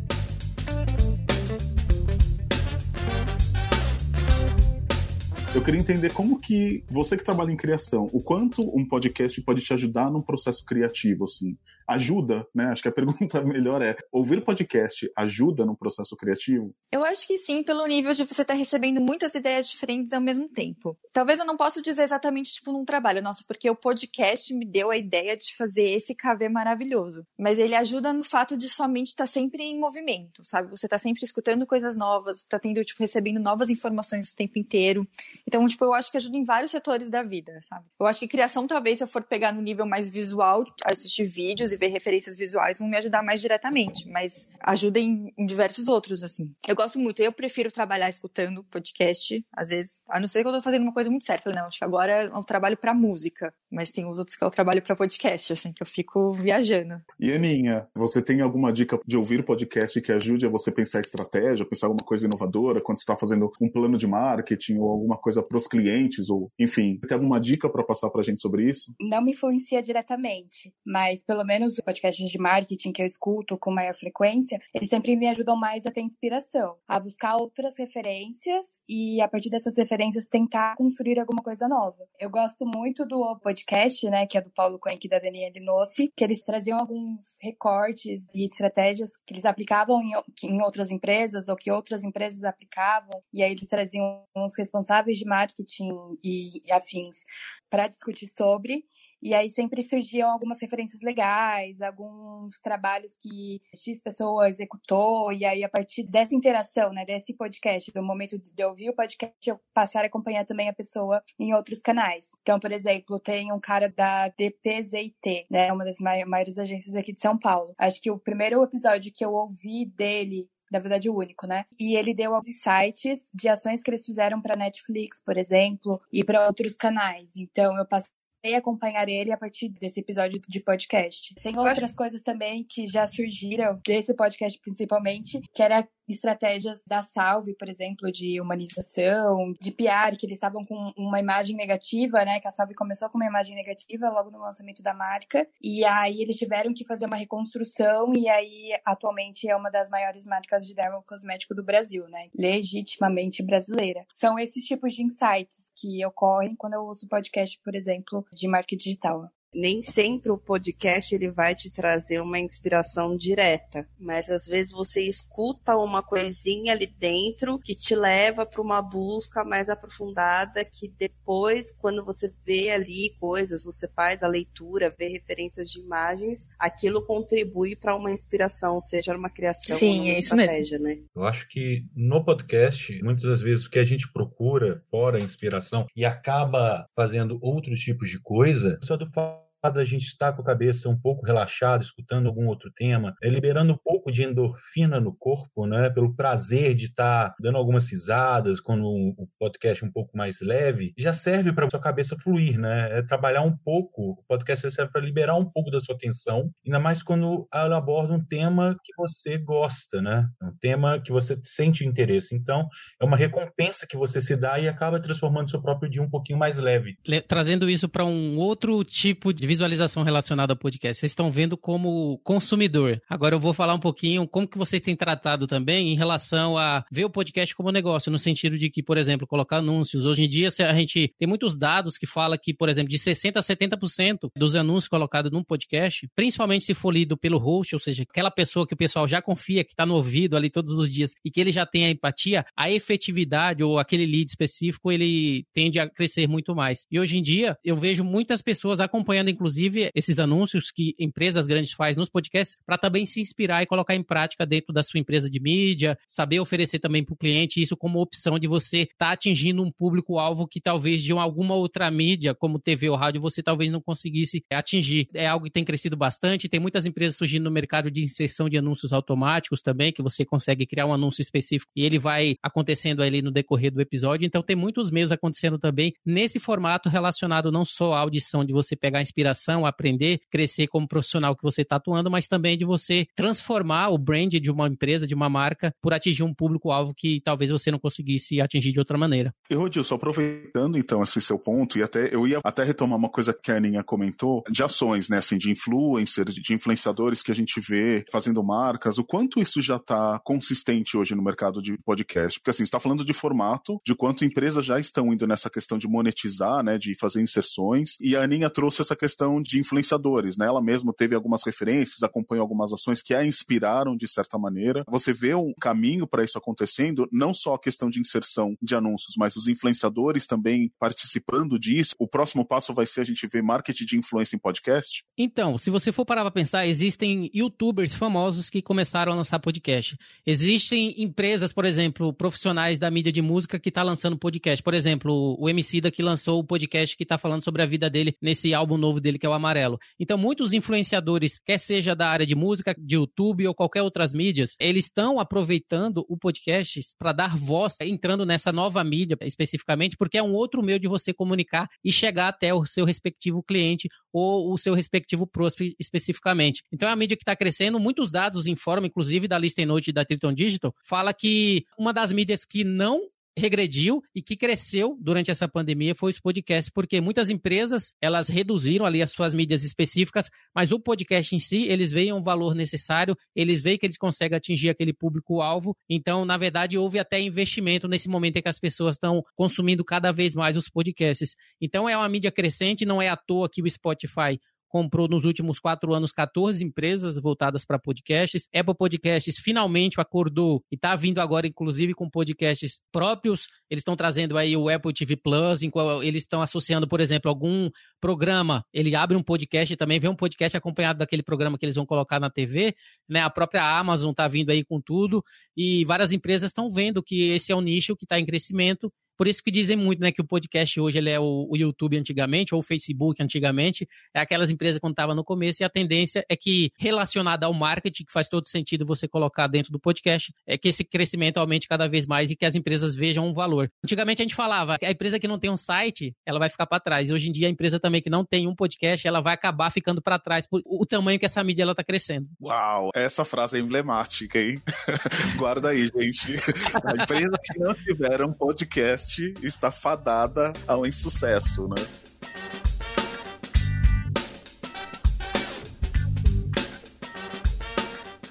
Eu 5.53 5.61
queria 5.61 5.81
entender 5.81 6.13
como 6.13 6.39
que 6.39 6.81
você 6.89 7.17
que 7.17 7.25
trabalha 7.25 7.51
em 7.51 7.57
criação, 7.57 8.09
o 8.13 8.23
quanto 8.23 8.61
um 8.73 8.87
podcast 8.87 9.41
pode 9.41 9.61
te 9.61 9.73
ajudar 9.73 10.09
num 10.09 10.21
processo 10.21 10.63
criativo, 10.63 11.25
assim 11.25 11.57
ajuda, 11.93 12.47
né? 12.53 12.65
Acho 12.65 12.83
que 12.83 12.89
a 12.89 12.93
pergunta 12.93 13.41
melhor 13.43 13.81
é: 13.81 13.95
ouvir 14.11 14.43
podcast 14.43 15.09
ajuda 15.17 15.65
no 15.65 15.75
processo 15.75 16.15
criativo? 16.15 16.73
Eu 16.91 17.03
acho 17.05 17.27
que 17.27 17.37
sim, 17.37 17.63
pelo 17.63 17.85
nível 17.85 18.13
de 18.13 18.23
você 18.23 18.41
estar 18.41 18.53
tá 18.53 18.57
recebendo 18.57 18.99
muitas 18.99 19.35
ideias 19.35 19.69
diferentes 19.69 20.13
ao 20.13 20.21
mesmo 20.21 20.49
tempo. 20.49 20.97
Talvez 21.13 21.39
eu 21.39 21.45
não 21.45 21.57
possa 21.57 21.81
dizer 21.81 22.03
exatamente 22.03 22.53
tipo 22.53 22.71
num 22.71 22.85
trabalho, 22.85 23.21
nossa, 23.21 23.43
porque 23.47 23.69
o 23.69 23.75
podcast 23.75 24.53
me 24.53 24.65
deu 24.65 24.91
a 24.91 24.97
ideia 24.97 25.35
de 25.35 25.55
fazer 25.55 25.89
esse 25.89 26.15
KV 26.15 26.49
maravilhoso. 26.49 27.23
Mas 27.37 27.57
ele 27.57 27.75
ajuda 27.75 28.13
no 28.13 28.23
fato 28.23 28.57
de 28.57 28.69
sua 28.69 28.87
mente 28.87 29.07
estar 29.07 29.23
tá 29.23 29.27
sempre 29.27 29.63
em 29.63 29.79
movimento, 29.79 30.41
sabe? 30.45 30.69
Você 30.69 30.85
está 30.85 30.97
sempre 30.97 31.23
escutando 31.23 31.65
coisas 31.65 31.95
novas, 31.95 32.37
está 32.37 32.59
tendo, 32.59 32.83
tipo, 32.83 33.01
recebendo 33.01 33.39
novas 33.39 33.69
informações 33.69 34.31
o 34.31 34.35
tempo 34.35 34.57
inteiro. 34.57 35.07
Então, 35.47 35.65
tipo, 35.65 35.83
eu 35.83 35.93
acho 35.93 36.11
que 36.11 36.17
ajuda 36.17 36.37
em 36.37 36.43
vários 36.43 36.71
setores 36.71 37.09
da 37.09 37.23
vida, 37.23 37.59
sabe? 37.61 37.85
Eu 37.99 38.05
acho 38.05 38.19
que 38.19 38.27
criação, 38.27 38.67
talvez, 38.67 38.97
se 38.99 39.03
eu 39.03 39.07
for 39.07 39.23
pegar 39.23 39.51
no 39.51 39.61
nível 39.61 39.85
mais 39.85 40.09
visual, 40.09 40.63
assistir 40.85 41.25
vídeos 41.25 41.71
e 41.71 41.77
ver 41.81 41.87
referências 41.87 42.35
visuais 42.35 42.77
vão 42.77 42.87
me 42.87 42.95
ajudar 42.97 43.23
mais 43.23 43.41
diretamente, 43.41 44.07
mas 44.07 44.47
ajuda 44.61 44.99
em, 44.99 45.33
em, 45.35 45.45
diversos 45.47 45.87
outros, 45.87 46.23
assim. 46.23 46.53
Eu 46.67 46.75
gosto 46.75 46.99
muito, 46.99 47.19
eu 47.21 47.31
prefiro 47.31 47.71
trabalhar 47.71 48.07
escutando 48.07 48.63
podcast, 48.65 49.43
às 49.51 49.69
vezes, 49.69 49.97
a 50.07 50.19
não 50.19 50.27
ser 50.27 50.43
que 50.43 50.47
eu 50.47 50.53
tô 50.53 50.61
fazendo 50.61 50.83
uma 50.83 50.93
coisa 50.93 51.09
muito 51.09 51.25
séria. 51.25 51.41
não, 51.47 51.65
acho 51.65 51.79
que 51.79 51.83
agora 51.83 52.11
é 52.11 52.37
um 52.37 52.43
trabalho 52.43 52.77
para 52.77 52.93
música, 52.93 53.51
mas 53.71 53.91
tem 53.91 54.05
os 54.05 54.19
outros 54.19 54.37
que 54.37 54.43
eu 54.43 54.51
trabalho 54.51 54.81
para 54.81 54.95
podcast, 54.95 55.53
assim, 55.53 55.73
que 55.73 55.81
eu 55.81 55.87
fico 55.87 56.31
viajando. 56.33 57.01
E 57.19 57.33
Aninha, 57.33 57.87
você 57.95 58.21
tem 58.21 58.41
alguma 58.41 58.71
dica 58.71 58.99
de 59.05 59.17
ouvir 59.17 59.43
podcast 59.43 59.99
que 59.99 60.11
ajude 60.11 60.45
a 60.45 60.49
você 60.49 60.71
pensar 60.71 60.99
estratégia, 60.99 61.65
pensar 61.65 61.87
alguma 61.87 62.05
coisa 62.05 62.27
inovadora 62.27 62.79
quando 62.79 62.99
você 62.99 63.03
está 63.03 63.15
fazendo 63.15 63.51
um 63.59 63.69
plano 63.69 63.97
de 63.97 64.05
marketing 64.05 64.77
ou 64.77 64.89
alguma 64.89 65.17
coisa 65.17 65.41
para 65.41 65.57
os 65.57 65.67
clientes, 65.67 66.29
ou 66.29 66.51
enfim, 66.59 66.99
tem 67.07 67.15
alguma 67.15 67.39
dica 67.39 67.67
para 67.67 67.83
passar 67.83 68.09
para 68.11 68.21
a 68.21 68.23
gente 68.23 68.39
sobre 68.39 68.69
isso? 68.69 68.93
Não 68.99 69.23
me 69.23 69.31
influencia 69.31 69.81
diretamente, 69.81 70.71
mas 70.85 71.23
pelo 71.23 71.43
menos 71.43 71.60
os 71.63 71.79
podcasts 71.79 72.29
de 72.29 72.37
marketing 72.37 72.91
que 72.91 73.01
eu 73.01 73.05
escuto 73.05 73.57
com 73.57 73.71
maior 73.71 73.95
frequência, 73.95 74.59
eles 74.73 74.89
sempre 74.89 75.15
me 75.15 75.27
ajudam 75.27 75.55
mais 75.55 75.85
a 75.85 75.91
ter 75.91 76.01
inspiração, 76.01 76.77
a 76.87 76.99
buscar 76.99 77.37
outras 77.37 77.77
referências 77.77 78.79
e 78.87 79.21
a 79.21 79.27
partir 79.27 79.49
dessas 79.49 79.77
referências 79.77 80.27
tentar 80.27 80.75
construir 80.75 81.19
alguma 81.19 81.41
coisa 81.41 81.67
nova. 81.67 82.07
Eu 82.19 82.29
gosto 82.29 82.65
muito 82.65 83.05
do 83.05 83.37
podcast, 83.41 84.09
né, 84.09 84.25
que 84.25 84.37
é 84.37 84.41
do 84.41 84.51
Paulo 84.51 84.79
Coenque 84.79 85.07
e 85.07 85.09
da 85.09 85.19
Daniela 85.19 85.51
Nossi, 85.61 86.11
que 86.15 86.23
eles 86.23 86.41
traziam 86.41 86.79
alguns 86.79 87.37
recortes 87.41 88.29
e 88.33 88.45
estratégias 88.45 89.17
que 89.17 89.33
eles 89.33 89.45
aplicavam 89.45 90.01
em, 90.01 90.11
em 90.43 90.61
outras 90.61 90.91
empresas 90.91 91.47
ou 91.47 91.55
que 91.55 91.71
outras 91.71 92.03
empresas 92.03 92.43
aplicavam, 92.43 93.21
e 93.33 93.43
aí 93.43 93.51
eles 93.51 93.67
traziam 93.67 94.23
uns 94.35 94.55
responsáveis 94.57 95.17
de 95.17 95.25
marketing 95.25 95.89
e, 96.23 96.67
e 96.67 96.71
afins 96.71 97.23
para 97.69 97.87
discutir 97.87 98.27
sobre. 98.27 98.85
E 99.21 99.33
aí 99.33 99.49
sempre 99.49 99.81
surgiam 99.81 100.31
algumas 100.31 100.59
referências 100.59 101.01
legais, 101.01 101.81
alguns 101.81 102.59
trabalhos 102.59 103.17
que 103.17 103.61
X 103.75 104.01
pessoa 104.01 104.49
executou, 104.49 105.31
e 105.31 105.45
aí 105.45 105.63
a 105.63 105.69
partir 105.69 106.03
dessa 106.03 106.35
interação, 106.35 106.91
né, 106.91 107.05
desse 107.05 107.33
podcast, 107.33 107.91
do 107.91 108.03
momento 108.03 108.37
de 108.37 108.51
eu 108.57 108.69
ouvir 108.69 108.89
o 108.89 108.95
podcast, 108.95 109.35
eu 109.45 109.59
passar 109.73 110.03
a 110.03 110.07
acompanhar 110.07 110.45
também 110.45 110.69
a 110.69 110.73
pessoa 110.73 111.21
em 111.39 111.53
outros 111.53 111.81
canais. 111.81 112.31
Então, 112.41 112.59
por 112.59 112.71
exemplo, 112.71 113.19
tem 113.19 113.51
um 113.51 113.59
cara 113.59 113.89
da 113.89 114.27
DPZIT, 114.29 115.47
né, 115.49 115.71
uma 115.71 115.85
das 115.85 115.97
maiores 115.99 116.57
agências 116.57 116.95
aqui 116.95 117.13
de 117.13 117.21
São 117.21 117.37
Paulo. 117.37 117.73
Acho 117.77 118.01
que 118.01 118.09
o 118.09 118.19
primeiro 118.19 118.63
episódio 118.63 119.11
que 119.13 119.23
eu 119.23 119.33
ouvi 119.33 119.85
dele 119.85 120.49
na 120.71 120.79
verdade 120.79 121.09
o 121.09 121.17
único, 121.17 121.45
né? 121.45 121.65
E 121.77 121.97
ele 121.97 122.13
deu 122.13 122.33
alguns 122.33 122.47
insights 122.47 123.29
de 123.33 123.49
ações 123.49 123.83
que 123.83 123.89
eles 123.89 124.05
fizeram 124.05 124.41
para 124.41 124.55
Netflix, 124.55 125.21
por 125.21 125.37
exemplo, 125.37 126.01
e 126.13 126.23
para 126.23 126.47
outros 126.47 126.77
canais. 126.77 127.35
Então 127.35 127.77
eu 127.77 127.85
passei 127.85 128.09
acompanhar 128.55 129.07
ele 129.07 129.31
a 129.31 129.37
partir 129.37 129.69
desse 129.69 129.99
episódio 129.99 130.41
de 130.47 130.59
podcast. 130.59 131.33
Tem 131.35 131.57
outras 131.57 131.83
acho... 131.83 131.95
coisas 131.95 132.21
também 132.21 132.63
que 132.63 132.87
já 132.87 133.05
surgiram 133.07 133.79
desse 133.85 134.13
podcast 134.15 134.59
principalmente, 134.59 135.39
que 135.53 135.63
era 135.63 135.87
estratégias 136.11 136.83
da 136.85 137.01
Salve, 137.01 137.55
por 137.55 137.69
exemplo, 137.69 138.11
de 138.11 138.39
humanização, 138.41 139.53
de 139.59 139.71
PR, 139.71 140.15
que 140.17 140.25
eles 140.25 140.37
estavam 140.37 140.65
com 140.65 140.91
uma 140.97 141.19
imagem 141.19 141.55
negativa, 141.55 142.23
né? 142.25 142.39
Que 142.39 142.47
a 142.47 142.51
Salve 142.51 142.73
começou 142.73 143.09
com 143.09 143.17
uma 143.17 143.25
imagem 143.25 143.55
negativa 143.55 144.09
logo 144.09 144.29
no 144.29 144.39
lançamento 144.39 144.83
da 144.83 144.93
marca, 144.93 145.47
e 145.61 145.83
aí 145.85 146.21
eles 146.21 146.35
tiveram 146.35 146.73
que 146.73 146.85
fazer 146.85 147.05
uma 147.05 147.15
reconstrução, 147.15 148.13
e 148.15 148.27
aí 148.27 148.71
atualmente 148.85 149.49
é 149.49 149.55
uma 149.55 149.69
das 149.69 149.89
maiores 149.89 150.25
marcas 150.25 150.65
de 150.65 150.75
dermocosmético 150.75 151.55
do 151.55 151.63
Brasil, 151.63 152.07
né? 152.09 152.29
Legitimamente 152.35 153.43
brasileira. 153.43 154.05
São 154.13 154.37
esses 154.37 154.65
tipos 154.65 154.93
de 154.93 155.03
insights 155.03 155.71
que 155.75 156.05
ocorrem 156.05 156.55
quando 156.55 156.73
eu 156.73 156.83
uso 156.83 157.07
podcast, 157.07 157.59
por 157.63 157.75
exemplo, 157.75 158.25
de 158.31 158.47
marketing 158.47 158.77
digital 158.77 159.29
nem 159.53 159.83
sempre 159.83 160.31
o 160.31 160.37
podcast 160.37 161.13
ele 161.13 161.29
vai 161.29 161.53
te 161.53 161.69
trazer 161.69 162.19
uma 162.21 162.39
inspiração 162.39 163.17
direta, 163.17 163.85
mas 163.99 164.29
às 164.29 164.45
vezes 164.45 164.71
você 164.71 165.01
escuta 165.01 165.75
uma 165.75 166.01
coisinha 166.01 166.73
ali 166.73 166.87
dentro 166.87 167.59
que 167.59 167.75
te 167.75 167.95
leva 167.95 168.45
para 168.45 168.61
uma 168.61 168.81
busca 168.81 169.43
mais 169.43 169.69
aprofundada 169.69 170.63
que 170.63 170.87
depois 170.87 171.71
quando 171.71 172.03
você 172.03 172.33
vê 172.45 172.71
ali 172.71 173.15
coisas, 173.19 173.63
você 173.63 173.87
faz 173.89 174.23
a 174.23 174.27
leitura, 174.27 174.93
vê 174.97 175.09
referências 175.09 175.69
de 175.69 175.79
imagens, 175.79 176.49
aquilo 176.57 177.05
contribui 177.05 177.75
para 177.75 177.95
uma 177.95 178.11
inspiração, 178.11 178.79
seja 178.79 179.15
uma 179.15 179.29
criação 179.29 179.77
Sim, 179.77 179.99
ou 179.99 180.05
uma 180.05 180.13
é 180.13 180.19
estratégia, 180.19 180.79
né? 180.79 180.99
Eu 181.15 181.23
acho 181.23 181.47
que 181.47 181.85
no 181.95 182.23
podcast, 182.23 183.01
muitas 183.03 183.23
das 183.23 183.41
vezes 183.41 183.65
o 183.65 183.69
que 183.69 183.79
a 183.79 183.83
gente 183.83 184.11
procura 184.11 184.83
fora 184.89 185.17
a 185.17 185.23
inspiração 185.23 185.85
e 185.95 186.05
acaba 186.05 186.85
fazendo 186.95 187.37
outros 187.41 187.79
tipos 187.79 188.09
de 188.09 188.19
coisa, 188.19 188.79
só 188.83 188.95
do 188.95 189.05
fato 189.05 189.40
a 189.63 189.83
gente 189.83 190.05
está 190.05 190.33
com 190.33 190.41
a 190.41 190.45
cabeça 190.45 190.89
um 190.89 190.97
pouco 190.97 191.25
relaxada, 191.25 191.83
escutando 191.83 192.27
algum 192.27 192.47
outro 192.47 192.71
tema, 192.71 193.15
é 193.21 193.29
liberando 193.29 193.73
um 193.73 193.77
pouco 193.77 194.11
de 194.11 194.23
endorfina 194.23 194.99
no 194.99 195.13
corpo, 195.13 195.67
né? 195.67 195.89
Pelo 195.89 196.15
prazer 196.15 196.73
de 196.73 196.85
estar 196.85 197.29
tá 197.29 197.35
dando 197.39 197.57
algumas 197.57 197.89
risadas 197.89 198.59
quando 198.59 198.85
o 198.85 199.27
podcast 199.37 199.83
é 199.83 199.87
um 199.87 199.91
pouco 199.91 200.17
mais 200.17 200.41
leve, 200.41 200.93
já 200.97 201.13
serve 201.13 201.53
para 201.53 201.69
sua 201.69 201.79
cabeça 201.79 202.15
fluir, 202.15 202.57
né? 202.57 202.99
É 202.99 203.03
trabalhar 203.03 203.43
um 203.43 203.55
pouco. 203.55 204.11
O 204.11 204.23
podcast 204.27 204.69
serve 204.71 204.91
para 204.91 205.01
liberar 205.01 205.35
um 205.35 205.45
pouco 205.45 205.69
da 205.69 205.79
sua 205.79 205.95
atenção, 205.95 206.49
ainda 206.65 206.79
mais 206.79 207.03
quando 207.03 207.47
ela 207.53 207.77
aborda 207.77 208.13
um 208.13 208.25
tema 208.25 208.75
que 208.83 208.93
você 208.97 209.37
gosta, 209.37 210.01
né? 210.01 210.27
Um 210.41 210.55
tema 210.59 210.99
que 210.99 211.11
você 211.11 211.39
sente 211.43 211.85
interesse. 211.85 212.35
Então, 212.35 212.67
é 212.99 213.05
uma 213.05 213.17
recompensa 213.17 213.85
que 213.85 213.97
você 213.97 214.19
se 214.19 214.35
dá 214.35 214.59
e 214.59 214.67
acaba 214.67 214.99
transformando 214.99 215.51
seu 215.51 215.61
próprio 215.61 215.89
dia 215.89 216.01
um 216.01 216.09
pouquinho 216.09 216.39
mais 216.39 216.57
leve. 216.57 216.97
Trazendo 217.27 217.69
isso 217.69 217.87
para 217.87 218.05
um 218.05 218.37
outro 218.37 218.83
tipo 218.83 219.33
de 219.33 219.50
visualização 219.51 220.01
relacionada 220.01 220.53
ao 220.53 220.57
podcast. 220.57 220.97
Vocês 220.97 221.11
estão 221.11 221.29
vendo 221.29 221.57
como 221.57 222.17
consumidor. 222.23 223.01
Agora 223.09 223.35
eu 223.35 223.39
vou 223.39 223.51
falar 223.51 223.73
um 223.73 223.79
pouquinho 223.81 224.25
como 224.25 224.47
que 224.47 224.57
vocês 224.57 224.81
têm 224.81 224.95
tratado 224.95 225.45
também 225.45 225.89
em 225.91 225.95
relação 225.95 226.57
a 226.57 226.85
ver 226.89 227.03
o 227.03 227.09
podcast 227.09 227.53
como 227.53 227.69
negócio, 227.69 228.09
no 228.09 228.17
sentido 228.17 228.57
de 228.57 228.69
que, 228.69 228.81
por 228.81 228.97
exemplo, 228.97 229.27
colocar 229.27 229.57
anúncios. 229.57 230.05
Hoje 230.05 230.23
em 230.23 230.29
dia, 230.29 230.47
a 230.47 230.73
gente 230.73 231.13
tem 231.19 231.27
muitos 231.27 231.57
dados 231.57 231.97
que 231.97 232.07
fala 232.07 232.37
que, 232.37 232.53
por 232.53 232.69
exemplo, 232.69 232.89
de 232.89 232.97
60% 232.97 233.35
a 233.35 233.41
70% 233.41 234.29
dos 234.37 234.55
anúncios 234.55 234.87
colocados 234.87 235.29
num 235.29 235.43
podcast, 235.43 236.07
principalmente 236.15 236.63
se 236.63 236.73
for 236.73 236.93
lido 236.93 237.17
pelo 237.17 237.37
host, 237.37 237.75
ou 237.75 237.79
seja, 237.79 238.03
aquela 238.03 238.31
pessoa 238.31 238.65
que 238.65 238.73
o 238.73 238.77
pessoal 238.77 239.05
já 239.05 239.21
confia, 239.21 239.65
que 239.65 239.71
está 239.71 239.85
no 239.85 239.95
ouvido 239.95 240.37
ali 240.37 240.49
todos 240.49 240.79
os 240.79 240.89
dias 240.89 241.11
e 241.25 241.29
que 241.29 241.41
ele 241.41 241.51
já 241.51 241.65
tem 241.65 241.83
a 241.83 241.91
empatia, 241.91 242.45
a 242.55 242.71
efetividade 242.71 243.61
ou 243.61 243.77
aquele 243.77 244.05
lead 244.05 244.29
específico, 244.29 244.93
ele 244.93 245.43
tende 245.53 245.77
a 245.77 245.89
crescer 245.89 246.25
muito 246.25 246.55
mais. 246.55 246.85
E 246.89 246.97
hoje 246.97 247.17
em 247.17 247.21
dia, 247.21 247.57
eu 247.65 247.75
vejo 247.75 248.01
muitas 248.01 248.41
pessoas 248.41 248.79
acompanhando, 248.79 249.40
inclusive, 249.41 249.89
esses 249.95 250.19
anúncios 250.19 250.69
que 250.69 250.93
empresas 250.99 251.47
grandes 251.47 251.71
fazem 251.71 251.99
nos 251.99 252.11
podcasts 252.11 252.55
para 252.63 252.77
também 252.77 253.07
se 253.07 253.19
inspirar 253.19 253.63
e 253.63 253.65
colocar 253.65 253.95
em 253.95 254.03
prática 254.03 254.45
dentro 254.45 254.71
da 254.71 254.83
sua 254.83 254.99
empresa 254.99 255.27
de 255.27 255.39
mídia, 255.39 255.97
saber 256.07 256.39
oferecer 256.39 256.77
também 256.77 257.03
para 257.03 257.13
o 257.13 257.17
cliente 257.17 257.59
isso 257.59 257.75
como 257.75 257.99
opção 257.99 258.37
de 258.37 258.47
você 258.47 258.83
estar 258.83 258.93
tá 258.97 259.11
atingindo 259.13 259.63
um 259.63 259.71
público-alvo 259.71 260.47
que 260.47 260.61
talvez 260.61 261.01
de 261.01 261.11
alguma 261.11 261.55
outra 261.55 261.89
mídia, 261.89 262.35
como 262.35 262.59
TV 262.59 262.89
ou 262.89 262.95
rádio, 262.95 263.19
você 263.19 263.41
talvez 263.41 263.71
não 263.71 263.81
conseguisse 263.81 264.45
atingir. 264.51 265.09
É 265.11 265.27
algo 265.27 265.45
que 265.45 265.51
tem 265.51 265.65
crescido 265.65 265.97
bastante, 265.97 266.47
tem 266.47 266.59
muitas 266.59 266.85
empresas 266.85 267.17
surgindo 267.17 267.45
no 267.45 267.51
mercado 267.51 267.89
de 267.89 268.01
inserção 268.01 268.47
de 268.47 268.59
anúncios 268.59 268.93
automáticos 268.93 269.63
também, 269.63 269.91
que 269.91 270.03
você 270.03 270.23
consegue 270.23 270.67
criar 270.67 270.85
um 270.85 270.93
anúncio 270.93 271.23
específico 271.23 271.71
e 271.75 271.83
ele 271.83 271.97
vai 271.97 272.35
acontecendo 272.43 273.01
ali 273.01 273.23
no 273.23 273.31
decorrer 273.31 273.71
do 273.71 273.81
episódio. 273.81 274.23
Então 274.23 274.43
tem 274.43 274.55
muitos 274.55 274.91
meios 274.91 275.11
acontecendo 275.11 275.57
também 275.57 275.93
nesse 276.05 276.39
formato 276.39 276.89
relacionado 276.89 277.51
não 277.51 277.65
só 277.65 277.93
à 277.93 277.99
audição 277.99 278.45
de 278.45 278.53
você 278.53 278.75
pegar 278.75 279.01
inspiração, 279.01 279.30
aprender, 279.65 280.21
crescer 280.29 280.67
como 280.67 280.87
profissional 280.87 281.35
que 281.35 281.43
você 281.43 281.61
está 281.61 281.77
atuando, 281.77 282.09
mas 282.09 282.27
também 282.27 282.57
de 282.57 282.65
você 282.65 283.07
transformar 283.15 283.89
o 283.89 283.97
brand 283.97 284.31
de 284.31 284.51
uma 284.51 284.67
empresa, 284.67 285.07
de 285.07 285.15
uma 285.15 285.29
marca, 285.29 285.73
por 285.81 285.93
atingir 285.93 286.23
um 286.23 286.33
público-alvo 286.33 286.93
que 286.95 287.21
talvez 287.21 287.51
você 287.51 287.71
não 287.71 287.79
conseguisse 287.79 288.41
atingir 288.41 288.71
de 288.71 288.79
outra 288.79 288.97
maneira. 288.97 289.33
E 289.49 289.55
Rodilson, 289.55 289.95
aproveitando 289.95 290.77
então 290.77 291.03
esse 291.03 291.21
seu 291.21 291.37
ponto, 291.37 291.77
e 291.77 291.83
até 291.83 292.13
eu 292.13 292.27
ia 292.27 292.39
até 292.43 292.63
retomar 292.63 292.97
uma 292.97 293.09
coisa 293.09 293.33
que 293.33 293.51
a 293.51 293.57
Aninha 293.57 293.83
comentou, 293.83 294.43
de 294.49 294.63
ações, 294.63 295.09
né, 295.09 295.17
assim, 295.17 295.37
de 295.37 295.51
influencers, 295.51 296.35
de 296.35 296.53
influenciadores 296.53 297.21
que 297.21 297.31
a 297.31 297.35
gente 297.35 297.59
vê 297.59 298.03
fazendo 298.11 298.43
marcas, 298.43 298.97
o 298.97 299.03
quanto 299.03 299.39
isso 299.39 299.61
já 299.61 299.75
está 299.75 300.19
consistente 300.23 300.97
hoje 300.97 301.15
no 301.15 301.23
mercado 301.23 301.61
de 301.61 301.77
podcast? 301.83 302.39
Porque 302.39 302.49
assim, 302.49 302.63
está 302.63 302.79
falando 302.79 303.05
de 303.05 303.13
formato, 303.13 303.79
de 303.85 303.95
quanto 303.95 304.25
empresas 304.25 304.65
já 304.65 304.79
estão 304.79 305.11
indo 305.13 305.27
nessa 305.27 305.49
questão 305.49 305.77
de 305.77 305.87
monetizar, 305.87 306.63
né, 306.63 306.77
de 306.77 306.97
fazer 306.97 307.21
inserções, 307.21 307.95
e 307.99 308.15
a 308.15 308.23
Aninha 308.23 308.49
trouxe 308.49 308.81
essa 308.81 308.95
questão 308.95 309.20
de 309.41 309.59
influenciadores, 309.59 310.37
né? 310.37 310.45
Ela 310.47 310.61
mesma 310.61 310.93
teve 310.93 311.15
algumas 311.15 311.43
referências, 311.43 312.03
acompanhou 312.03 312.41
algumas 312.41 312.73
ações 312.73 313.01
que 313.01 313.13
a 313.13 313.25
inspiraram 313.25 313.95
de 313.95 314.07
certa 314.07 314.37
maneira. 314.37 314.83
Você 314.87 315.13
vê 315.13 315.35
um 315.35 315.53
caminho 315.59 316.07
para 316.07 316.23
isso 316.23 316.37
acontecendo, 316.37 317.07
não 317.11 317.33
só 317.33 317.55
a 317.55 317.59
questão 317.59 317.89
de 317.89 317.99
inserção 317.99 318.55
de 318.61 318.75
anúncios, 318.75 319.15
mas 319.17 319.35
os 319.35 319.47
influenciadores 319.47 320.25
também 320.25 320.71
participando 320.79 321.59
disso. 321.59 321.95
O 321.99 322.07
próximo 322.07 322.45
passo 322.45 322.73
vai 322.73 322.85
ser 322.85 323.01
a 323.01 323.03
gente 323.03 323.27
ver 323.27 323.41
marketing 323.41 323.85
de 323.85 323.97
influência 323.97 324.35
em 324.35 324.39
podcast? 324.39 325.03
Então, 325.17 325.57
se 325.57 325.69
você 325.69 325.91
for 325.91 326.05
parar 326.05 326.21
para 326.21 326.31
pensar, 326.31 326.65
existem 326.65 327.29
youtubers 327.33 327.95
famosos 327.95 328.49
que 328.49 328.61
começaram 328.61 329.11
a 329.11 329.15
lançar 329.15 329.39
podcast. 329.39 329.97
Existem 330.25 331.01
empresas, 331.01 331.53
por 331.53 331.65
exemplo, 331.65 332.13
profissionais 332.13 332.79
da 332.79 332.89
mídia 332.89 333.11
de 333.11 333.21
música 333.21 333.59
que 333.59 333.69
está 333.69 333.83
lançando 333.83 334.17
podcast. 334.17 334.63
Por 334.63 334.73
exemplo, 334.73 335.35
o 335.39 335.49
MC 335.49 335.81
da 335.81 335.91
que 335.91 336.01
lançou 336.01 336.39
o 336.39 336.43
podcast 336.43 336.95
que 336.95 337.03
está 337.03 337.17
falando 337.17 337.43
sobre 337.43 337.61
a 337.61 337.65
vida 337.65 337.89
dele 337.89 338.15
nesse 338.21 338.53
álbum 338.53 338.77
novo 338.77 338.99
dele 338.99 339.10
que 339.19 339.25
é 339.25 339.29
o 339.29 339.33
Amarelo. 339.33 339.77
Então, 339.99 340.17
muitos 340.17 340.53
influenciadores, 340.53 341.39
quer 341.39 341.57
seja 341.57 341.95
da 341.95 342.09
área 342.09 342.25
de 342.25 342.35
música, 342.35 342.75
de 342.77 342.95
YouTube 342.95 343.47
ou 343.47 343.55
qualquer 343.55 343.81
outras 343.81 344.13
mídias, 344.13 344.55
eles 344.59 344.85
estão 344.85 345.19
aproveitando 345.19 346.05
o 346.07 346.17
podcast 346.17 346.81
para 346.97 347.11
dar 347.11 347.37
voz, 347.37 347.75
entrando 347.81 348.25
nessa 348.25 348.51
nova 348.51 348.83
mídia 348.83 349.17
especificamente, 349.21 349.95
porque 349.97 350.17
é 350.17 350.23
um 350.23 350.33
outro 350.33 350.63
meio 350.63 350.79
de 350.79 350.87
você 350.87 351.13
comunicar 351.13 351.67
e 351.83 351.91
chegar 351.91 352.27
até 352.27 352.53
o 352.53 352.65
seu 352.65 352.85
respectivo 352.85 353.43
cliente 353.43 353.89
ou 354.11 354.51
o 354.51 354.57
seu 354.57 354.73
respectivo 354.73 355.25
prospect 355.25 355.75
especificamente. 355.79 356.63
Então 356.71 356.87
é 356.89 356.91
a 356.91 356.95
mídia 356.95 357.15
que 357.15 357.23
está 357.23 357.35
crescendo. 357.35 357.79
Muitos 357.79 358.11
dados 358.11 358.47
informam, 358.47 358.85
inclusive 358.85 359.27
da 359.27 359.37
Listen 359.37 359.65
Note 359.65 359.91
da 359.91 360.05
Triton 360.05 360.33
Digital, 360.33 360.73
fala 360.83 361.13
que 361.13 361.65
uma 361.77 361.93
das 361.93 362.11
mídias 362.11 362.45
que 362.45 362.63
não 362.63 363.01
regrediu 363.37 364.01
e 364.13 364.21
que 364.21 364.35
cresceu 364.35 364.97
durante 364.99 365.31
essa 365.31 365.47
pandemia 365.47 365.95
foi 365.95 366.11
os 366.11 366.19
podcasts, 366.19 366.71
porque 366.73 366.99
muitas 366.99 367.29
empresas, 367.29 367.93
elas 368.01 368.27
reduziram 368.27 368.85
ali 368.85 369.01
as 369.01 369.11
suas 369.11 369.33
mídias 369.33 369.63
específicas, 369.63 370.29
mas 370.53 370.71
o 370.71 370.79
podcast 370.79 371.35
em 371.35 371.39
si, 371.39 371.63
eles 371.63 371.91
veem 371.91 372.13
um 372.13 372.21
valor 372.21 372.53
necessário, 372.53 373.15
eles 373.35 373.61
veem 373.61 373.77
que 373.77 373.85
eles 373.85 373.97
conseguem 373.97 374.37
atingir 374.37 374.69
aquele 374.69 374.93
público-alvo, 374.93 375.75
então, 375.89 376.25
na 376.25 376.37
verdade, 376.37 376.77
houve 376.77 376.99
até 376.99 377.19
investimento 377.19 377.87
nesse 377.87 378.09
momento 378.09 378.37
em 378.37 378.41
que 378.41 378.49
as 378.49 378.59
pessoas 378.59 378.95
estão 378.95 379.23
consumindo 379.35 379.83
cada 379.83 380.11
vez 380.11 380.35
mais 380.35 380.57
os 380.57 380.69
podcasts. 380.69 381.35
Então, 381.59 381.87
é 381.87 381.95
uma 381.95 382.09
mídia 382.09 382.31
crescente, 382.31 382.85
não 382.85 383.01
é 383.01 383.09
à 383.09 383.15
toa 383.15 383.49
que 383.49 383.61
o 383.61 383.69
Spotify 383.69 384.39
comprou 384.71 385.07
nos 385.09 385.25
últimos 385.25 385.59
quatro 385.59 385.93
anos 385.93 386.13
14 386.13 386.63
empresas 386.63 387.19
voltadas 387.19 387.65
para 387.65 387.77
podcasts. 387.77 388.47
Apple 388.55 388.73
Podcasts 388.73 389.37
finalmente 389.37 389.99
acordou 389.99 390.63
e 390.71 390.75
está 390.75 390.95
vindo 390.95 391.19
agora, 391.19 391.45
inclusive, 391.45 391.93
com 391.93 392.09
podcasts 392.09 392.79
próprios. 392.91 393.47
Eles 393.69 393.81
estão 393.81 393.95
trazendo 393.95 394.37
aí 394.37 394.55
o 394.55 394.69
Apple 394.69 394.93
TV 394.93 395.17
Plus, 395.17 395.61
em 395.61 395.69
qual 395.69 396.01
eles 396.01 396.23
estão 396.23 396.41
associando, 396.41 396.87
por 396.87 397.01
exemplo, 397.01 397.29
algum 397.29 397.69
programa. 397.99 398.63
Ele 398.73 398.95
abre 398.95 399.17
um 399.17 399.23
podcast 399.23 399.75
também 399.75 399.99
vê 399.99 400.07
um 400.07 400.15
podcast 400.15 400.55
acompanhado 400.55 400.99
daquele 400.99 401.23
programa 401.23 401.57
que 401.57 401.65
eles 401.65 401.75
vão 401.75 401.85
colocar 401.85 402.19
na 402.19 402.29
TV. 402.29 402.73
Né? 403.09 403.19
A 403.19 403.29
própria 403.29 403.63
Amazon 403.77 404.11
está 404.11 404.27
vindo 404.27 404.51
aí 404.51 404.63
com 404.63 404.79
tudo 404.79 405.23
e 405.57 405.83
várias 405.85 406.11
empresas 406.11 406.49
estão 406.49 406.69
vendo 406.69 407.03
que 407.03 407.31
esse 407.31 407.51
é 407.51 407.55
um 407.55 407.61
nicho 407.61 407.95
que 407.95 408.05
está 408.05 408.19
em 408.19 408.25
crescimento 408.25 408.91
por 409.21 409.27
isso 409.27 409.43
que 409.43 409.51
dizem 409.51 409.77
muito, 409.77 409.99
né, 409.99 410.11
que 410.11 410.19
o 410.19 410.25
podcast 410.25 410.79
hoje 410.79 410.97
ele 410.97 411.11
é 411.11 411.19
o, 411.19 411.47
o 411.47 411.55
YouTube 411.55 411.95
antigamente, 411.95 412.55
ou 412.55 412.59
o 412.59 412.63
Facebook 412.63 413.21
antigamente, 413.21 413.87
é 414.15 414.19
aquelas 414.19 414.49
empresas 414.49 414.79
quando 414.79 414.93
estava 414.93 415.13
no 415.13 415.23
começo, 415.23 415.61
e 415.61 415.63
a 415.63 415.69
tendência 415.69 416.25
é 416.27 416.35
que, 416.35 416.71
relacionada 416.75 417.45
ao 417.45 417.53
marketing, 417.53 418.05
que 418.05 418.11
faz 418.11 418.27
todo 418.27 418.47
sentido 418.47 418.83
você 418.83 419.07
colocar 419.07 419.45
dentro 419.45 419.71
do 419.71 419.79
podcast, 419.79 420.33
é 420.47 420.57
que 420.57 420.69
esse 420.69 420.83
crescimento 420.83 421.37
aumente 421.37 421.67
cada 421.67 421.87
vez 421.87 422.07
mais 422.07 422.31
e 422.31 422.35
que 422.35 422.43
as 422.43 422.55
empresas 422.55 422.95
vejam 422.95 423.27
um 423.27 423.31
valor. 423.31 423.71
Antigamente 423.85 424.23
a 424.23 424.25
gente 424.25 424.33
falava 424.33 424.79
que 424.79 424.87
a 424.87 424.91
empresa 424.91 425.19
que 425.19 425.27
não 425.27 425.37
tem 425.37 425.51
um 425.51 425.55
site, 425.55 426.15
ela 426.25 426.39
vai 426.39 426.49
ficar 426.49 426.65
para 426.65 426.79
trás. 426.79 427.11
E 427.11 427.13
hoje 427.13 427.29
em 427.29 427.31
dia 427.31 427.45
a 427.45 427.51
empresa 427.51 427.79
também 427.79 428.01
que 428.01 428.09
não 428.09 428.25
tem 428.25 428.47
um 428.47 428.55
podcast, 428.55 429.07
ela 429.07 429.21
vai 429.21 429.35
acabar 429.35 429.69
ficando 429.69 430.01
para 430.01 430.17
trás 430.17 430.47
por 430.47 430.63
o 430.65 430.83
tamanho 430.83 431.19
que 431.19 431.27
essa 431.27 431.43
mídia 431.43 431.61
ela 431.61 431.75
tá 431.75 431.83
crescendo. 431.83 432.27
Uau, 432.41 432.89
essa 432.95 433.23
frase 433.23 433.57
é 433.57 433.59
emblemática, 433.59 434.39
hein? 434.39 434.59
Guarda 435.37 435.69
aí, 435.69 435.83
gente. 435.95 436.37
A 436.83 437.03
empresa 437.03 437.37
que 437.43 437.59
não 437.59 437.75
tiver 437.75 438.23
um 438.23 438.33
podcast 438.33 439.10
está 439.41 439.71
fadada 439.71 440.53
ao 440.67 440.85
insucesso, 440.85 441.67
né? 441.67 441.75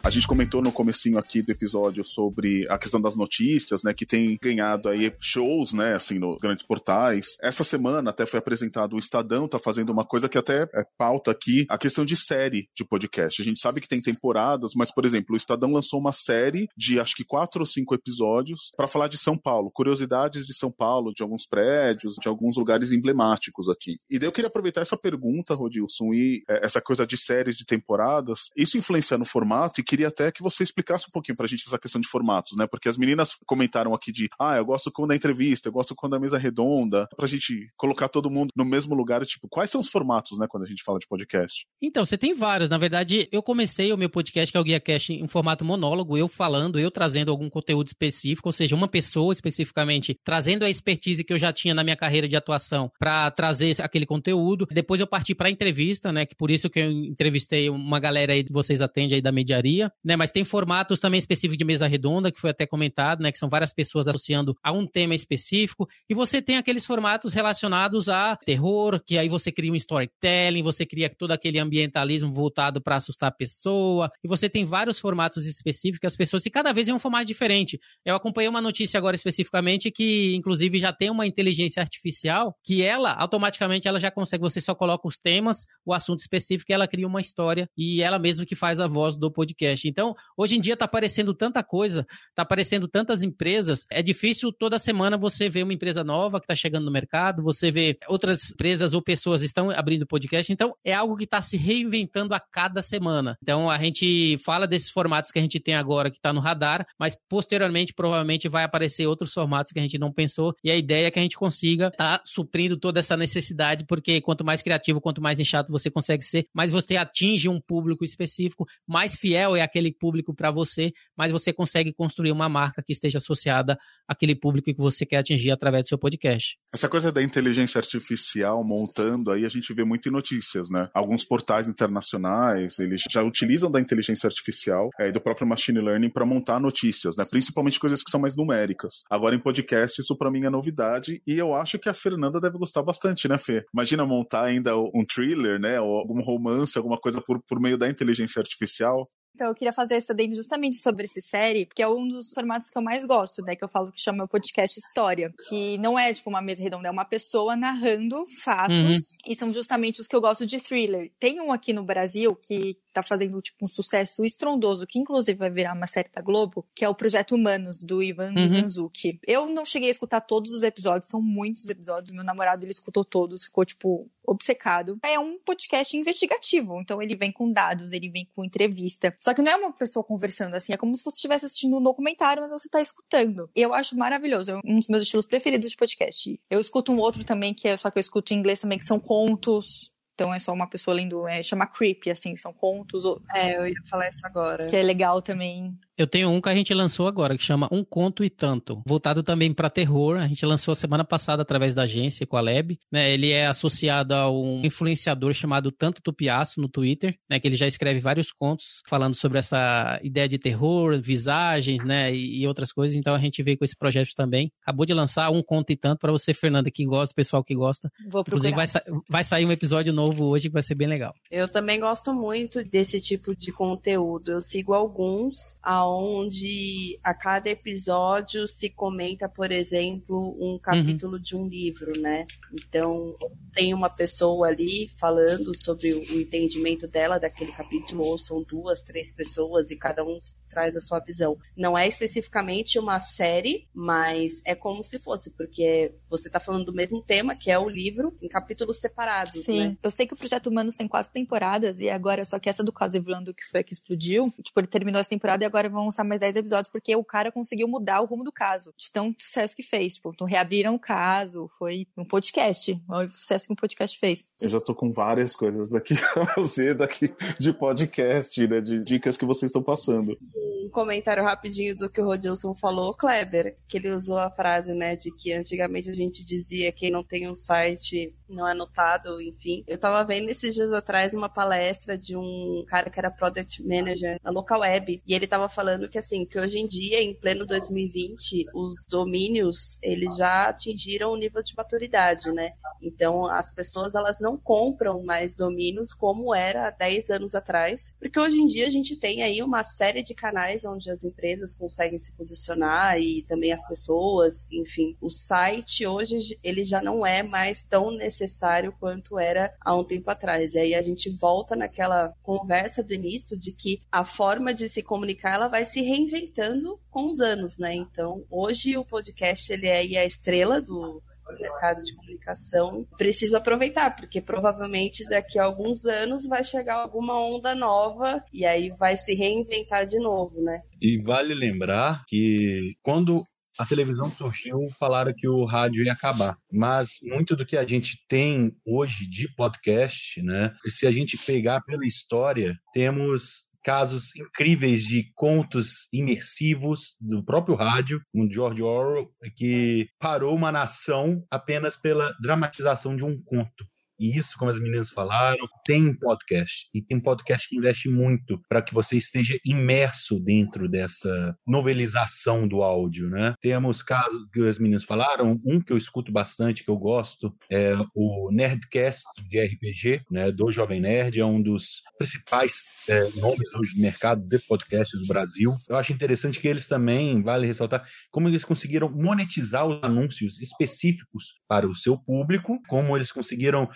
A 0.02 0.08
gente 0.08 0.26
comentou 0.26 0.62
no 0.62 0.72
comecinho 0.72 1.18
aqui 1.18 1.42
do 1.42 1.52
episódio 1.52 2.02
sobre 2.04 2.66
a 2.70 2.78
questão 2.78 3.00
das 3.00 3.14
notícias, 3.14 3.82
né, 3.82 3.92
que 3.92 4.06
tem 4.06 4.38
ganhado 4.40 4.88
aí 4.88 5.12
shows, 5.20 5.74
né, 5.74 5.94
assim, 5.94 6.18
nos 6.18 6.38
grandes 6.40 6.64
portais. 6.64 7.36
Essa 7.42 7.62
semana 7.62 8.08
até 8.08 8.24
foi 8.24 8.38
apresentado 8.38 8.96
o 8.96 8.98
Estadão, 8.98 9.46
tá 9.46 9.58
fazendo 9.58 9.92
uma 9.92 10.04
coisa 10.04 10.26
que 10.26 10.38
até 10.38 10.62
é 10.74 10.84
pauta 10.96 11.30
aqui, 11.30 11.66
a 11.68 11.76
questão 11.76 12.04
de 12.04 12.16
série 12.16 12.66
de 12.74 12.82
podcast. 12.82 13.42
A 13.42 13.44
gente 13.44 13.60
sabe 13.60 13.80
que 13.80 13.88
tem 13.88 14.00
temporadas, 14.00 14.72
mas, 14.74 14.90
por 14.92 15.04
exemplo, 15.04 15.34
o 15.34 15.36
Estadão 15.36 15.72
lançou 15.72 16.00
uma 16.00 16.12
série 16.12 16.66
de 16.74 16.98
acho 16.98 17.14
que 17.14 17.24
quatro 17.24 17.60
ou 17.60 17.66
cinco 17.66 17.94
episódios 17.94 18.70
para 18.76 18.88
falar 18.88 19.06
de 19.06 19.18
São 19.18 19.36
Paulo, 19.36 19.70
curiosidades 19.70 20.46
de 20.46 20.56
São 20.56 20.72
Paulo, 20.72 21.12
de 21.14 21.22
alguns 21.22 21.46
prédios, 21.46 22.14
de 22.14 22.26
alguns 22.26 22.56
lugares 22.56 22.90
emblemáticos 22.90 23.68
aqui. 23.68 23.96
E 24.08 24.18
daí 24.18 24.26
eu 24.26 24.32
queria 24.32 24.48
aproveitar 24.48 24.80
essa 24.80 24.96
pergunta, 24.96 25.54
Rodilson, 25.54 26.14
e 26.14 26.42
é, 26.48 26.64
essa 26.64 26.80
coisa 26.80 27.06
de 27.06 27.18
séries 27.18 27.54
de 27.54 27.66
temporadas, 27.66 28.48
isso 28.56 28.78
influencia 28.78 29.18
no 29.18 29.26
formato 29.26 29.78
e 29.80 29.89
queria 29.90 30.06
até 30.06 30.30
que 30.30 30.40
você 30.40 30.62
explicasse 30.62 31.06
um 31.08 31.10
pouquinho 31.10 31.36
pra 31.36 31.48
gente 31.48 31.64
essa 31.66 31.76
questão 31.76 32.00
de 32.00 32.06
formatos, 32.06 32.56
né? 32.56 32.64
Porque 32.64 32.88
as 32.88 32.96
meninas 32.96 33.36
comentaram 33.44 33.92
aqui 33.92 34.12
de, 34.12 34.30
ah, 34.38 34.56
eu 34.56 34.64
gosto 34.64 34.92
quando 34.92 35.12
é 35.12 35.16
entrevista, 35.16 35.66
eu 35.66 35.72
gosto 35.72 35.96
quando 35.96 36.14
é 36.14 36.18
mesa 36.18 36.38
redonda, 36.38 37.08
pra 37.16 37.26
gente 37.26 37.66
colocar 37.76 38.08
todo 38.08 38.30
mundo 38.30 38.50
no 38.54 38.64
mesmo 38.64 38.94
lugar, 38.94 39.26
tipo, 39.26 39.48
quais 39.48 39.68
são 39.68 39.80
os 39.80 39.88
formatos, 39.88 40.38
né, 40.38 40.46
quando 40.48 40.62
a 40.62 40.66
gente 40.66 40.84
fala 40.84 41.00
de 41.00 41.08
podcast? 41.08 41.66
Então, 41.82 42.04
você 42.04 42.16
tem 42.16 42.32
vários. 42.34 42.70
Na 42.70 42.78
verdade, 42.78 43.28
eu 43.32 43.42
comecei 43.42 43.92
o 43.92 43.96
meu 43.96 44.08
podcast, 44.08 44.52
que 44.52 44.56
é 44.56 44.60
o 44.60 44.64
Guia 44.64 44.78
Cash, 44.78 45.10
em 45.10 45.26
formato 45.26 45.64
monólogo, 45.64 46.16
eu 46.16 46.28
falando, 46.28 46.78
eu 46.78 46.90
trazendo 46.90 47.32
algum 47.32 47.50
conteúdo 47.50 47.88
específico, 47.88 48.48
ou 48.48 48.52
seja, 48.52 48.76
uma 48.76 48.86
pessoa 48.86 49.32
especificamente 49.32 50.16
trazendo 50.24 50.64
a 50.64 50.70
expertise 50.70 51.24
que 51.24 51.32
eu 51.32 51.38
já 51.38 51.52
tinha 51.52 51.74
na 51.74 51.82
minha 51.82 51.96
carreira 51.96 52.28
de 52.28 52.36
atuação 52.36 52.92
para 52.96 53.28
trazer 53.32 53.74
aquele 53.80 54.06
conteúdo. 54.06 54.68
Depois 54.70 55.00
eu 55.00 55.06
parti 55.08 55.34
para 55.34 55.50
entrevista, 55.50 56.12
né, 56.12 56.24
que 56.24 56.36
por 56.36 56.48
isso 56.48 56.70
que 56.70 56.78
eu 56.78 56.90
entrevistei 56.92 57.68
uma 57.68 57.98
galera 57.98 58.34
aí 58.34 58.44
que 58.44 58.52
vocês 58.52 58.80
atendem 58.80 59.16
aí 59.16 59.22
da 59.22 59.32
mediaria 59.32 59.79
né? 60.04 60.16
Mas 60.16 60.30
tem 60.30 60.44
formatos 60.44 60.98
também 60.98 61.18
específicos 61.18 61.56
de 61.56 61.64
mesa 61.64 61.86
redonda, 61.86 62.32
que 62.32 62.40
foi 62.40 62.50
até 62.50 62.66
comentado, 62.66 63.22
né? 63.22 63.30
Que 63.30 63.38
são 63.38 63.48
várias 63.48 63.72
pessoas 63.72 64.08
associando 64.08 64.56
a 64.62 64.72
um 64.72 64.86
tema 64.86 65.14
específico. 65.14 65.88
E 66.08 66.14
você 66.14 66.42
tem 66.42 66.56
aqueles 66.56 66.84
formatos 66.84 67.32
relacionados 67.32 68.08
a 68.08 68.36
terror, 68.36 69.00
que 69.06 69.16
aí 69.16 69.28
você 69.28 69.52
cria 69.52 69.72
um 69.72 69.76
storytelling, 69.76 70.62
você 70.62 70.84
cria 70.84 71.08
todo 71.08 71.32
aquele 71.32 71.58
ambientalismo 71.58 72.32
voltado 72.32 72.80
para 72.80 72.96
assustar 72.96 73.28
a 73.28 73.32
pessoa. 73.32 74.10
E 74.24 74.28
você 74.28 74.48
tem 74.48 74.64
vários 74.64 74.98
formatos 74.98 75.46
específicos, 75.46 76.06
as 76.06 76.16
pessoas, 76.16 76.44
e 76.46 76.50
cada 76.50 76.72
vez 76.72 76.88
é 76.88 76.94
um 76.94 76.98
formato 76.98 77.26
diferente. 77.26 77.78
Eu 78.04 78.14
acompanhei 78.14 78.48
uma 78.48 78.60
notícia 78.60 78.98
agora 78.98 79.14
especificamente 79.14 79.90
que, 79.90 80.34
inclusive, 80.34 80.80
já 80.80 80.92
tem 80.92 81.10
uma 81.10 81.26
inteligência 81.26 81.80
artificial 81.80 82.54
que 82.64 82.82
ela, 82.82 83.12
automaticamente, 83.12 83.86
ela 83.86 84.00
já 84.00 84.10
consegue, 84.10 84.42
você 84.42 84.60
só 84.60 84.74
coloca 84.74 85.06
os 85.06 85.18
temas, 85.18 85.64
o 85.84 85.92
assunto 85.92 86.20
específico, 86.20 86.70
e 86.70 86.74
ela 86.74 86.88
cria 86.88 87.06
uma 87.06 87.20
história 87.20 87.68
e 87.76 88.02
ela 88.02 88.18
mesma 88.18 88.44
que 88.44 88.54
faz 88.54 88.80
a 88.80 88.86
voz 88.86 89.16
do 89.16 89.30
podcast 89.30 89.69
podcast. 89.70 89.88
Então, 89.88 90.14
hoje 90.36 90.56
em 90.56 90.60
dia 90.60 90.74
está 90.74 90.84
aparecendo 90.84 91.34
tanta 91.34 91.62
coisa, 91.62 92.06
está 92.28 92.42
aparecendo 92.42 92.88
tantas 92.88 93.22
empresas, 93.22 93.86
é 93.90 94.02
difícil 94.02 94.52
toda 94.52 94.78
semana 94.78 95.16
você 95.16 95.48
ver 95.48 95.62
uma 95.62 95.72
empresa 95.72 96.02
nova 96.02 96.40
que 96.40 96.44
está 96.44 96.54
chegando 96.54 96.84
no 96.84 96.90
mercado, 96.90 97.42
você 97.42 97.70
vê 97.70 97.98
outras 98.08 98.50
empresas 98.50 98.92
ou 98.92 99.02
pessoas 99.02 99.42
estão 99.42 99.70
abrindo 99.70 100.06
podcast. 100.06 100.52
Então, 100.52 100.74
é 100.84 100.92
algo 100.92 101.16
que 101.16 101.24
está 101.24 101.40
se 101.40 101.56
reinventando 101.56 102.34
a 102.34 102.40
cada 102.40 102.82
semana. 102.82 103.36
Então, 103.42 103.70
a 103.70 103.78
gente 103.78 104.38
fala 104.44 104.66
desses 104.66 104.90
formatos 104.90 105.30
que 105.30 105.38
a 105.38 105.42
gente 105.42 105.60
tem 105.60 105.74
agora, 105.74 106.10
que 106.10 106.16
está 106.16 106.32
no 106.32 106.40
radar, 106.40 106.86
mas 106.98 107.16
posteriormente, 107.28 107.94
provavelmente, 107.94 108.48
vai 108.48 108.64
aparecer 108.64 109.06
outros 109.06 109.32
formatos 109.32 109.72
que 109.72 109.78
a 109.78 109.82
gente 109.82 109.98
não 109.98 110.12
pensou. 110.12 110.54
E 110.64 110.70
a 110.70 110.76
ideia 110.76 111.06
é 111.06 111.10
que 111.10 111.18
a 111.18 111.22
gente 111.22 111.36
consiga 111.36 111.88
estar 111.88 112.18
tá 112.18 112.24
suprindo 112.24 112.76
toda 112.76 113.00
essa 113.00 113.16
necessidade, 113.16 113.84
porque 113.86 114.20
quanto 114.20 114.44
mais 114.44 114.62
criativo, 114.62 115.00
quanto 115.00 115.20
mais 115.20 115.38
nichado 115.38 115.70
você 115.70 115.90
consegue 115.90 116.24
ser, 116.24 116.46
mais 116.52 116.72
você 116.72 116.96
atinge 116.96 117.48
um 117.48 117.60
público 117.60 118.04
específico, 118.04 118.66
mais 118.86 119.14
fiel 119.14 119.56
é 119.56 119.59
aquele 119.60 119.92
público 119.92 120.34
para 120.34 120.50
você, 120.50 120.92
mais 121.16 121.32
você 121.32 121.52
consegue 121.52 121.92
construir 121.92 122.32
uma 122.32 122.48
marca 122.48 122.82
que 122.82 122.92
esteja 122.92 123.18
associada 123.18 123.78
àquele 124.08 124.34
público 124.34 124.72
que 124.72 124.80
você 124.80 125.04
quer 125.06 125.18
atingir 125.18 125.50
através 125.50 125.84
do 125.84 125.88
seu 125.88 125.98
podcast. 125.98 126.56
Essa 126.72 126.88
coisa 126.88 127.12
da 127.12 127.22
inteligência 127.22 127.78
artificial 127.78 128.64
montando 128.64 129.30
aí 129.30 129.44
a 129.44 129.48
gente 129.48 129.72
vê 129.74 129.84
muito 129.84 130.08
em 130.08 130.12
notícias, 130.12 130.70
né? 130.70 130.88
Alguns 130.94 131.24
portais 131.24 131.68
internacionais, 131.68 132.78
eles 132.78 133.02
já 133.10 133.22
utilizam 133.22 133.70
da 133.70 133.80
inteligência 133.80 134.26
artificial 134.26 134.90
é, 134.98 135.08
e 135.08 135.12
do 135.12 135.20
próprio 135.20 135.46
machine 135.46 135.80
learning 135.80 136.10
para 136.10 136.26
montar 136.26 136.60
notícias, 136.60 137.16
né? 137.16 137.24
Principalmente 137.28 137.78
coisas 137.78 138.02
que 138.02 138.10
são 138.10 138.20
mais 138.20 138.36
numéricas. 138.36 139.02
Agora 139.10 139.34
em 139.34 139.38
podcast 139.38 140.00
isso 140.00 140.16
para 140.16 140.30
mim 140.30 140.44
é 140.44 140.50
novidade 140.50 141.22
e 141.26 141.38
eu 141.38 141.54
acho 141.54 141.78
que 141.78 141.88
a 141.88 141.94
Fernanda 141.94 142.40
deve 142.40 142.58
gostar 142.58 142.82
bastante, 142.82 143.28
né, 143.28 143.38
Fê? 143.38 143.64
Imagina 143.72 144.04
montar 144.04 144.44
ainda 144.44 144.76
um 144.76 145.04
thriller, 145.06 145.58
né? 145.58 145.80
Ou 145.80 145.98
algum 145.98 146.20
romance, 146.22 146.76
alguma 146.76 146.98
coisa 146.98 147.20
por, 147.20 147.40
por 147.46 147.60
meio 147.60 147.76
da 147.76 147.88
inteligência 147.88 148.40
artificial. 148.40 149.06
Então, 149.34 149.48
eu 149.48 149.54
queria 149.54 149.72
fazer 149.72 149.96
esse 149.96 150.10
adendo 150.10 150.34
justamente 150.34 150.76
sobre 150.76 151.04
essa 151.04 151.20
série, 151.20 151.66
porque 151.66 151.82
é 151.82 151.88
um 151.88 152.06
dos 152.06 152.30
formatos 152.32 152.68
que 152.68 152.76
eu 152.76 152.82
mais 152.82 153.04
gosto, 153.04 153.42
né? 153.42 153.56
Que 153.56 153.64
eu 153.64 153.68
falo 153.68 153.92
que 153.92 154.00
chama 154.00 154.28
podcast 154.28 154.78
História. 154.78 155.32
Que 155.48 155.78
não 155.78 155.98
é, 155.98 156.12
tipo, 156.12 156.28
uma 156.28 156.42
mesa 156.42 156.62
redonda, 156.62 156.88
é 156.88 156.90
uma 156.90 157.04
pessoa 157.04 157.56
narrando 157.56 158.24
fatos. 158.42 158.76
Uhum. 158.76 159.18
E 159.26 159.36
são 159.36 159.52
justamente 159.52 160.00
os 160.00 160.06
que 160.06 160.14
eu 160.14 160.20
gosto 160.20 160.44
de 160.44 160.58
thriller. 160.60 161.10
Tem 161.18 161.40
um 161.40 161.52
aqui 161.52 161.72
no 161.72 161.84
Brasil 161.84 162.34
que 162.36 162.76
tá 162.92 163.02
fazendo, 163.02 163.40
tipo, 163.40 163.64
um 163.64 163.68
sucesso 163.68 164.24
estrondoso, 164.24 164.86
que 164.86 164.98
inclusive 164.98 165.38
vai 165.38 165.50
virar 165.50 165.74
uma 165.74 165.86
série 165.86 166.10
da 166.12 166.20
Globo, 166.20 166.66
que 166.74 166.84
é 166.84 166.88
o 166.88 166.94
Projeto 166.94 167.34
Humanos, 167.34 167.82
do 167.82 168.02
Ivan 168.02 168.28
uhum. 168.28 168.42
Mizanzuki. 168.42 169.20
Eu 169.26 169.46
não 169.46 169.64
cheguei 169.64 169.88
a 169.88 169.92
escutar 169.92 170.20
todos 170.20 170.52
os 170.52 170.62
episódios, 170.62 171.08
são 171.08 171.22
muitos 171.22 171.68
episódios. 171.68 172.12
Meu 172.12 172.24
namorado, 172.24 172.64
ele 172.64 172.70
escutou 172.72 173.04
todos, 173.04 173.44
ficou, 173.44 173.64
tipo, 173.64 174.08
obcecado. 174.26 174.98
É 175.02 175.18
um 175.18 175.38
podcast 175.38 175.96
investigativo, 175.96 176.80
então 176.80 177.02
ele 177.02 177.16
vem 177.16 177.32
com 177.32 177.52
dados, 177.52 177.92
ele 177.92 178.08
vem 178.08 178.26
com 178.34 178.44
entrevista. 178.44 179.14
Só 179.20 179.34
que 179.34 179.42
não 179.42 179.52
é 179.52 179.56
uma 179.56 179.72
pessoa 179.72 180.04
conversando 180.04 180.54
assim, 180.54 180.72
é 180.72 180.76
como 180.76 180.94
se 180.94 181.02
você 181.02 181.16
estivesse 181.16 181.46
assistindo 181.46 181.76
um 181.76 181.82
documentário, 181.82 182.42
mas 182.42 182.52
você 182.52 182.68
tá 182.68 182.80
escutando. 182.80 183.50
E 183.54 183.62
eu 183.62 183.74
acho 183.74 183.96
maravilhoso, 183.96 184.52
é 184.52 184.60
um 184.64 184.78
dos 184.78 184.88
meus 184.88 185.02
estilos 185.02 185.26
preferidos 185.26 185.70
de 185.70 185.76
podcast. 185.76 186.40
Eu 186.50 186.60
escuto 186.60 186.92
um 186.92 186.98
outro 186.98 187.24
também, 187.24 187.54
que 187.54 187.68
é 187.68 187.76
só 187.76 187.90
que 187.90 187.98
eu 187.98 188.00
escuto 188.00 188.32
em 188.34 188.38
inglês 188.38 188.60
também, 188.60 188.78
que 188.78 188.84
são 188.84 188.98
contos. 188.98 189.92
Então 190.20 190.34
é 190.34 190.38
só 190.38 190.52
uma 190.52 190.68
pessoa 190.68 190.94
lendo, 190.94 191.26
é, 191.26 191.42
chama 191.42 191.66
Creepy, 191.66 192.10
assim, 192.10 192.36
são 192.36 192.52
contos. 192.52 193.04
É, 193.34 193.56
eu 193.56 193.66
ia 193.66 193.82
falar 193.88 194.06
isso 194.06 194.26
agora. 194.26 194.66
Que 194.66 194.76
é 194.76 194.82
legal 194.82 195.22
também. 195.22 195.74
Eu 196.00 196.06
tenho 196.06 196.30
um 196.30 196.40
que 196.40 196.48
a 196.48 196.54
gente 196.54 196.72
lançou 196.72 197.06
agora, 197.06 197.36
que 197.36 197.44
chama 197.44 197.68
Um 197.70 197.84
Conto 197.84 198.24
e 198.24 198.30
Tanto. 198.30 198.82
Voltado 198.86 199.22
também 199.22 199.52
para 199.52 199.68
terror. 199.68 200.16
A 200.16 200.26
gente 200.26 200.46
lançou 200.46 200.74
semana 200.74 201.04
passada 201.04 201.42
através 201.42 201.74
da 201.74 201.82
agência 201.82 202.26
com 202.26 202.38
a 202.38 202.40
Lab. 202.40 202.78
Né? 202.90 203.12
Ele 203.12 203.30
é 203.30 203.46
associado 203.46 204.14
a 204.14 204.30
um 204.30 204.62
influenciador 204.64 205.34
chamado 205.34 205.70
Tanto 205.70 206.00
Tupiaço 206.00 206.58
no 206.58 206.70
Twitter, 206.70 207.18
né? 207.28 207.38
Que 207.38 207.48
ele 207.48 207.54
já 207.54 207.66
escreve 207.66 208.00
vários 208.00 208.32
contos 208.32 208.80
falando 208.88 209.14
sobre 209.14 209.40
essa 209.40 210.00
ideia 210.02 210.26
de 210.26 210.38
terror, 210.38 210.98
visagens, 210.98 211.84
né? 211.84 212.14
E, 212.14 212.40
e 212.40 212.46
outras 212.46 212.72
coisas. 212.72 212.96
Então 212.96 213.14
a 213.14 213.18
gente 213.18 213.42
veio 213.42 213.58
com 213.58 213.64
esse 213.66 213.76
projeto 213.76 214.14
também. 214.16 214.50
Acabou 214.62 214.86
de 214.86 214.94
lançar 214.94 215.30
Um 215.30 215.42
Conto 215.42 215.70
e 215.70 215.76
Tanto 215.76 215.98
para 215.98 216.12
você, 216.12 216.32
Fernanda, 216.32 216.70
que 216.70 216.86
gosta, 216.86 217.14
pessoal 217.14 217.44
que 217.44 217.54
gosta. 217.54 217.92
Vou 218.08 218.24
procurar. 218.24 218.48
Inclusive 218.48 218.56
vai, 218.56 218.66
sa 218.66 218.82
vai 219.06 219.22
sair 219.22 219.44
um 219.44 219.52
episódio 219.52 219.92
novo 219.92 220.24
hoje 220.24 220.48
que 220.48 220.54
vai 220.54 220.62
ser 220.62 220.76
bem 220.76 220.88
legal. 220.88 221.12
Eu 221.30 221.46
também 221.46 221.78
gosto 221.78 222.14
muito 222.14 222.64
desse 222.64 223.02
tipo 223.02 223.36
de 223.36 223.52
conteúdo. 223.52 224.32
Eu 224.32 224.40
sigo 224.40 224.72
alguns 224.72 225.58
onde 225.98 226.98
a 227.02 227.14
cada 227.14 227.50
episódio 227.50 228.46
se 228.46 228.68
comenta, 228.70 229.28
por 229.28 229.50
exemplo, 229.50 230.36
um 230.40 230.58
capítulo 230.58 231.16
uhum. 231.16 231.22
de 231.22 231.36
um 231.36 231.46
livro, 231.46 231.98
né? 231.98 232.26
Então, 232.52 233.14
tem 233.54 233.74
uma 233.74 233.90
pessoa 233.90 234.48
ali 234.48 234.90
falando 234.98 235.54
sobre 235.54 235.92
o 235.92 236.20
entendimento 236.20 236.86
dela 236.86 237.18
daquele 237.18 237.52
capítulo, 237.52 238.04
ou 238.04 238.18
são 238.18 238.42
duas, 238.42 238.82
três 238.82 239.12
pessoas 239.12 239.70
e 239.70 239.76
cada 239.76 240.04
um 240.04 240.18
traz 240.48 240.74
a 240.76 240.80
sua 240.80 240.98
visão. 240.98 241.38
Não 241.56 241.78
é 241.78 241.86
especificamente 241.86 242.78
uma 242.78 243.00
série, 243.00 243.68
mas 243.72 244.42
é 244.44 244.54
como 244.54 244.82
se 244.82 244.98
fosse, 244.98 245.30
porque 245.30 245.92
você 246.08 246.28
está 246.28 246.40
falando 246.40 246.66
do 246.66 246.72
mesmo 246.72 247.00
tema, 247.02 247.36
que 247.36 247.50
é 247.50 247.58
o 247.58 247.68
livro, 247.68 248.12
em 248.20 248.28
capítulos 248.28 248.80
separados. 248.80 249.44
Sim, 249.44 249.68
né? 249.68 249.76
eu 249.82 249.90
sei 249.90 250.06
que 250.06 250.14
o 250.14 250.16
Projeto 250.16 250.48
Humanos 250.48 250.76
tem 250.76 250.88
quatro 250.88 251.12
temporadas, 251.12 251.78
e 251.80 251.88
agora, 251.88 252.24
só 252.24 252.38
que 252.38 252.48
essa 252.48 252.64
do 252.64 252.72
caso 252.72 252.96
Evlando, 252.96 253.32
que 253.32 253.44
foi 253.44 253.60
a 253.60 253.62
que 253.62 253.72
explodiu, 253.72 254.32
tipo, 254.42 254.58
ele 254.60 254.66
terminou 254.66 255.00
essa 255.00 255.10
temporada 255.10 255.44
e 255.44 255.46
agora 255.46 255.68
vão 255.68 255.79
lançar 255.84 256.04
mais 256.04 256.20
dez 256.20 256.36
episódios, 256.36 256.68
porque 256.68 256.94
o 256.94 257.04
cara 257.04 257.32
conseguiu 257.32 257.68
mudar 257.68 258.00
o 258.00 258.06
rumo 258.06 258.24
do 258.24 258.32
caso, 258.32 258.72
de 258.76 258.90
tão 258.90 259.14
sucesso 259.18 259.56
que 259.56 259.62
fez. 259.62 259.94
Tipo, 259.94 260.10
então 260.12 260.26
reabriram 260.26 260.74
o 260.74 260.78
caso, 260.78 261.48
foi 261.58 261.86
um 261.96 262.04
podcast, 262.04 262.80
o 262.88 263.08
sucesso 263.08 263.46
que 263.46 263.52
um 263.52 263.56
podcast 263.56 263.98
fez. 263.98 264.28
Eu 264.40 264.48
já 264.48 264.60
tô 264.60 264.74
com 264.74 264.90
várias 264.90 265.36
coisas 265.36 265.74
aqui 265.74 265.94
pra 266.14 266.26
fazer 266.26 266.74
daqui 266.74 267.12
de 267.38 267.52
podcast, 267.52 268.46
né, 268.46 268.60
de 268.60 268.82
dicas 268.82 269.16
que 269.16 269.24
vocês 269.24 269.50
estão 269.50 269.62
passando 269.62 270.16
um 270.64 270.68
comentário 270.70 271.22
rapidinho 271.22 271.76
do 271.76 271.90
que 271.90 272.00
o 272.00 272.04
Rodilson 272.04 272.54
falou, 272.54 272.94
Kleber, 272.94 273.56
que 273.68 273.76
ele 273.76 273.90
usou 273.90 274.18
a 274.18 274.30
frase, 274.30 274.72
né, 274.72 274.94
de 274.94 275.10
que 275.10 275.32
antigamente 275.32 275.90
a 275.90 275.94
gente 275.94 276.24
dizia 276.24 276.70
que 276.70 276.80
quem 276.80 276.90
não 276.90 277.02
tem 277.02 277.28
um 277.28 277.36
site 277.36 278.14
não 278.26 278.48
é 278.48 278.54
notado, 278.54 279.20
enfim. 279.20 279.62
Eu 279.66 279.76
tava 279.76 280.02
vendo 280.04 280.30
esses 280.30 280.54
dias 280.54 280.72
atrás 280.72 281.12
uma 281.12 281.28
palestra 281.28 281.98
de 281.98 282.16
um 282.16 282.64
cara 282.66 282.88
que 282.88 282.98
era 282.98 283.10
product 283.10 283.62
manager 283.62 284.18
na 284.22 284.30
local 284.30 284.60
web, 284.60 285.02
e 285.06 285.14
ele 285.14 285.26
tava 285.26 285.48
falando 285.48 285.69
que 285.88 285.98
assim, 285.98 286.24
que 286.24 286.38
hoje 286.38 286.58
em 286.58 286.66
dia, 286.66 287.02
em 287.02 287.14
pleno 287.14 287.46
2020, 287.46 288.46
os 288.54 288.84
domínios, 288.88 289.78
eles 289.82 290.16
já 290.16 290.48
atingiram 290.48 291.12
o 291.12 291.16
nível 291.16 291.42
de 291.42 291.54
maturidade, 291.56 292.32
né? 292.32 292.52
Então, 292.82 293.26
as 293.26 293.52
pessoas, 293.52 293.94
elas 293.94 294.20
não 294.20 294.36
compram 294.36 295.02
mais 295.02 295.34
domínios 295.34 295.92
como 295.92 296.34
era 296.34 296.68
há 296.68 296.70
10 296.70 297.10
anos 297.10 297.34
atrás, 297.34 297.94
porque 297.98 298.18
hoje 298.18 298.40
em 298.40 298.46
dia 298.46 298.66
a 298.66 298.70
gente 298.70 298.96
tem 298.96 299.22
aí 299.22 299.42
uma 299.42 299.62
série 299.62 300.02
de 300.02 300.14
canais 300.14 300.64
onde 300.64 300.90
as 300.90 301.04
empresas 301.04 301.54
conseguem 301.54 301.98
se 301.98 302.12
posicionar 302.12 302.98
e 302.98 303.22
também 303.22 303.52
as 303.52 303.66
pessoas, 303.66 304.46
enfim. 304.50 304.96
O 305.00 305.10
site 305.10 305.86
hoje, 305.86 306.38
ele 306.42 306.64
já 306.64 306.80
não 306.80 307.04
é 307.04 307.22
mais 307.22 307.62
tão 307.62 307.90
necessário 307.90 308.74
quanto 308.80 309.18
era 309.18 309.54
há 309.60 309.76
um 309.76 309.84
tempo 309.84 310.10
atrás. 310.10 310.54
E 310.54 310.58
aí 310.58 310.74
a 310.74 310.82
gente 310.82 311.10
volta 311.10 311.54
naquela 311.54 312.14
conversa 312.22 312.82
do 312.82 312.94
início 312.94 313.36
de 313.36 313.52
que 313.52 313.80
a 313.90 314.04
forma 314.04 314.54
de 314.54 314.68
se 314.68 314.82
comunicar 314.82 315.34
ela 315.34 315.48
vai 315.50 315.64
se 315.64 315.82
reinventando 315.82 316.80
com 316.90 317.10
os 317.10 317.20
anos, 317.20 317.58
né? 317.58 317.74
Então, 317.74 318.24
hoje 318.30 318.76
o 318.76 318.84
podcast 318.84 319.52
ele 319.52 319.66
é 319.66 319.98
a 319.98 320.06
estrela 320.06 320.60
do, 320.60 321.02
mercado 321.38 321.82
de 321.82 321.94
comunicação, 321.94 322.86
preciso 322.96 323.36
aproveitar, 323.36 323.94
porque 323.94 324.20
provavelmente 324.20 325.04
daqui 325.08 325.38
a 325.38 325.44
alguns 325.44 325.84
anos 325.84 326.26
vai 326.26 326.42
chegar 326.42 326.76
alguma 326.76 327.18
onda 327.20 327.54
nova 327.54 328.20
e 328.32 328.44
aí 328.44 328.70
vai 328.78 328.96
se 328.96 329.14
reinventar 329.14 329.86
de 329.86 329.98
novo, 329.98 330.40
né? 330.42 330.60
E 330.80 331.02
vale 331.04 331.34
lembrar 331.34 332.02
que 332.08 332.74
quando 332.82 333.24
a 333.58 333.66
televisão 333.66 334.10
surgiu, 334.10 334.68
falaram 334.78 335.12
que 335.14 335.28
o 335.28 335.44
rádio 335.44 335.84
ia 335.84 335.92
acabar. 335.92 336.36
Mas 336.50 336.98
muito 337.02 337.36
do 337.36 337.44
que 337.44 337.56
a 337.58 337.66
gente 337.66 337.98
tem 338.08 338.52
hoje 338.64 339.06
de 339.06 339.28
podcast, 339.34 340.22
né? 340.22 340.50
Se 340.66 340.86
a 340.86 340.90
gente 340.90 341.18
pegar 341.18 341.60
pela 341.62 341.86
história, 341.86 342.54
temos 342.72 343.49
casos 343.62 344.14
incríveis 344.16 344.82
de 344.82 345.10
contos 345.14 345.88
imersivos 345.92 346.96
do 347.00 347.24
próprio 347.24 347.54
rádio, 347.54 348.00
um 348.14 348.30
George 348.30 348.62
Orwell 348.62 349.10
que 349.36 349.88
parou 349.98 350.34
uma 350.34 350.50
nação 350.50 351.24
apenas 351.30 351.76
pela 351.76 352.12
dramatização 352.20 352.96
de 352.96 353.04
um 353.04 353.20
conto. 353.22 353.64
E 354.00 354.16
isso, 354.16 354.38
como 354.38 354.50
as 354.50 354.58
meninas 354.58 354.90
falaram, 354.90 355.46
tem 355.62 355.94
podcast. 355.94 356.70
E 356.72 356.80
tem 356.80 356.98
podcast 356.98 357.46
que 357.46 357.56
investe 357.56 357.86
muito 357.90 358.40
para 358.48 358.62
que 358.62 358.72
você 358.72 358.96
esteja 358.96 359.38
imerso 359.44 360.18
dentro 360.18 360.66
dessa 360.70 361.36
novelização 361.46 362.48
do 362.48 362.62
áudio, 362.62 363.10
né? 363.10 363.34
Temos 363.42 363.82
casos 363.82 364.26
que 364.32 364.40
as 364.48 364.58
meninas 364.58 364.84
falaram, 364.84 365.38
um 365.44 365.60
que 365.60 365.70
eu 365.70 365.76
escuto 365.76 366.10
bastante, 366.10 366.64
que 366.64 366.70
eu 366.70 366.78
gosto, 366.78 367.36
é 367.52 367.74
o 367.94 368.30
Nerdcast 368.32 369.04
de 369.28 369.38
RPG, 369.38 370.00
né? 370.10 370.32
Do 370.32 370.50
Jovem 370.50 370.80
Nerd, 370.80 371.20
é 371.20 371.24
um 371.24 371.42
dos 371.42 371.82
principais 371.98 372.54
é, 372.88 373.02
nomes 373.16 373.52
hoje 373.54 373.74
do 373.74 373.82
mercado 373.82 374.26
de 374.26 374.38
podcasts 374.38 374.98
do 374.98 375.06
Brasil. 375.06 375.54
Eu 375.68 375.76
acho 375.76 375.92
interessante 375.92 376.40
que 376.40 376.48
eles 376.48 376.66
também, 376.66 377.22
vale 377.22 377.46
ressaltar, 377.46 377.86
como 378.10 378.28
eles 378.28 378.46
conseguiram 378.46 378.90
monetizar 378.90 379.66
os 379.66 379.78
anúncios 379.82 380.40
específicos 380.40 381.34
para 381.46 381.68
o 381.68 381.74
seu 381.74 381.98
público, 381.98 382.58
como 382.66 382.96
eles 382.96 383.12
conseguiram 383.12 383.68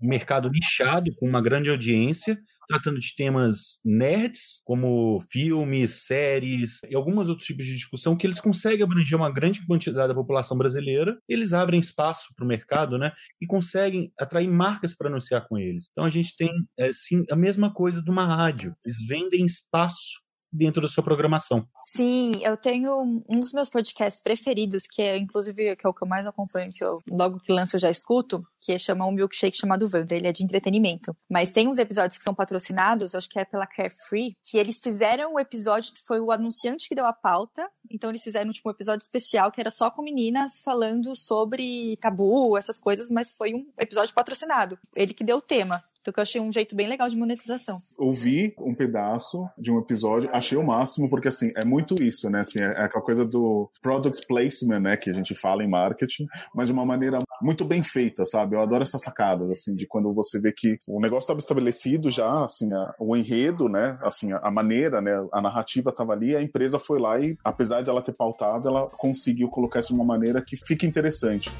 mercado 0.00 0.50
nichado, 0.50 1.14
com 1.16 1.28
uma 1.28 1.40
grande 1.40 1.70
audiência, 1.70 2.38
tratando 2.68 3.00
de 3.00 3.16
temas 3.16 3.80
nerds, 3.84 4.60
como 4.64 5.20
filmes, 5.32 6.04
séries 6.04 6.80
e 6.88 6.94
alguns 6.94 7.28
outros 7.28 7.46
tipos 7.46 7.64
de 7.64 7.74
discussão 7.74 8.16
que 8.16 8.26
eles 8.26 8.40
conseguem 8.40 8.82
abranger 8.82 9.16
uma 9.16 9.32
grande 9.32 9.66
quantidade 9.66 10.08
da 10.08 10.14
população 10.14 10.56
brasileira. 10.56 11.18
Eles 11.26 11.54
abrem 11.54 11.80
espaço 11.80 12.28
para 12.36 12.44
o 12.44 12.48
mercado, 12.48 12.98
né? 12.98 13.10
E 13.40 13.46
conseguem 13.46 14.12
atrair 14.20 14.48
marcas 14.48 14.94
para 14.94 15.08
anunciar 15.08 15.48
com 15.48 15.56
eles. 15.56 15.86
Então 15.90 16.04
a 16.04 16.10
gente 16.10 16.36
tem, 16.36 16.50
é, 16.78 16.92
sim, 16.92 17.24
a 17.30 17.36
mesma 17.36 17.72
coisa 17.72 18.02
de 18.02 18.10
uma 18.10 18.26
rádio. 18.26 18.74
Eles 18.84 18.98
vendem 19.06 19.46
espaço 19.46 20.27
dentro 20.52 20.82
da 20.82 20.88
sua 20.88 21.04
programação. 21.04 21.66
Sim, 21.92 22.40
eu 22.42 22.56
tenho 22.56 23.22
um 23.28 23.38
dos 23.38 23.52
meus 23.52 23.68
podcasts 23.68 24.20
preferidos, 24.20 24.84
que 24.86 25.02
é 25.02 25.16
inclusive 25.16 25.76
que 25.76 25.86
é 25.86 25.90
o 25.90 25.94
que 25.94 26.02
eu 26.02 26.08
mais 26.08 26.26
acompanho, 26.26 26.72
que 26.72 26.82
eu 26.82 27.00
logo 27.10 27.38
que 27.40 27.52
lanço 27.52 27.76
eu 27.76 27.80
já 27.80 27.90
escuto, 27.90 28.44
que 28.60 28.78
chamar 28.78 29.06
um 29.06 29.12
milkshake 29.12 29.56
chamado 29.56 29.88
Wanda, 29.92 30.14
ele 30.14 30.26
é 30.26 30.32
de 30.32 30.44
entretenimento. 30.44 31.16
Mas 31.28 31.50
tem 31.50 31.68
uns 31.68 31.78
episódios 31.78 32.18
que 32.18 32.24
são 32.24 32.34
patrocinados, 32.34 33.14
acho 33.14 33.28
que 33.28 33.38
é 33.38 33.44
pela 33.44 33.66
Carefree, 33.66 34.36
que 34.42 34.58
eles 34.58 34.78
fizeram 34.82 35.34
um 35.34 35.38
episódio, 35.38 35.92
foi 36.06 36.20
o 36.20 36.32
anunciante 36.32 36.88
que 36.88 36.94
deu 36.94 37.06
a 37.06 37.12
pauta, 37.12 37.68
então 37.90 38.10
eles 38.10 38.22
fizeram 38.22 38.50
tipo, 38.50 38.68
um 38.68 38.72
episódio 38.72 39.02
especial 39.02 39.50
que 39.50 39.60
era 39.60 39.70
só 39.70 39.90
com 39.90 40.02
meninas 40.02 40.60
falando 40.64 41.14
sobre 41.14 41.96
tabu, 42.00 42.56
essas 42.56 42.78
coisas, 42.78 43.10
mas 43.10 43.32
foi 43.32 43.54
um 43.54 43.66
episódio 43.78 44.14
patrocinado. 44.14 44.78
Ele 44.94 45.14
que 45.14 45.24
deu 45.24 45.38
o 45.38 45.42
tema. 45.42 45.82
Então, 46.08 46.14
eu 46.16 46.22
achei 46.22 46.40
um 46.40 46.50
jeito 46.50 46.74
bem 46.74 46.88
legal 46.88 47.08
de 47.08 47.16
monetização. 47.16 47.82
Ouvi 47.96 48.54
um 48.58 48.74
pedaço 48.74 49.48
de 49.58 49.70
um 49.70 49.78
episódio, 49.78 50.30
achei 50.32 50.56
o 50.56 50.64
máximo, 50.64 51.08
porque 51.08 51.28
assim, 51.28 51.52
é 51.54 51.66
muito 51.66 51.94
isso, 52.02 52.30
né? 52.30 52.40
Assim, 52.40 52.60
é, 52.60 52.64
é 52.64 52.84
aquela 52.84 53.04
coisa 53.04 53.26
do 53.26 53.70
product 53.82 54.26
placement, 54.26 54.80
né? 54.80 54.96
Que 54.96 55.10
a 55.10 55.12
gente 55.12 55.34
fala 55.34 55.62
em 55.62 55.68
marketing, 55.68 56.26
mas 56.54 56.68
de 56.68 56.72
uma 56.72 56.84
maneira 56.84 57.18
muito 57.42 57.64
bem 57.64 57.82
feita, 57.82 58.24
sabe? 58.24 58.56
Eu 58.56 58.60
adoro 58.60 58.82
essas 58.82 59.02
sacadas, 59.02 59.50
assim, 59.50 59.74
de 59.74 59.86
quando 59.86 60.12
você 60.14 60.40
vê 60.40 60.52
que 60.52 60.78
o 60.88 61.00
negócio 61.00 61.24
estava 61.24 61.38
estabelecido 61.38 62.10
já, 62.10 62.44
assim, 62.44 62.72
a, 62.72 62.94
o 62.98 63.16
enredo, 63.16 63.68
né? 63.68 63.98
Assim, 64.02 64.32
a, 64.32 64.38
a 64.38 64.50
maneira, 64.50 65.00
né? 65.00 65.12
A 65.32 65.40
narrativa 65.40 65.90
estava 65.90 66.12
ali, 66.12 66.34
a 66.34 66.42
empresa 66.42 66.78
foi 66.78 66.98
lá 66.98 67.20
e, 67.20 67.36
apesar 67.44 67.82
de 67.82 67.90
ela 67.90 68.02
ter 68.02 68.12
pautado, 68.12 68.66
ela 68.66 68.86
conseguiu 68.86 69.48
colocar 69.48 69.80
isso 69.80 69.88
de 69.88 69.94
uma 69.94 70.04
maneira 70.04 70.42
que 70.42 70.56
fica 70.56 70.86
interessante. 70.86 71.50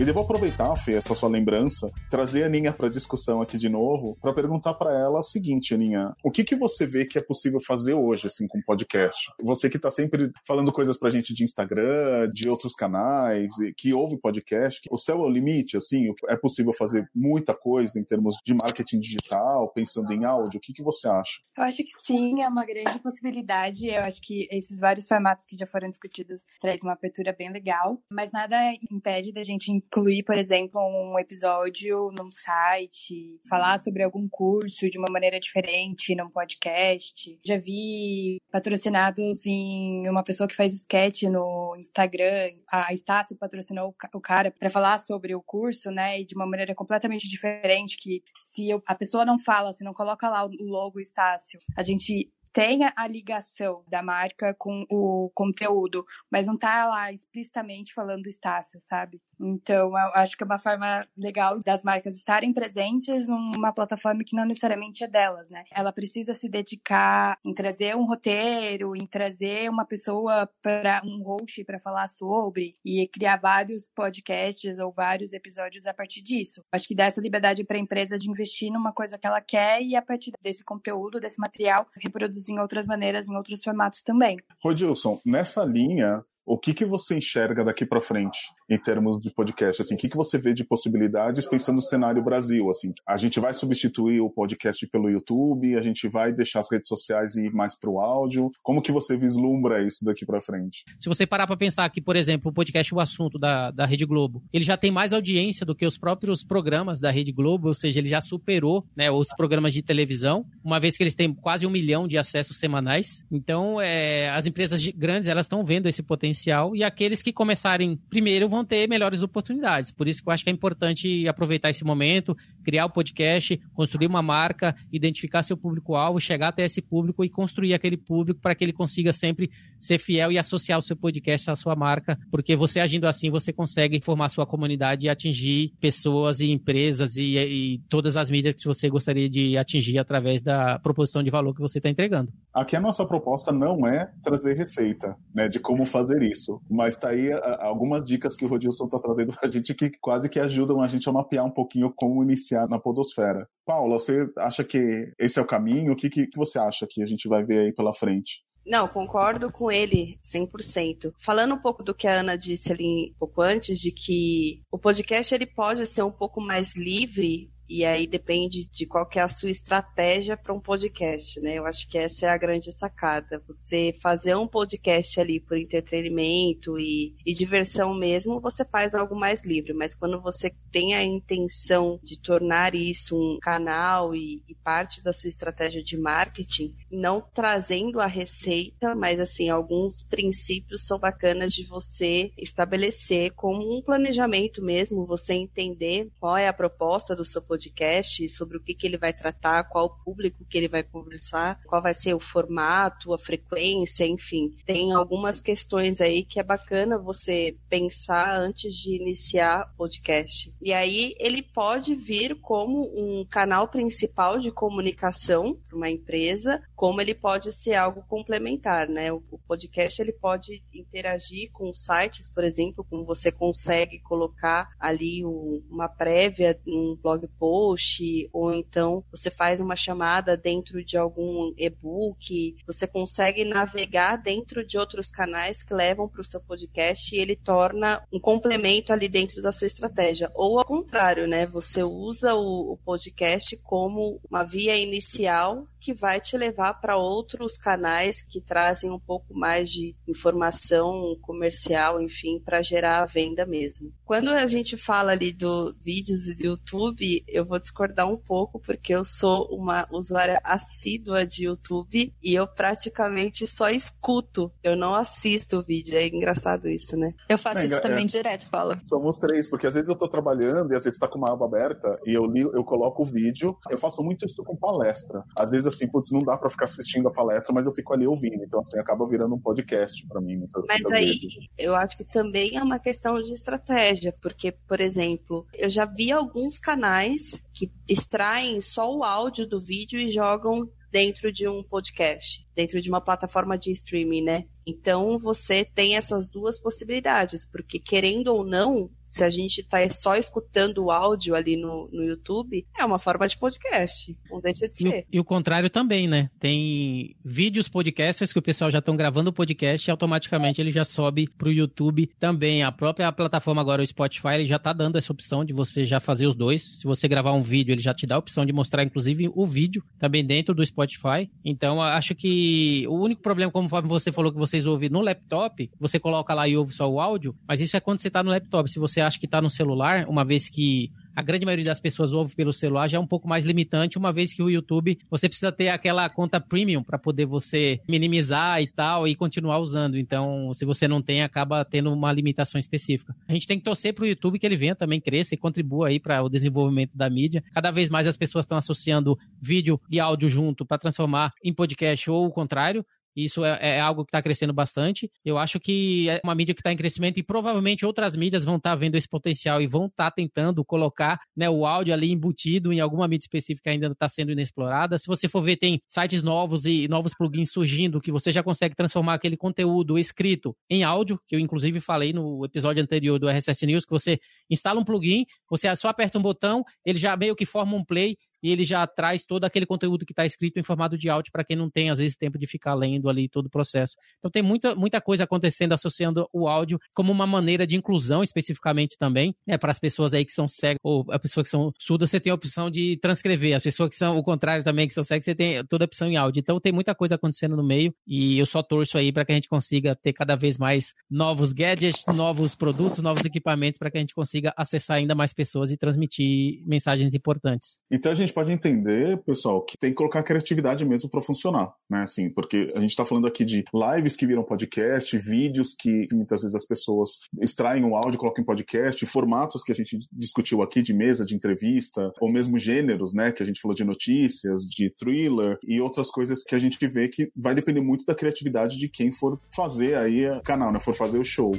E 0.00 0.12
vou 0.12 0.24
aproveitar, 0.24 0.74
Fê, 0.76 0.94
essa 0.94 1.14
sua 1.14 1.28
lembrança, 1.28 1.90
trazer 2.08 2.42
a 2.42 2.46
Aninha 2.46 2.72
para 2.72 2.88
discussão 2.88 3.42
aqui 3.42 3.58
de 3.58 3.68
novo, 3.68 4.16
para 4.18 4.32
perguntar 4.32 4.72
para 4.72 4.98
ela 4.98 5.20
o 5.20 5.22
seguinte, 5.22 5.74
Aninha, 5.74 6.16
o 6.24 6.30
que 6.30 6.42
que 6.42 6.56
você 6.56 6.86
vê 6.86 7.04
que 7.04 7.18
é 7.18 7.22
possível 7.22 7.60
fazer 7.60 7.92
hoje, 7.92 8.26
assim, 8.26 8.48
com 8.48 8.62
podcast? 8.62 9.30
Você 9.42 9.68
que 9.68 9.76
está 9.76 9.90
sempre 9.90 10.32
falando 10.46 10.72
coisas 10.72 10.98
pra 10.98 11.10
gente 11.10 11.34
de 11.34 11.44
Instagram, 11.44 12.30
de 12.32 12.48
outros 12.48 12.74
canais, 12.74 13.50
que 13.76 13.92
ouve 13.92 14.16
podcast, 14.16 14.80
o 14.90 14.96
céu 14.96 15.16
é 15.16 15.26
o 15.26 15.28
limite, 15.28 15.76
assim, 15.76 16.06
é 16.28 16.36
possível 16.36 16.72
fazer 16.72 17.06
muita 17.14 17.54
coisa 17.54 18.00
em 18.00 18.02
termos 18.02 18.36
de 18.42 18.54
marketing 18.54 19.00
digital, 19.00 19.68
pensando 19.68 20.12
em 20.14 20.24
áudio, 20.24 20.56
o 20.56 20.60
que 20.60 20.72
que 20.72 20.82
você 20.82 21.08
acha? 21.08 21.42
Eu 21.58 21.64
acho 21.64 21.76
que 21.76 21.90
sim, 22.06 22.40
é 22.40 22.48
uma 22.48 22.64
grande 22.64 22.98
possibilidade, 23.00 23.88
eu 23.88 24.00
acho 24.00 24.22
que 24.22 24.48
esses 24.50 24.80
vários 24.80 25.06
formatos 25.06 25.44
que 25.44 25.58
já 25.58 25.66
foram 25.66 25.90
discutidos 25.90 26.46
trazem 26.58 26.88
uma 26.88 26.94
abertura 26.94 27.36
bem 27.38 27.52
legal, 27.52 28.02
mas 28.10 28.32
nada 28.32 28.56
impede 28.90 29.30
da 29.30 29.42
gente 29.42 29.70
incluir, 29.90 30.22
por 30.22 30.38
exemplo, 30.38 30.80
um 30.80 31.18
episódio 31.18 32.12
num 32.16 32.30
site, 32.30 33.40
falar 33.48 33.78
sobre 33.80 34.04
algum 34.04 34.28
curso 34.28 34.88
de 34.88 34.96
uma 34.96 35.10
maneira 35.10 35.40
diferente 35.40 36.14
num 36.14 36.30
podcast. 36.30 37.38
Já 37.44 37.58
vi 37.58 38.40
patrocinados 38.52 39.44
em 39.44 40.08
uma 40.08 40.22
pessoa 40.22 40.46
que 40.46 40.54
faz 40.54 40.72
sketch 40.74 41.24
no 41.24 41.74
Instagram. 41.76 42.52
A 42.70 42.92
Estácio 42.92 43.36
patrocinou 43.36 43.92
o 44.14 44.20
cara 44.20 44.52
para 44.52 44.70
falar 44.70 44.98
sobre 44.98 45.34
o 45.34 45.42
curso, 45.42 45.90
né? 45.90 46.20
E 46.20 46.24
de 46.24 46.36
uma 46.36 46.46
maneira 46.46 46.74
completamente 46.74 47.28
diferente 47.28 47.96
que 47.96 48.22
se 48.44 48.68
a 48.86 48.94
pessoa 48.94 49.24
não 49.24 49.40
fala, 49.40 49.72
se 49.72 49.82
não 49.82 49.92
coloca 49.92 50.28
lá 50.30 50.44
o 50.44 50.50
logo 50.60 51.00
Estácio, 51.00 51.58
a 51.76 51.82
gente 51.82 52.30
tenha 52.52 52.92
a 52.96 53.06
ligação 53.06 53.84
da 53.88 54.02
marca 54.02 54.54
com 54.58 54.84
o 54.90 55.30
conteúdo, 55.34 56.04
mas 56.30 56.46
não 56.46 56.58
tá 56.58 56.86
lá 56.86 57.12
explicitamente 57.12 57.94
falando 57.94 58.26
Estácio, 58.26 58.80
sabe? 58.80 59.20
Então, 59.40 59.88
eu 59.88 60.14
acho 60.14 60.36
que 60.36 60.42
é 60.42 60.46
uma 60.46 60.58
forma 60.58 61.06
legal 61.16 61.60
das 61.62 61.82
marcas 61.82 62.14
estarem 62.14 62.52
presentes 62.52 63.26
numa 63.26 63.72
plataforma 63.72 64.22
que 64.24 64.36
não 64.36 64.44
necessariamente 64.44 65.02
é 65.02 65.08
delas, 65.08 65.48
né? 65.48 65.64
Ela 65.72 65.92
precisa 65.92 66.34
se 66.34 66.48
dedicar 66.48 67.38
em 67.44 67.54
trazer 67.54 67.96
um 67.96 68.04
roteiro, 68.04 68.94
em 68.94 69.06
trazer 69.06 69.70
uma 69.70 69.84
pessoa 69.84 70.48
para 70.62 71.00
um 71.04 71.22
host 71.22 71.64
para 71.64 71.80
falar 71.80 72.08
sobre 72.08 72.76
e 72.84 73.08
criar 73.08 73.38
vários 73.38 73.88
podcasts 73.94 74.78
ou 74.78 74.92
vários 74.92 75.32
episódios 75.32 75.86
a 75.86 75.94
partir 75.94 76.22
disso. 76.22 76.62
Acho 76.72 76.86
que 76.86 76.94
dá 76.94 77.06
essa 77.06 77.20
liberdade 77.20 77.64
para 77.64 77.76
a 77.76 77.80
empresa 77.80 78.18
de 78.18 78.28
investir 78.28 78.70
numa 78.70 78.92
coisa 78.92 79.18
que 79.18 79.26
ela 79.26 79.40
quer 79.40 79.82
e 79.82 79.96
a 79.96 80.02
partir 80.02 80.32
desse 80.42 80.64
conteúdo, 80.64 81.20
desse 81.20 81.40
material, 81.40 81.86
reproduzir 81.98 82.54
em 82.54 82.60
outras 82.60 82.86
maneiras, 82.86 83.28
em 83.28 83.36
outros 83.36 83.62
formatos 83.62 84.02
também. 84.02 84.36
Rodilson, 84.62 85.20
nessa 85.24 85.64
linha, 85.64 86.24
o 86.50 86.58
que, 86.58 86.74
que 86.74 86.84
você 86.84 87.16
enxerga 87.16 87.62
daqui 87.62 87.86
para 87.86 88.00
frente 88.00 88.36
em 88.68 88.76
termos 88.76 89.20
de 89.20 89.32
podcast? 89.32 89.82
Assim, 89.82 89.94
o 89.94 89.96
que, 89.96 90.08
que 90.08 90.16
você 90.16 90.36
vê 90.36 90.52
de 90.52 90.64
possibilidades 90.64 91.46
pensando 91.46 91.76
no 91.76 91.80
cenário 91.80 92.20
Brasil? 92.24 92.68
Assim, 92.68 92.92
a 93.06 93.16
gente 93.16 93.38
vai 93.38 93.54
substituir 93.54 94.20
o 94.20 94.28
podcast 94.28 94.84
pelo 94.88 95.08
YouTube? 95.08 95.76
A 95.76 95.80
gente 95.82 96.08
vai 96.08 96.32
deixar 96.32 96.58
as 96.58 96.72
redes 96.72 96.88
sociais 96.88 97.36
e 97.36 97.46
ir 97.46 97.52
mais 97.52 97.78
para 97.78 97.88
o 97.88 98.00
áudio? 98.00 98.50
Como 98.64 98.82
que 98.82 98.90
você 98.90 99.16
vislumbra 99.16 99.86
isso 99.86 100.04
daqui 100.04 100.26
para 100.26 100.40
frente? 100.40 100.82
Se 100.98 101.08
você 101.08 101.24
parar 101.24 101.46
para 101.46 101.56
pensar 101.56 101.88
que, 101.88 102.00
por 102.00 102.16
exemplo, 102.16 102.50
o 102.50 102.54
podcast 102.54 102.92
O 102.92 102.98
Assunto 102.98 103.38
da, 103.38 103.70
da 103.70 103.86
Rede 103.86 104.04
Globo, 104.04 104.42
ele 104.52 104.64
já 104.64 104.76
tem 104.76 104.90
mais 104.90 105.12
audiência 105.12 105.64
do 105.64 105.74
que 105.74 105.86
os 105.86 105.96
próprios 105.96 106.42
programas 106.42 107.00
da 107.00 107.12
Rede 107.12 107.30
Globo, 107.30 107.68
ou 107.68 107.74
seja, 107.74 108.00
ele 108.00 108.08
já 108.08 108.20
superou 108.20 108.84
né, 108.96 109.08
os 109.08 109.28
programas 109.36 109.72
de 109.72 109.82
televisão, 109.82 110.44
uma 110.64 110.80
vez 110.80 110.96
que 110.96 111.04
eles 111.04 111.14
têm 111.14 111.32
quase 111.32 111.64
um 111.64 111.70
milhão 111.70 112.08
de 112.08 112.18
acessos 112.18 112.58
semanais. 112.58 113.22
Então, 113.30 113.80
é, 113.80 114.28
as 114.30 114.46
empresas 114.46 114.84
grandes 114.88 115.28
elas 115.28 115.46
estão 115.46 115.62
vendo 115.62 115.86
esse 115.86 116.02
potencial 116.02 116.39
e 116.74 116.82
aqueles 116.82 117.22
que 117.22 117.32
começarem 117.32 117.98
primeiro 118.08 118.48
vão 118.48 118.64
ter 118.64 118.88
melhores 118.88 119.22
oportunidades. 119.22 119.90
Por 119.90 120.08
isso 120.08 120.22
que 120.22 120.28
eu 120.28 120.32
acho 120.32 120.44
que 120.44 120.50
é 120.50 120.52
importante 120.52 121.26
aproveitar 121.28 121.70
esse 121.70 121.84
momento, 121.84 122.36
criar 122.64 122.86
o 122.86 122.90
podcast, 122.90 123.60
construir 123.74 124.06
uma 124.06 124.22
marca, 124.22 124.74
identificar 124.92 125.42
seu 125.42 125.56
público-alvo, 125.56 126.20
chegar 126.20 126.48
até 126.48 126.64
esse 126.64 126.80
público 126.80 127.24
e 127.24 127.28
construir 127.28 127.74
aquele 127.74 127.96
público 127.96 128.40
para 128.40 128.54
que 128.54 128.64
ele 128.64 128.72
consiga 128.72 129.12
sempre 129.12 129.50
ser 129.78 129.98
fiel 129.98 130.30
e 130.32 130.38
associar 130.38 130.78
o 130.78 130.82
seu 130.82 130.96
podcast 130.96 131.50
à 131.50 131.56
sua 131.56 131.74
marca, 131.74 132.18
porque 132.30 132.54
você 132.56 132.80
agindo 132.80 133.06
assim, 133.06 133.30
você 133.30 133.52
consegue 133.52 134.00
formar 134.00 134.28
sua 134.28 134.46
comunidade 134.46 135.06
e 135.06 135.08
atingir 135.08 135.72
pessoas 135.80 136.40
e 136.40 136.50
empresas 136.50 137.16
e, 137.16 137.36
e 137.36 137.78
todas 137.88 138.16
as 138.16 138.30
mídias 138.30 138.54
que 138.54 138.66
você 138.66 138.88
gostaria 138.88 139.28
de 139.28 139.56
atingir 139.56 139.98
através 139.98 140.42
da 140.42 140.78
proposição 140.78 141.22
de 141.22 141.30
valor 141.30 141.54
que 141.54 141.60
você 141.60 141.78
está 141.78 141.88
entregando. 141.88 142.32
Aqui 142.52 142.76
a 142.76 142.80
nossa 142.80 143.04
proposta 143.06 143.52
não 143.52 143.86
é 143.86 144.10
trazer 144.22 144.54
receita, 144.54 145.16
né, 145.34 145.48
de 145.48 145.60
como 145.60 145.86
fazer 145.86 146.19
isso, 146.22 146.60
mas 146.68 146.96
tá 146.96 147.10
aí 147.10 147.30
algumas 147.58 148.04
dicas 148.04 148.36
que 148.36 148.44
o 148.44 148.48
Rodilson 148.48 148.84
está 148.84 148.98
trazendo 148.98 149.32
para 149.32 149.48
a 149.48 149.52
gente 149.52 149.74
que 149.74 149.90
quase 150.00 150.28
que 150.28 150.40
ajudam 150.40 150.80
a 150.80 150.86
gente 150.86 151.08
a 151.08 151.12
mapear 151.12 151.44
um 151.44 151.50
pouquinho 151.50 151.92
como 151.94 152.22
iniciar 152.22 152.68
na 152.68 152.78
podosfera. 152.78 153.48
Paula, 153.64 153.98
você 153.98 154.28
acha 154.38 154.64
que 154.64 155.12
esse 155.18 155.38
é 155.38 155.42
o 155.42 155.46
caminho? 155.46 155.92
O 155.92 155.96
que, 155.96 156.08
que, 156.10 156.26
que 156.26 156.36
você 156.36 156.58
acha 156.58 156.86
que 156.88 157.02
a 157.02 157.06
gente 157.06 157.28
vai 157.28 157.44
ver 157.44 157.58
aí 157.58 157.72
pela 157.72 157.92
frente? 157.92 158.42
Não, 158.66 158.86
concordo 158.86 159.50
com 159.50 159.70
ele 159.70 160.18
100%. 160.22 161.12
Falando 161.18 161.54
um 161.54 161.58
pouco 161.58 161.82
do 161.82 161.94
que 161.94 162.06
a 162.06 162.20
Ana 162.20 162.36
disse 162.36 162.72
ali 162.72 163.10
um 163.10 163.18
pouco 163.18 163.40
antes, 163.40 163.80
de 163.80 163.90
que 163.90 164.62
o 164.70 164.78
podcast 164.78 165.34
ele 165.34 165.46
pode 165.46 165.86
ser 165.86 166.02
um 166.02 166.10
pouco 166.10 166.40
mais 166.40 166.74
livre 166.76 167.50
e 167.70 167.84
aí 167.84 168.04
depende 168.04 168.64
de 168.64 168.84
qual 168.84 169.06
que 169.06 169.20
é 169.20 169.22
a 169.22 169.28
sua 169.28 169.48
estratégia 169.48 170.36
para 170.36 170.52
um 170.52 170.58
podcast, 170.58 171.40
né? 171.40 171.54
Eu 171.54 171.64
acho 171.64 171.88
que 171.88 171.96
essa 171.96 172.26
é 172.26 172.28
a 172.28 172.36
grande 172.36 172.72
sacada. 172.72 173.40
Você 173.46 173.94
fazer 174.02 174.34
um 174.34 174.48
podcast 174.48 175.20
ali 175.20 175.38
por 175.38 175.56
entretenimento 175.56 176.80
e, 176.80 177.14
e 177.24 177.32
diversão 177.32 177.94
mesmo, 177.94 178.40
você 178.40 178.64
faz 178.64 178.92
algo 178.92 179.14
mais 179.14 179.44
livre. 179.44 179.72
Mas 179.72 179.94
quando 179.94 180.20
você 180.20 180.52
tem 180.72 180.96
a 180.96 181.04
intenção 181.04 182.00
de 182.02 182.18
tornar 182.18 182.74
isso 182.74 183.16
um 183.16 183.38
canal 183.38 184.16
e, 184.16 184.42
e 184.48 184.54
parte 184.56 185.00
da 185.00 185.12
sua 185.12 185.28
estratégia 185.28 185.80
de 185.80 185.96
marketing, 185.96 186.74
não 186.90 187.22
trazendo 187.32 188.00
a 188.00 188.06
receita, 188.06 188.96
mas 188.96 189.20
assim, 189.20 189.48
alguns 189.48 190.02
princípios 190.02 190.84
são 190.88 190.98
bacanas 190.98 191.52
de 191.52 191.64
você 191.68 192.32
estabelecer 192.36 193.30
como 193.34 193.78
um 193.78 193.80
planejamento 193.80 194.60
mesmo, 194.60 195.06
você 195.06 195.34
entender 195.34 196.10
qual 196.18 196.36
é 196.36 196.48
a 196.48 196.52
proposta 196.52 197.14
do 197.14 197.24
seu 197.24 197.40
podcast 197.40 197.59
podcast, 197.60 198.26
sobre 198.30 198.56
o 198.56 198.60
que, 198.60 198.74
que 198.74 198.86
ele 198.86 198.96
vai 198.96 199.12
tratar, 199.12 199.64
qual 199.64 199.90
público 200.02 200.44
que 200.48 200.56
ele 200.56 200.68
vai 200.68 200.82
conversar, 200.82 201.60
qual 201.66 201.82
vai 201.82 201.92
ser 201.92 202.14
o 202.14 202.20
formato, 202.20 203.12
a 203.12 203.18
frequência, 203.18 204.06
enfim. 204.06 204.56
Tem 204.64 204.92
algumas 204.92 205.40
questões 205.40 206.00
aí 206.00 206.24
que 206.24 206.40
é 206.40 206.42
bacana 206.42 206.98
você 206.98 207.56
pensar 207.68 208.40
antes 208.40 208.74
de 208.74 208.96
iniciar 208.96 209.70
o 209.74 209.76
podcast. 209.76 210.54
E 210.62 210.72
aí 210.72 211.14
ele 211.18 211.42
pode 211.42 211.94
vir 211.94 212.34
como 212.40 212.82
um 212.94 213.26
canal 213.26 213.68
principal 213.68 214.38
de 214.38 214.50
comunicação 214.50 215.58
para 215.68 215.76
uma 215.76 215.90
empresa, 215.90 216.62
como 216.80 216.98
ele 217.02 217.14
pode 217.14 217.52
ser 217.52 217.74
algo 217.74 218.02
complementar, 218.08 218.88
né? 218.88 219.12
O, 219.12 219.20
podcast 219.46 220.00
ele 220.00 220.14
pode 220.14 220.62
interagir 220.72 221.50
com 221.52 221.74
sites, 221.74 222.26
por 222.26 222.42
exemplo, 222.42 222.86
como 222.88 223.04
você 223.04 223.30
consegue 223.30 223.98
colocar 223.98 224.70
ali 224.80 225.22
um, 225.22 225.62
uma 225.68 225.90
prévia, 225.90 226.58
um 226.66 226.96
blog 226.96 227.28
post, 227.38 228.30
ou 228.32 228.54
então 228.54 229.04
você 229.10 229.30
faz 229.30 229.60
uma 229.60 229.76
chamada 229.76 230.38
dentro 230.38 230.82
de 230.82 230.96
algum 230.96 231.52
e-book, 231.58 232.56
você 232.66 232.86
consegue 232.86 233.44
navegar 233.44 234.16
dentro 234.16 234.66
de 234.66 234.78
outros 234.78 235.10
canais 235.10 235.62
que 235.62 235.74
levam 235.74 236.08
para 236.08 236.22
o 236.22 236.24
seu 236.24 236.40
podcast 236.40 237.14
e 237.14 237.18
ele 237.18 237.36
torna 237.36 238.02
um 238.10 238.18
complemento 238.18 238.90
ali 238.90 239.06
dentro 239.06 239.42
da 239.42 239.52
sua 239.52 239.66
estratégia. 239.66 240.30
Ou 240.34 240.58
ao 240.58 240.64
contrário, 240.64 241.28
né? 241.28 241.44
Você 241.44 241.82
usa 241.82 242.34
o, 242.34 242.72
o 242.72 242.76
podcast 242.78 243.54
como 243.58 244.18
uma 244.30 244.44
via 244.44 244.78
inicial 244.78 245.66
que 245.80 245.94
vai 245.94 246.20
te 246.20 246.36
levar 246.36 246.74
para 246.74 246.96
outros 246.96 247.56
canais 247.56 248.20
que 248.20 248.40
trazem 248.40 248.90
um 248.90 248.98
pouco 248.98 249.34
mais 249.34 249.70
de 249.70 249.96
informação 250.06 251.16
comercial, 251.22 252.00
enfim, 252.00 252.38
para 252.38 252.62
gerar 252.62 253.02
a 253.02 253.06
venda 253.06 253.46
mesmo. 253.46 253.92
Quando 254.04 254.28
a 254.30 254.46
gente 254.46 254.76
fala 254.76 255.12
ali 255.12 255.32
do 255.32 255.74
vídeos 255.80 256.26
do 256.36 256.44
YouTube, 256.44 257.24
eu 257.26 257.44
vou 257.44 257.58
discordar 257.58 258.08
um 258.08 258.16
pouco 258.16 258.60
porque 258.60 258.94
eu 258.94 259.04
sou 259.04 259.46
uma 259.46 259.86
usuária 259.90 260.40
assídua 260.44 261.26
de 261.26 261.44
YouTube 261.44 262.12
e 262.22 262.34
eu 262.34 262.46
praticamente 262.46 263.46
só 263.46 263.70
escuto, 263.70 264.52
eu 264.62 264.76
não 264.76 264.94
assisto 264.94 265.58
o 265.58 265.62
vídeo. 265.62 265.96
É 265.96 266.06
engraçado 266.06 266.68
isso, 266.68 266.96
né? 266.96 267.14
Eu 267.28 267.38
faço 267.38 267.60
é, 267.60 267.64
isso 267.66 267.80
também 267.80 268.04
é, 268.04 268.08
direto, 268.08 268.48
Paula. 268.50 268.78
Somos 268.84 269.18
três, 269.18 269.48
porque 269.48 269.66
às 269.66 269.74
vezes 269.74 269.88
eu 269.88 269.96
tô 269.96 270.08
trabalhando 270.08 270.72
e 270.72 270.76
às 270.76 270.84
vezes 270.84 270.98
tá 270.98 271.08
com 271.08 271.18
uma 271.18 271.32
aba 271.32 271.46
aberta 271.46 271.98
e 272.04 272.12
eu 272.12 272.26
li, 272.26 272.40
eu 272.40 272.64
coloco 272.64 273.02
o 273.02 273.06
vídeo. 273.06 273.56
Eu 273.70 273.78
faço 273.78 274.02
muito 274.02 274.26
isso 274.26 274.42
com 274.44 274.56
palestra. 274.56 275.24
Às 275.38 275.50
vezes 275.50 275.66
assim, 275.70 275.90
putz, 275.90 276.10
não 276.10 276.20
dá 276.20 276.36
para 276.36 276.50
ficar 276.50 276.66
assistindo 276.66 277.08
a 277.08 277.12
palestra, 277.12 277.52
mas 277.54 277.66
eu 277.66 277.72
fico 277.72 277.92
ali 277.92 278.06
ouvindo. 278.06 278.42
Então, 278.44 278.60
assim, 278.60 278.78
acaba 278.78 279.06
virando 279.06 279.34
um 279.34 279.40
podcast 279.40 280.06
para 280.06 280.20
mim. 280.20 280.46
Mas 280.68 280.84
aí, 280.92 281.14
eu 281.58 281.74
acho 281.74 281.96
que 281.96 282.04
também 282.04 282.56
é 282.56 282.62
uma 282.62 282.78
questão 282.78 283.14
de 283.14 283.32
estratégia, 283.32 284.14
porque, 284.20 284.52
por 284.52 284.80
exemplo, 284.80 285.46
eu 285.54 285.68
já 285.68 285.84
vi 285.84 286.12
alguns 286.12 286.58
canais 286.58 287.42
que 287.52 287.72
extraem 287.88 288.60
só 288.60 288.94
o 288.94 289.02
áudio 289.02 289.46
do 289.46 289.60
vídeo 289.60 289.98
e 289.98 290.10
jogam 290.10 290.68
dentro 290.90 291.32
de 291.32 291.48
um 291.48 291.62
podcast, 291.62 292.44
dentro 292.54 292.80
de 292.80 292.88
uma 292.88 293.00
plataforma 293.00 293.56
de 293.56 293.70
streaming, 293.72 294.22
né? 294.22 294.44
Então 294.66 295.18
você 295.18 295.64
tem 295.64 295.96
essas 295.96 296.28
duas 296.28 296.58
possibilidades, 296.58 297.44
porque 297.44 297.78
querendo 297.78 298.28
ou 298.28 298.44
não, 298.44 298.90
se 299.04 299.24
a 299.24 299.30
gente 299.30 299.58
está 299.58 299.78
só 299.90 300.14
escutando 300.16 300.84
o 300.84 300.90
áudio 300.90 301.34
ali 301.34 301.56
no, 301.56 301.88
no 301.92 302.04
YouTube, 302.04 302.64
é 302.78 302.84
uma 302.84 302.98
forma 302.98 303.26
de 303.26 303.36
podcast, 303.36 304.16
não 304.30 304.40
deixa 304.40 304.68
de 304.68 304.76
ser. 304.76 304.84
E 304.84 305.00
o, 305.00 305.04
e 305.14 305.20
o 305.20 305.24
contrário 305.24 305.68
também, 305.68 306.06
né? 306.06 306.30
Tem 306.38 307.16
vídeos 307.24 307.68
podcasters 307.68 308.32
que 308.32 308.38
o 308.38 308.42
pessoal 308.42 308.70
já 308.70 308.78
estão 308.78 308.96
gravando 308.96 309.30
o 309.30 309.32
podcast 309.32 309.88
e 309.88 309.90
automaticamente 309.90 310.60
ele 310.60 310.70
já 310.70 310.84
sobe 310.84 311.28
para 311.28 311.48
o 311.48 311.52
YouTube 311.52 312.08
também. 312.20 312.62
A 312.62 312.70
própria 312.70 313.10
plataforma 313.10 313.60
agora, 313.60 313.82
o 313.82 313.86
Spotify, 313.86 314.34
ele 314.34 314.46
já 314.46 314.56
está 314.56 314.72
dando 314.72 314.96
essa 314.96 315.12
opção 315.12 315.44
de 315.44 315.52
você 315.52 315.84
já 315.84 315.98
fazer 315.98 316.28
os 316.28 316.36
dois. 316.36 316.78
Se 316.78 316.84
você 316.84 317.08
gravar 317.08 317.32
um 317.32 317.42
vídeo, 317.42 317.72
ele 317.72 317.82
já 317.82 317.92
te 317.92 318.06
dá 318.06 318.14
a 318.14 318.18
opção 318.18 318.46
de 318.46 318.52
mostrar, 318.52 318.84
inclusive, 318.84 319.28
o 319.34 319.44
vídeo 319.44 319.82
também 319.98 320.24
dentro 320.24 320.54
do 320.54 320.64
Spotify. 320.64 321.28
Então, 321.44 321.82
acho 321.82 322.14
que 322.14 322.39
o 322.88 322.94
único 322.94 323.22
problema, 323.22 323.50
como 323.50 323.68
você 323.68 324.12
falou 324.12 324.32
que 324.32 324.38
vocês 324.38 324.66
ouvem 324.66 324.88
no 324.88 325.00
laptop, 325.00 325.70
você 325.78 325.98
coloca 325.98 326.34
lá 326.34 326.48
e 326.48 326.56
ouve 326.56 326.72
só 326.72 326.90
o 326.90 327.00
áudio, 327.00 327.34
mas 327.46 327.60
isso 327.60 327.76
é 327.76 327.80
quando 327.80 327.98
você 327.98 328.08
está 328.08 328.22
no 328.22 328.30
laptop. 328.30 328.70
Se 328.70 328.78
você 328.78 329.00
acha 329.00 329.18
que 329.18 329.26
está 329.26 329.40
no 329.40 329.50
celular, 329.50 330.06
uma 330.08 330.24
vez 330.24 330.48
que 330.48 330.90
a 331.20 331.22
grande 331.22 331.44
maioria 331.44 331.66
das 331.66 331.78
pessoas 331.78 332.14
ouve 332.14 332.34
pelo 332.34 332.50
celular, 332.50 332.88
já 332.88 332.96
é 332.96 333.00
um 333.00 333.06
pouco 333.06 333.28
mais 333.28 333.44
limitante, 333.44 333.98
uma 333.98 334.10
vez 334.10 334.32
que 334.32 334.42
o 334.42 334.48
YouTube 334.48 334.98
você 335.10 335.28
precisa 335.28 335.52
ter 335.52 335.68
aquela 335.68 336.08
conta 336.08 336.40
premium 336.40 336.82
para 336.82 336.98
poder 336.98 337.26
você 337.26 337.78
minimizar 337.86 338.62
e 338.62 338.66
tal 338.66 339.06
e 339.06 339.14
continuar 339.14 339.58
usando. 339.58 339.98
Então, 339.98 340.52
se 340.54 340.64
você 340.64 340.88
não 340.88 341.02
tem, 341.02 341.22
acaba 341.22 341.62
tendo 341.62 341.92
uma 341.92 342.10
limitação 342.10 342.58
específica. 342.58 343.14
A 343.28 343.34
gente 343.34 343.46
tem 343.46 343.58
que 343.58 343.64
torcer 343.64 343.92
para 343.92 344.04
o 344.04 344.06
YouTube 344.06 344.38
que 344.38 344.46
ele 344.46 344.56
venha 344.56 344.74
também 344.74 344.98
cresça 344.98 345.34
e 345.34 345.38
contribua 345.38 345.88
aí 345.88 346.00
para 346.00 346.22
o 346.22 346.30
desenvolvimento 346.30 346.96
da 346.96 347.10
mídia. 347.10 347.44
Cada 347.52 347.70
vez 347.70 347.90
mais 347.90 348.06
as 348.06 348.16
pessoas 348.16 348.44
estão 348.46 348.56
associando 348.56 349.18
vídeo 349.40 349.78
e 349.90 350.00
áudio 350.00 350.30
junto 350.30 350.64
para 350.64 350.78
transformar 350.78 351.32
em 351.44 351.52
podcast 351.52 352.10
ou 352.10 352.26
o 352.26 352.30
contrário. 352.30 352.84
Isso 353.14 353.44
é, 353.44 353.76
é 353.76 353.80
algo 353.80 354.04
que 354.04 354.10
está 354.10 354.22
crescendo 354.22 354.52
bastante. 354.52 355.10
Eu 355.24 355.38
acho 355.38 355.58
que 355.58 356.08
é 356.08 356.20
uma 356.22 356.34
mídia 356.34 356.54
que 356.54 356.60
está 356.60 356.72
em 356.72 356.76
crescimento 356.76 357.18
e 357.18 357.22
provavelmente 357.22 357.84
outras 357.84 358.14
mídias 358.16 358.44
vão 358.44 358.56
estar 358.56 358.70
tá 358.70 358.76
vendo 358.76 358.94
esse 358.94 359.08
potencial 359.08 359.60
e 359.60 359.66
vão 359.66 359.86
estar 359.86 360.10
tá 360.10 360.10
tentando 360.10 360.64
colocar 360.64 361.18
né, 361.36 361.48
o 361.48 361.66
áudio 361.66 361.92
ali 361.92 362.10
embutido 362.10 362.72
em 362.72 362.80
alguma 362.80 363.08
mídia 363.08 363.24
específica 363.24 363.70
ainda 363.70 363.88
está 363.88 364.08
sendo 364.08 364.32
inexplorada. 364.32 364.98
Se 364.98 365.06
você 365.06 365.28
for 365.28 365.42
ver, 365.42 365.56
tem 365.56 365.80
sites 365.86 366.22
novos 366.22 366.66
e 366.66 366.88
novos 366.88 367.14
plugins 367.14 367.50
surgindo 367.50 368.00
que 368.00 368.12
você 368.12 368.30
já 368.32 368.42
consegue 368.42 368.74
transformar 368.74 369.14
aquele 369.14 369.36
conteúdo 369.36 369.98
escrito 369.98 370.56
em 370.68 370.84
áudio, 370.84 371.20
que 371.26 371.34
eu 371.34 371.40
inclusive 371.40 371.80
falei 371.80 372.12
no 372.12 372.44
episódio 372.44 372.82
anterior 372.82 373.18
do 373.18 373.28
RSS 373.28 373.66
News, 373.66 373.84
que 373.84 373.90
você 373.90 374.18
instala 374.48 374.80
um 374.80 374.84
plugin, 374.84 375.24
você 375.48 375.74
só 375.76 375.88
aperta 375.88 376.18
um 376.18 376.22
botão, 376.22 376.64
ele 376.84 376.98
já 376.98 377.16
meio 377.16 377.36
que 377.36 377.44
forma 377.44 377.76
um 377.76 377.84
play 377.84 378.16
e 378.42 378.50
ele 378.50 378.64
já 378.64 378.86
traz 378.86 379.24
todo 379.24 379.44
aquele 379.44 379.66
conteúdo 379.66 380.04
que 380.04 380.12
está 380.12 380.24
escrito 380.24 380.58
em 380.58 380.62
formato 380.62 380.96
de 380.96 381.08
áudio 381.08 381.32
para 381.32 381.44
quem 381.44 381.56
não 381.56 381.70
tem, 381.70 381.90
às 381.90 381.98
vezes, 381.98 382.16
tempo 382.16 382.38
de 382.38 382.46
ficar 382.46 382.74
lendo 382.74 383.08
ali 383.08 383.28
todo 383.28 383.46
o 383.46 383.50
processo. 383.50 383.96
Então 384.18 384.30
tem 384.30 384.42
muita, 384.42 384.74
muita 384.74 385.00
coisa 385.00 385.24
acontecendo 385.24 385.72
associando 385.72 386.28
o 386.32 386.48
áudio 386.48 386.78
como 386.94 387.12
uma 387.12 387.26
maneira 387.26 387.66
de 387.66 387.76
inclusão 387.76 388.22
especificamente 388.22 388.96
também, 388.98 389.34
né, 389.46 389.58
para 389.58 389.70
as 389.70 389.78
pessoas 389.78 390.14
aí 390.14 390.24
que 390.24 390.32
são 390.32 390.48
cegas 390.48 390.78
ou 390.82 391.04
as 391.10 391.20
pessoas 391.20 391.46
que 391.46 391.50
são 391.50 391.72
surdas, 391.78 392.10
você 392.10 392.20
tem 392.20 392.30
a 392.30 392.34
opção 392.34 392.70
de 392.70 392.98
transcrever. 392.98 393.56
As 393.56 393.62
pessoas 393.62 393.90
que 393.90 393.96
são 393.96 394.16
o 394.16 394.22
contrário 394.22 394.64
também, 394.64 394.86
que 394.86 394.94
são 394.94 395.04
cegas, 395.04 395.24
você 395.24 395.34
tem 395.34 395.64
toda 395.66 395.84
a 395.84 395.86
opção 395.86 396.08
em 396.08 396.16
áudio. 396.16 396.40
Então 396.40 396.60
tem 396.60 396.72
muita 396.72 396.94
coisa 396.94 397.14
acontecendo 397.14 397.56
no 397.56 397.64
meio 397.64 397.94
e 398.06 398.38
eu 398.38 398.46
só 398.46 398.62
torço 398.62 398.98
aí 398.98 399.12
para 399.12 399.24
que 399.24 399.32
a 399.32 399.34
gente 399.34 399.48
consiga 399.48 399.94
ter 399.94 400.12
cada 400.12 400.36
vez 400.36 400.58
mais 400.58 400.92
novos 401.10 401.52
gadgets, 401.52 402.04
novos 402.14 402.54
produtos, 402.54 403.00
novos 403.00 403.24
equipamentos 403.24 403.78
para 403.78 403.90
que 403.90 403.98
a 403.98 404.00
gente 404.00 404.14
consiga 404.14 404.52
acessar 404.56 404.96
ainda 404.98 405.14
mais 405.14 405.32
pessoas 405.32 405.70
e 405.70 405.76
transmitir 405.76 406.62
mensagens 406.66 407.14
importantes. 407.14 407.78
Então 407.90 408.12
a 408.12 408.14
gente 408.14 408.29
gente 408.30 408.34
pode 408.34 408.52
entender, 408.52 409.18
pessoal, 409.24 409.62
que 409.64 409.76
tem 409.76 409.90
que 409.90 409.96
colocar 409.96 410.22
criatividade 410.22 410.84
mesmo 410.84 411.10
para 411.10 411.20
funcionar, 411.20 411.72
né? 411.90 412.02
Assim, 412.02 412.30
porque 412.30 412.72
a 412.74 412.80
gente 412.80 412.90
está 412.90 413.04
falando 413.04 413.26
aqui 413.26 413.44
de 413.44 413.64
lives 413.74 414.16
que 414.16 414.26
viram 414.26 414.44
podcast, 414.44 415.16
vídeos 415.18 415.74
que 415.78 416.06
muitas 416.12 416.42
vezes 416.42 416.54
as 416.54 416.66
pessoas 416.66 417.10
extraem 417.40 417.84
o 417.84 417.96
áudio, 417.96 418.18
colocam 418.18 418.42
em 418.42 418.46
podcast, 418.46 419.04
formatos 419.06 419.62
que 419.62 419.72
a 419.72 419.74
gente 419.74 419.98
discutiu 420.12 420.62
aqui 420.62 420.80
de 420.82 420.94
mesa, 420.94 421.26
de 421.26 421.34
entrevista, 421.34 422.12
ou 422.20 422.32
mesmo 422.32 422.58
gêneros, 422.58 423.12
né? 423.12 423.32
Que 423.32 423.42
a 423.42 423.46
gente 423.46 423.60
falou 423.60 423.74
de 423.74 423.84
notícias, 423.84 424.62
de 424.62 424.90
thriller 424.90 425.58
e 425.66 425.80
outras 425.80 426.10
coisas 426.10 426.44
que 426.44 426.54
a 426.54 426.58
gente 426.58 426.78
vê 426.86 427.08
que 427.08 427.30
vai 427.36 427.54
depender 427.54 427.80
muito 427.80 428.06
da 428.06 428.14
criatividade 428.14 428.78
de 428.78 428.88
quem 428.88 429.10
for 429.10 429.40
fazer 429.54 429.96
aí 429.96 430.28
o 430.30 430.40
canal, 430.42 430.72
né? 430.72 430.78
For 430.78 430.94
fazer 430.94 431.18
o 431.18 431.24
show. 431.24 431.52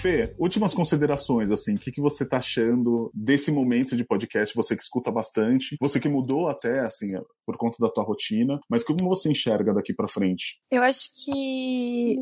Fê, 0.00 0.34
últimas 0.38 0.72
considerações, 0.72 1.50
assim, 1.50 1.74
o 1.74 1.78
que, 1.78 1.92
que 1.92 2.00
você 2.00 2.26
tá 2.26 2.38
achando 2.38 3.10
desse 3.12 3.52
momento 3.52 3.94
de 3.94 4.02
podcast, 4.02 4.54
você 4.54 4.74
que 4.74 4.82
escuta 4.82 5.12
bastante, 5.12 5.76
você 5.78 6.00
que 6.00 6.08
mudou 6.08 6.48
até, 6.48 6.80
assim, 6.80 7.08
por 7.44 7.58
conta 7.58 7.76
da 7.78 7.92
tua 7.92 8.02
rotina, 8.02 8.58
mas 8.66 8.82
como 8.82 9.06
você 9.06 9.30
enxerga 9.30 9.74
daqui 9.74 9.92
para 9.92 10.08
frente? 10.08 10.58
Eu 10.70 10.82
acho 10.82 11.10
que 11.22 12.16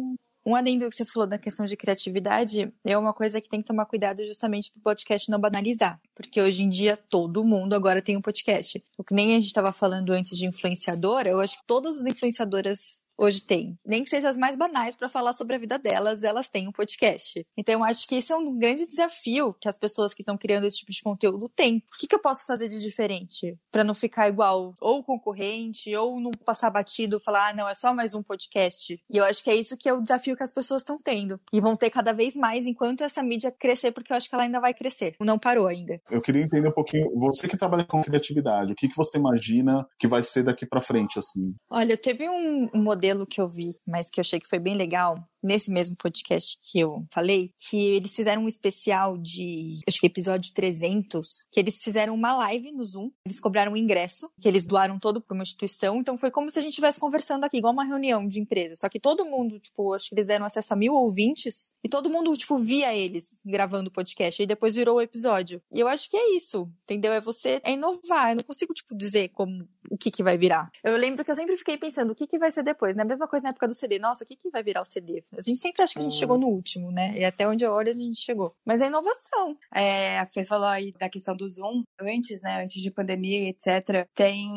um 0.44 0.56
adendo 0.56 0.88
que 0.88 0.96
você 0.96 1.04
falou 1.04 1.28
da 1.28 1.38
questão 1.38 1.66
de 1.66 1.76
criatividade 1.76 2.72
é 2.84 2.98
uma 2.98 3.12
coisa 3.12 3.40
que 3.40 3.48
tem 3.48 3.60
que 3.60 3.66
tomar 3.66 3.86
cuidado 3.86 4.24
justamente 4.24 4.72
para 4.72 4.80
o 4.80 4.82
podcast 4.82 5.30
não 5.30 5.38
banalizar. 5.38 6.00
Porque 6.16 6.40
hoje 6.40 6.64
em 6.64 6.68
dia 6.68 6.98
todo 7.08 7.44
mundo 7.44 7.74
agora 7.74 8.02
tem 8.02 8.16
um 8.16 8.22
podcast. 8.22 8.82
O 8.96 9.04
que 9.04 9.14
nem 9.14 9.32
a 9.32 9.34
gente 9.34 9.46
estava 9.46 9.72
falando 9.72 10.12
antes 10.12 10.36
de 10.36 10.46
influenciadora, 10.46 11.28
eu 11.28 11.38
acho 11.38 11.58
que 11.58 11.66
todas 11.66 12.00
as 12.00 12.06
influenciadoras 12.06 13.04
hoje 13.18 13.42
tem. 13.42 13.76
Nem 13.84 14.04
que 14.04 14.10
sejam 14.10 14.30
as 14.30 14.36
mais 14.36 14.56
banais 14.56 14.94
para 14.94 15.08
falar 15.08 15.32
sobre 15.32 15.56
a 15.56 15.58
vida 15.58 15.78
delas, 15.78 16.22
elas 16.22 16.48
têm 16.48 16.68
um 16.68 16.72
podcast. 16.72 17.44
Então 17.56 17.74
eu 17.74 17.84
acho 17.84 18.06
que 18.06 18.14
esse 18.14 18.32
é 18.32 18.36
um 18.36 18.56
grande 18.56 18.86
desafio 18.86 19.54
que 19.60 19.68
as 19.68 19.78
pessoas 19.78 20.14
que 20.14 20.22
estão 20.22 20.38
criando 20.38 20.64
esse 20.64 20.78
tipo 20.78 20.92
de 20.92 21.02
conteúdo 21.02 21.48
têm. 21.48 21.82
O 21.94 21.98
que, 21.98 22.06
que 22.06 22.14
eu 22.14 22.20
posso 22.20 22.46
fazer 22.46 22.68
de 22.68 22.80
diferente 22.80 23.58
para 23.72 23.82
não 23.82 23.94
ficar 23.94 24.28
igual 24.28 24.74
ou 24.80 25.02
concorrente 25.02 25.94
ou 25.96 26.20
não 26.20 26.30
passar 26.44 26.70
batido, 26.70 27.20
falar, 27.20 27.48
ah, 27.48 27.52
não, 27.52 27.68
é 27.68 27.74
só 27.74 27.92
mais 27.92 28.14
um 28.14 28.22
podcast. 28.22 29.00
E 29.10 29.16
eu 29.16 29.24
acho 29.24 29.42
que 29.42 29.50
é 29.50 29.56
isso 29.56 29.76
que 29.76 29.88
é 29.88 29.92
o 29.92 30.00
desafio 30.00 30.36
que 30.36 30.42
as 30.42 30.52
pessoas 30.52 30.82
estão 30.82 30.96
tendo. 30.96 31.40
E 31.52 31.60
vão 31.60 31.76
ter 31.76 31.90
cada 31.90 32.12
vez 32.12 32.36
mais 32.36 32.66
enquanto 32.66 33.02
essa 33.02 33.22
mídia 33.22 33.50
crescer, 33.50 33.90
porque 33.92 34.12
eu 34.12 34.16
acho 34.16 34.28
que 34.28 34.34
ela 34.34 34.44
ainda 34.44 34.60
vai 34.60 34.72
crescer. 34.72 35.16
Não 35.20 35.38
parou 35.38 35.66
ainda. 35.66 36.00
Eu 36.10 36.20
queria 36.20 36.42
entender 36.42 36.68
um 36.68 36.72
pouquinho, 36.72 37.10
você 37.16 37.48
que 37.48 37.56
trabalha 37.56 37.84
com 37.84 38.02
criatividade, 38.02 38.72
o 38.72 38.76
que, 38.76 38.88
que 38.88 38.96
você 38.96 39.18
imagina 39.18 39.86
que 39.98 40.06
vai 40.06 40.22
ser 40.22 40.44
daqui 40.44 40.66
para 40.66 40.80
frente, 40.80 41.18
assim? 41.18 41.54
Olha, 41.70 41.96
teve 41.96 42.28
um 42.28 42.68
modelo 42.74 43.07
modelo 43.08 43.26
que 43.26 43.40
eu 43.40 43.48
vi, 43.48 43.76
mas 43.86 44.10
que 44.10 44.20
eu 44.20 44.22
achei 44.22 44.38
que 44.38 44.48
foi 44.48 44.58
bem 44.58 44.74
legal, 44.74 45.16
nesse 45.42 45.70
mesmo 45.70 45.96
podcast 45.96 46.58
que 46.60 46.80
eu 46.80 47.06
falei, 47.12 47.52
que 47.68 47.94
eles 47.94 48.14
fizeram 48.14 48.44
um 48.44 48.48
especial 48.48 49.16
de, 49.18 49.80
acho 49.86 50.00
que 50.00 50.06
episódio 50.06 50.52
300, 50.52 51.46
que 51.50 51.60
eles 51.60 51.78
fizeram 51.78 52.14
uma 52.14 52.36
live 52.36 52.72
no 52.72 52.84
Zoom, 52.84 53.10
eles 53.24 53.40
cobraram 53.40 53.72
um 53.72 53.76
ingresso, 53.76 54.30
que 54.40 54.48
eles 54.48 54.64
doaram 54.64 54.98
todo 54.98 55.20
para 55.20 55.34
uma 55.34 55.42
instituição, 55.42 55.98
então 55.98 56.16
foi 56.16 56.30
como 56.30 56.50
se 56.50 56.58
a 56.58 56.62
gente 56.62 56.72
estivesse 56.72 57.00
conversando 57.00 57.44
aqui, 57.44 57.58
igual 57.58 57.72
uma 57.72 57.84
reunião 57.84 58.26
de 58.26 58.40
empresa, 58.40 58.74
só 58.76 58.88
que 58.88 59.00
todo 59.00 59.24
mundo, 59.24 59.58
tipo, 59.58 59.94
acho 59.94 60.08
que 60.08 60.14
eles 60.14 60.26
deram 60.26 60.46
acesso 60.46 60.72
a 60.72 60.76
mil 60.76 60.94
ouvintes, 60.94 61.72
e 61.84 61.88
todo 61.88 62.10
mundo, 62.10 62.32
tipo, 62.36 62.56
via 62.58 62.94
eles 62.94 63.38
gravando 63.44 63.88
o 63.88 63.92
podcast, 63.92 64.42
e 64.42 64.46
depois 64.46 64.74
virou 64.74 64.96
o 64.96 65.00
episódio. 65.00 65.62
E 65.72 65.80
eu 65.80 65.88
acho 65.88 66.10
que 66.10 66.16
é 66.16 66.36
isso, 66.36 66.70
entendeu? 66.84 67.12
É 67.12 67.20
você 67.20 67.60
é 67.64 67.72
inovar, 67.72 68.30
eu 68.30 68.36
não 68.36 68.44
consigo, 68.44 68.72
tipo, 68.74 68.96
dizer 68.96 69.28
como 69.28 69.66
o 69.90 69.96
que 69.96 70.10
que 70.10 70.22
vai 70.22 70.36
virar. 70.36 70.66
Eu 70.84 70.96
lembro 70.96 71.24
que 71.24 71.30
eu 71.30 71.34
sempre 71.34 71.56
fiquei 71.56 71.76
pensando, 71.76 72.12
o 72.12 72.14
que 72.14 72.26
que 72.26 72.38
vai 72.38 72.50
ser 72.50 72.62
depois, 72.62 72.94
né? 72.94 73.02
A 73.02 73.06
mesma 73.06 73.26
coisa 73.26 73.44
na 73.44 73.50
época 73.50 73.68
do 73.68 73.74
CD, 73.74 73.98
nossa, 73.98 74.24
o 74.24 74.26
que 74.26 74.36
que 74.36 74.50
vai 74.50 74.62
virar 74.62 74.82
o 74.82 74.84
CD? 74.84 75.24
A 75.36 75.40
gente 75.40 75.58
sempre 75.58 75.82
acha 75.82 75.92
que 75.94 75.98
a 75.98 76.02
gente 76.02 76.14
hum. 76.14 76.18
chegou 76.18 76.38
no 76.38 76.48
último, 76.48 76.90
né? 76.90 77.14
E 77.16 77.24
até 77.24 77.46
onde 77.46 77.64
eu 77.64 77.72
olho 77.72 77.90
a 77.90 77.92
gente 77.92 78.20
chegou. 78.20 78.54
Mas 78.64 78.80
é 78.80 78.86
inovação. 78.86 79.56
É, 79.74 80.18
a 80.18 80.26
Fê 80.26 80.44
falou 80.44 80.66
aí 80.66 80.92
da 80.92 81.08
questão 81.08 81.36
do 81.36 81.48
Zoom. 81.48 81.82
Antes, 82.00 82.40
né? 82.42 82.62
Antes 82.62 82.80
de 82.80 82.90
pandemia, 82.90 83.48
etc. 83.48 84.08
Tem 84.14 84.48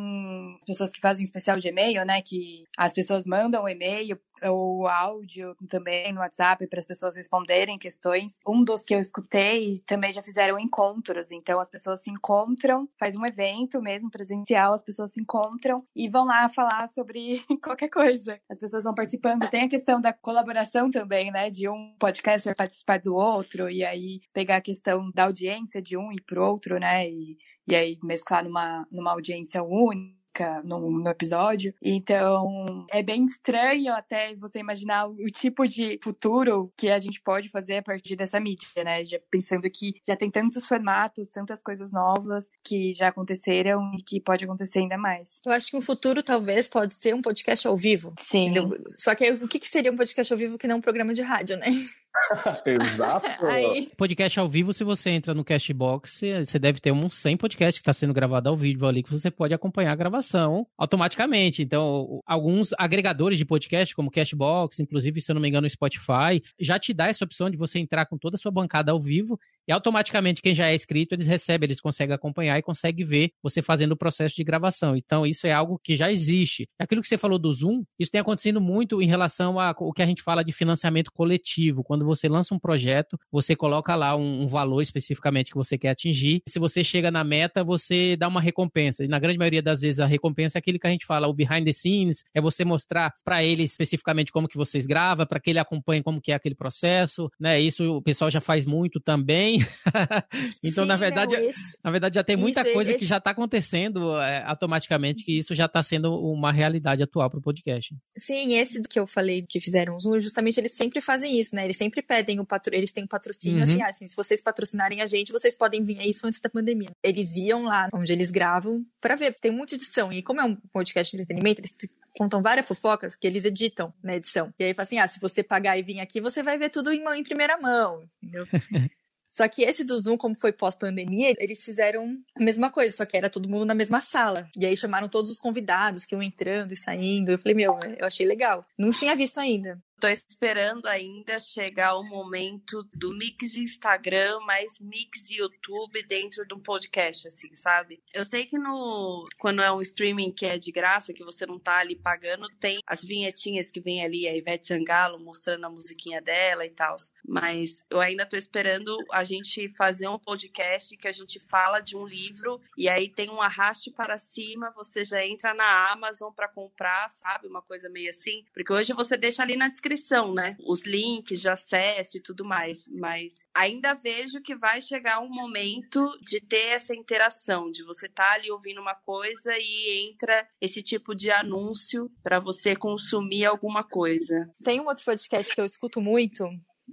pessoas 0.66 0.92
que 0.92 1.02
fazem 1.02 1.24
especial 1.24 1.60
de 1.60 1.68
e-mail, 1.68 2.06
né? 2.06 2.22
Que 2.22 2.64
as 2.78 2.94
pessoas 2.94 3.26
mandam 3.26 3.64
o 3.64 3.70
e-mail 3.70 4.20
o 4.50 4.88
áudio 4.88 5.56
também 5.68 6.12
no 6.12 6.22
WhatsApp 6.22 6.66
para 6.68 6.80
as 6.80 6.86
pessoas 6.86 7.16
responderem 7.16 7.78
questões. 7.78 8.40
Um 8.48 8.64
dos 8.64 8.84
que 8.84 8.96
eu 8.96 9.00
escutei 9.00 9.80
também 9.86 10.12
já 10.12 10.24
fizeram 10.24 10.60
encontros, 10.60 11.32
então 11.32 11.60
as 11.60 11.70
pessoas 11.70 12.02
se 12.02 12.10
encontram, 12.10 12.90
faz 12.98 13.16
um 13.16 13.26
evento 13.26 13.82
mesmo 13.82 14.10
presencial, 14.10 14.74
as 14.74 14.82
pessoas 14.82 15.14
se 15.14 15.22
encontram 15.22 15.86
e 15.96 16.10
vão 16.10 16.26
lá 16.26 16.50
falar 16.50 16.88
sobre 16.88 17.44
qualquer 17.64 17.90
coisa. 17.90 18.40
As 18.50 18.60
pessoas 18.60 18.84
vão 18.84 18.96
participando. 18.96 19.50
Tem 19.50 19.64
a 19.64 19.70
questão 19.70 20.02
da 20.02 20.14
colaboração 20.14 20.90
também, 20.90 21.32
né, 21.32 21.50
de 21.50 21.68
um 21.70 21.96
podcaster 22.00 22.56
participar 22.56 23.00
do 23.00 23.16
outro 23.16 23.70
e 23.70 23.84
aí 23.84 24.22
pegar 24.34 24.58
a 24.58 24.62
questão 24.62 25.12
da 25.12 25.26
audiência 25.26 25.82
de 25.82 25.98
um 25.98 26.12
e 26.12 26.22
pro 26.22 26.46
outro, 26.46 26.80
né, 26.80 27.10
e, 27.10 27.38
e 27.68 27.76
aí 27.76 27.98
mesclar 28.04 28.44
numa, 28.44 28.88
numa 28.92 29.12
audiência 29.12 29.64
única 29.64 30.21
no, 30.64 30.90
no, 30.90 31.10
episódio. 31.10 31.74
Então, 31.82 32.86
é 32.92 33.02
bem 33.02 33.26
estranho 33.26 33.94
até 33.94 34.34
você 34.36 34.60
imaginar 34.60 35.08
o, 35.08 35.16
tipo 35.32 35.68
de 35.68 36.00
futuro 36.04 36.72
que 36.78 36.90
a 36.90 37.00
gente 37.00 37.22
pode 37.22 37.50
fazer 37.50 37.78
a 37.78 37.84
partir 37.84 38.16
dessa 38.16 38.40
mídia, 38.40 38.68
né? 38.84 39.04
Já 39.06 39.20
pensando 39.30 39.70
que 39.70 39.96
já 40.06 40.16
tem 40.16 40.30
tantos 40.30 40.66
formatos, 40.66 41.32
tantas 41.32 41.62
coisas 41.62 41.92
novas 41.92 42.46
que 42.64 42.94
já 42.94 43.10
aconteceram 43.10 43.92
e 43.98 44.04
que 44.04 44.20
pode 44.20 44.44
acontecer 44.44 44.80
ainda 44.80 44.98
mais. 44.98 45.40
Eu 45.46 45.52
acho 45.52 45.72
que 45.72 45.78
o 45.78 45.82
futuro 45.82 46.24
talvez 46.24 46.68
pode 46.68 46.96
ser 46.96 47.14
um 47.14 47.22
podcast 47.22 47.68
ao 47.68 47.78
vivo. 47.78 48.14
Sim. 48.20 48.50
Entendeu? 48.50 48.78
Só 48.90 49.16
que 49.16 49.30
o 49.32 49.48
que 49.48 49.68
seria 49.68 49.92
um 49.92 49.98
podcast 49.98 50.34
ao 50.34 50.40
vivo 50.40 50.58
que 50.58 50.68
não 50.68 50.78
um 50.78 50.82
programa 50.82 51.14
de 51.14 51.22
rádio, 51.22 51.58
né? 51.58 51.68
Exato. 52.66 53.46
Aí... 53.46 53.90
Podcast 53.98 54.40
ao 54.40 54.50
vivo, 54.50 54.74
se 54.74 54.84
você 54.84 55.10
entra 55.10 55.34
no 55.34 55.44
Cashbox, 55.44 56.22
você 56.46 56.60
deve 56.60 56.80
ter 56.80 56.92
uns 56.92 57.18
100 57.18 57.38
podcasts 57.38 57.78
que 57.78 57.82
está 57.82 57.94
sendo 57.94 58.14
gravado 58.14 58.50
ao 58.50 58.56
vivo 58.56 58.86
ali, 58.86 59.04
que 59.04 59.12
você 59.12 59.30
pode 59.30 59.54
acompanhar 59.54 59.92
a 59.92 59.96
gravação 59.96 60.68
automaticamente. 60.78 61.62
Então, 61.62 62.22
alguns 62.26 62.74
agregadores 62.78 63.38
de 63.38 63.46
podcast, 63.46 63.96
como 63.96 64.12
Cashbox, 64.12 64.80
inclusive, 64.80 65.22
se 65.22 65.32
eu 65.32 65.36
não 65.36 65.42
me 65.42 65.48
engano, 65.48 65.68
o 65.68 65.70
Spotify, 65.70 66.42
já 66.60 66.80
te 66.80 66.94
dá 66.94 67.08
essa 67.08 67.26
opção 67.26 67.50
de 67.50 67.58
você 67.58 67.80
entrar 67.80 68.06
com 68.06 68.18
toda 68.18 68.36
a 68.36 68.40
sua 68.40 68.52
bancada 68.52 68.92
ao 68.92 69.00
vivo 69.00 69.40
e 69.68 69.72
automaticamente 69.72 70.42
quem 70.42 70.54
já 70.54 70.70
é 70.70 70.76
inscrito, 70.76 71.16
eles 71.16 71.28
recebem, 71.28 71.68
eles 71.68 71.82
conseguem 71.82 72.16
acompanhar 72.16 72.58
e 72.58 72.62
conseguem 72.62 73.06
ver 73.06 73.32
você 73.42 73.62
fazendo 73.62 73.94
o 73.94 73.98
processo 73.98 74.36
de 74.36 74.44
gravação. 74.44 74.96
Então, 74.96 75.26
isso 75.26 75.48
é 75.48 75.52
algo 75.52 75.80
que 75.84 75.96
já 75.96 76.12
existe. 76.12 76.68
Aquilo 76.80 77.02
que 77.02 77.08
você 77.08 77.18
falou 77.18 77.40
do 77.40 77.54
Zoom, 77.54 77.84
isso 78.00 78.12
tem 78.12 78.22
acontecido 78.22 78.60
muito 78.60 79.02
em 79.02 79.08
relação 79.08 79.60
ao 79.60 79.94
que 79.94 80.02
a 80.02 80.06
gente 80.06 80.22
fala 80.22 80.44
de 80.44 80.52
financiamento 80.52 81.12
coletivo. 81.12 81.84
Quando 81.84 82.06
você 82.06 82.28
lança 82.28 82.54
um 82.54 82.60
projeto, 82.60 83.18
você 83.32 83.56
coloca 83.56 83.96
lá 83.96 84.16
um, 84.16 84.44
um 84.44 84.48
valor 84.48 84.82
especificamente 84.82 85.52
que 85.52 85.58
você 85.58 85.78
quer 85.78 85.90
atingir. 85.90 86.42
Se 86.48 86.60
você 86.60 86.84
chega 86.84 87.12
na 87.12 87.24
meta, 87.24 87.64
você 87.64 88.16
dá 88.16 88.28
uma 88.28 88.42
recompensa. 88.42 89.04
E 89.04 89.08
na 89.08 89.20
grande 89.20 89.38
maioria 89.38 89.62
das 89.62 89.82
vezes 89.82 90.00
a 90.00 90.06
recompensa 90.06 90.58
é 90.58 90.60
aquilo 90.60 90.80
que 90.80 90.88
a 90.88 90.92
gente 90.92 91.06
fala, 91.06 91.28
o 91.28 91.34
behind 91.34 91.66
the 91.66 91.72
scenes, 91.72 92.24
é 92.34 92.42
você 92.42 92.66
mostrar 92.66 93.14
para 93.24 93.44
ele 93.44 93.64
especificamente 93.64 94.32
como 94.32 94.48
que 94.48 94.58
vocês 94.58 94.86
gravam, 94.86 95.26
para 95.26 95.40
que 95.40 95.50
ele 95.50 95.60
acompanhe 95.60 96.04
como 96.04 96.22
que 96.22 96.32
é 96.32 96.36
aquele 96.36 96.56
processo, 96.56 97.30
né? 97.40 97.60
Isso 97.60 97.98
o 97.98 98.02
pessoal 98.02 98.30
já 98.30 98.42
faz 98.42 98.66
muito 98.66 99.00
também. 99.00 99.51
então, 100.64 100.84
Sim, 100.84 100.88
na 100.88 100.96
verdade, 100.96 101.36
não, 101.36 101.42
esse... 101.42 101.78
na 101.84 101.92
verdade 101.92 102.16
já 102.16 102.24
tem 102.24 102.38
muita 102.38 102.62
isso, 102.62 102.74
coisa 102.74 102.92
esse... 102.92 103.00
que 103.00 103.06
já 103.06 103.18
está 103.18 103.32
acontecendo 103.32 104.18
é, 104.20 104.44
automaticamente 104.46 105.24
que 105.24 105.38
isso 105.38 105.54
já 105.56 105.66
está 105.66 105.82
sendo 105.82 106.14
uma 106.14 106.52
realidade 106.52 107.04
atual 107.04 107.30
para 107.30 107.40
o 107.40 107.42
podcast. 107.42 107.96
Sim, 108.18 108.56
esse 108.56 108.82
que 108.82 109.00
eu 109.00 109.08
falei 109.08 109.46
que 109.48 109.60
fizeram 109.60 110.00
Zoom, 110.00 110.20
justamente 110.20 110.60
eles 110.60 110.76
sempre 110.76 111.02
fazem 111.02 111.40
isso, 111.40 111.56
né? 111.56 111.66
Eles 111.66 111.78
sempre 111.78 112.02
pedem 112.02 112.40
o 112.40 112.46
patro... 112.46 112.74
eles 112.76 112.92
têm 112.92 113.04
um 113.04 113.08
patrocínio 113.08 113.58
uhum. 113.58 113.64
assim, 113.64 113.82
ah, 113.82 113.88
assim, 113.88 114.08
se 114.08 114.16
vocês 114.16 114.42
patrocinarem 114.42 115.02
a 115.02 115.06
gente, 115.06 115.32
vocês 115.32 115.56
podem 115.56 115.84
vir 115.84 116.00
a 116.00 116.06
isso 116.06 116.26
antes 116.26 116.40
da 116.40 116.50
pandemia. 116.50 116.90
Eles 117.04 117.36
iam 117.36 117.64
lá 117.64 117.90
onde 117.94 118.12
eles 118.14 118.32
gravam 118.32 118.86
para 119.00 119.16
ver, 119.16 119.34
tem 119.34 119.52
muita 119.52 119.76
edição 119.76 120.12
e 120.12 120.22
como 120.22 120.42
é 120.42 120.46
um 120.46 120.56
podcast 120.72 121.16
de 121.16 121.22
entretenimento, 121.22 121.62
eles 121.62 121.76
contam 122.16 122.42
várias 122.42 122.68
fofocas 122.68 123.16
que 123.16 123.28
eles 123.28 123.46
editam 123.46 123.94
na 124.04 124.16
edição. 124.16 124.54
E 124.60 124.64
aí 124.64 124.74
fala 124.74 124.84
assim: 124.84 125.00
ah, 125.00 125.08
se 125.08 125.20
você 125.20 125.44
pagar 125.44 125.78
e 125.78 125.84
vir 125.84 126.00
aqui, 126.00 126.22
você 126.22 126.44
vai 126.44 126.58
ver 126.58 126.70
tudo 126.70 126.92
em, 126.92 127.04
mão, 127.04 127.14
em 127.14 127.24
primeira 127.24 127.58
mão, 127.58 128.04
entendeu? 128.22 128.46
Só 129.32 129.48
que 129.48 129.64
esse 129.64 129.86
do 129.86 129.98
Zoom, 129.98 130.18
como 130.18 130.36
foi 130.36 130.52
pós-pandemia, 130.52 131.34
eles 131.40 131.64
fizeram 131.64 132.18
a 132.36 132.44
mesma 132.44 132.70
coisa, 132.70 132.94
só 132.94 133.06
que 133.06 133.16
era 133.16 133.30
todo 133.30 133.48
mundo 133.48 133.64
na 133.64 133.74
mesma 133.74 134.02
sala. 134.02 134.50
E 134.58 134.66
aí 134.66 134.76
chamaram 134.76 135.08
todos 135.08 135.32
os 135.32 135.40
convidados 135.40 136.04
que 136.04 136.14
iam 136.14 136.22
entrando 136.22 136.74
e 136.74 136.76
saindo. 136.76 137.32
Eu 137.32 137.40
falei, 137.40 137.56
meu, 137.56 137.80
eu 137.98 138.06
achei 138.06 138.26
legal. 138.26 138.66
Não 138.78 138.92
tinha 138.92 139.16
visto 139.16 139.40
ainda. 139.40 139.82
Tô 140.02 140.08
esperando 140.08 140.88
ainda 140.88 141.40
chegar 141.40 141.96
o 141.96 142.02
momento 142.02 142.84
do 142.92 143.14
mix 143.14 143.56
Instagram, 143.56 144.40
mais 144.40 144.80
mix 144.80 145.30
YouTube 145.30 146.02
dentro 146.08 146.44
de 146.44 146.56
um 146.56 146.60
podcast, 146.60 147.28
assim, 147.28 147.56
sabe? 147.56 148.02
Eu 148.12 148.26
sei 148.26 148.48
que 148.48 148.58
no 148.58 149.30
quando 149.38 149.62
é 149.62 149.72
um 149.72 149.80
streaming 149.80 150.32
que 150.32 150.48
é 150.48 150.58
de 150.58 150.72
graça, 150.72 151.14
que 151.14 151.24
você 151.24 151.46
não 151.46 151.60
tá 151.60 151.78
ali 151.78 151.96
pagando, 151.96 152.50
tem 152.60 152.80
as 152.88 153.04
vinhetinhas 153.04 153.70
que 153.70 153.80
vem 153.80 154.04
ali, 154.04 154.28
a 154.28 154.36
Ivete 154.36 154.66
Sangalo 154.66 155.20
mostrando 155.20 155.66
a 155.66 155.70
musiquinha 155.70 156.20
dela 156.20 156.66
e 156.66 156.74
tal. 156.74 156.96
Mas 157.24 157.86
eu 157.88 158.02
ainda 158.02 158.26
tô 158.26 158.36
esperando 158.36 158.98
a 159.12 159.24
gente 159.24 159.72
fazer 159.78 160.08
um 160.08 160.18
podcast 160.18 160.98
que 160.98 161.08
a 161.08 161.12
gente 161.12 161.40
fala 161.42 161.80
de 161.80 161.96
um 161.96 162.08
livro 162.08 162.60
e 162.76 162.90
aí 162.90 163.08
tem 163.08 163.30
um 163.30 163.40
arraste 163.40 163.92
para 163.92 164.18
cima, 164.18 164.72
você 164.72 165.06
já 165.06 165.24
entra 165.24 165.54
na 165.54 165.92
Amazon 165.92 166.34
para 166.34 166.48
comprar, 166.48 167.08
sabe? 167.12 167.48
Uma 167.48 167.62
coisa 167.62 167.88
meio 167.88 168.10
assim. 168.10 168.44
Porque 168.52 168.74
hoje 168.74 168.94
você 168.94 169.16
deixa 169.16 169.44
ali 169.44 169.56
na 169.56 169.68
descrição 169.68 169.91
descrição, 169.92 170.34
né? 170.34 170.56
Os 170.66 170.86
links 170.86 171.42
de 171.42 171.50
acesso 171.50 172.18
e 172.18 172.22
tudo 172.22 172.46
mais. 172.46 172.88
Mas 172.94 173.44
ainda 173.54 173.94
vejo 173.94 174.42
que 174.42 174.56
vai 174.56 174.82
chegar 174.82 175.20
um 175.20 175.30
momento 175.30 176.10
de 176.22 176.40
ter 176.40 176.76
essa 176.76 176.96
interação, 176.96 177.72
de 177.72 177.84
você 177.84 178.06
estar 178.06 178.24
tá 178.24 178.34
ali 178.34 178.50
ouvindo 178.52 178.82
uma 178.82 178.96
coisa 178.96 179.54
e 179.58 180.10
entra 180.10 180.48
esse 180.60 180.82
tipo 180.82 181.14
de 181.14 181.30
anúncio 181.30 182.10
para 182.24 182.40
você 182.40 182.76
consumir 182.76 183.46
alguma 183.46 183.84
coisa. 183.84 184.50
Tem 184.64 184.80
um 184.80 184.88
outro 184.88 185.04
podcast 185.04 185.54
que 185.54 185.62
eu 185.62 185.66
escuto 185.66 186.02
muito, 186.02 186.48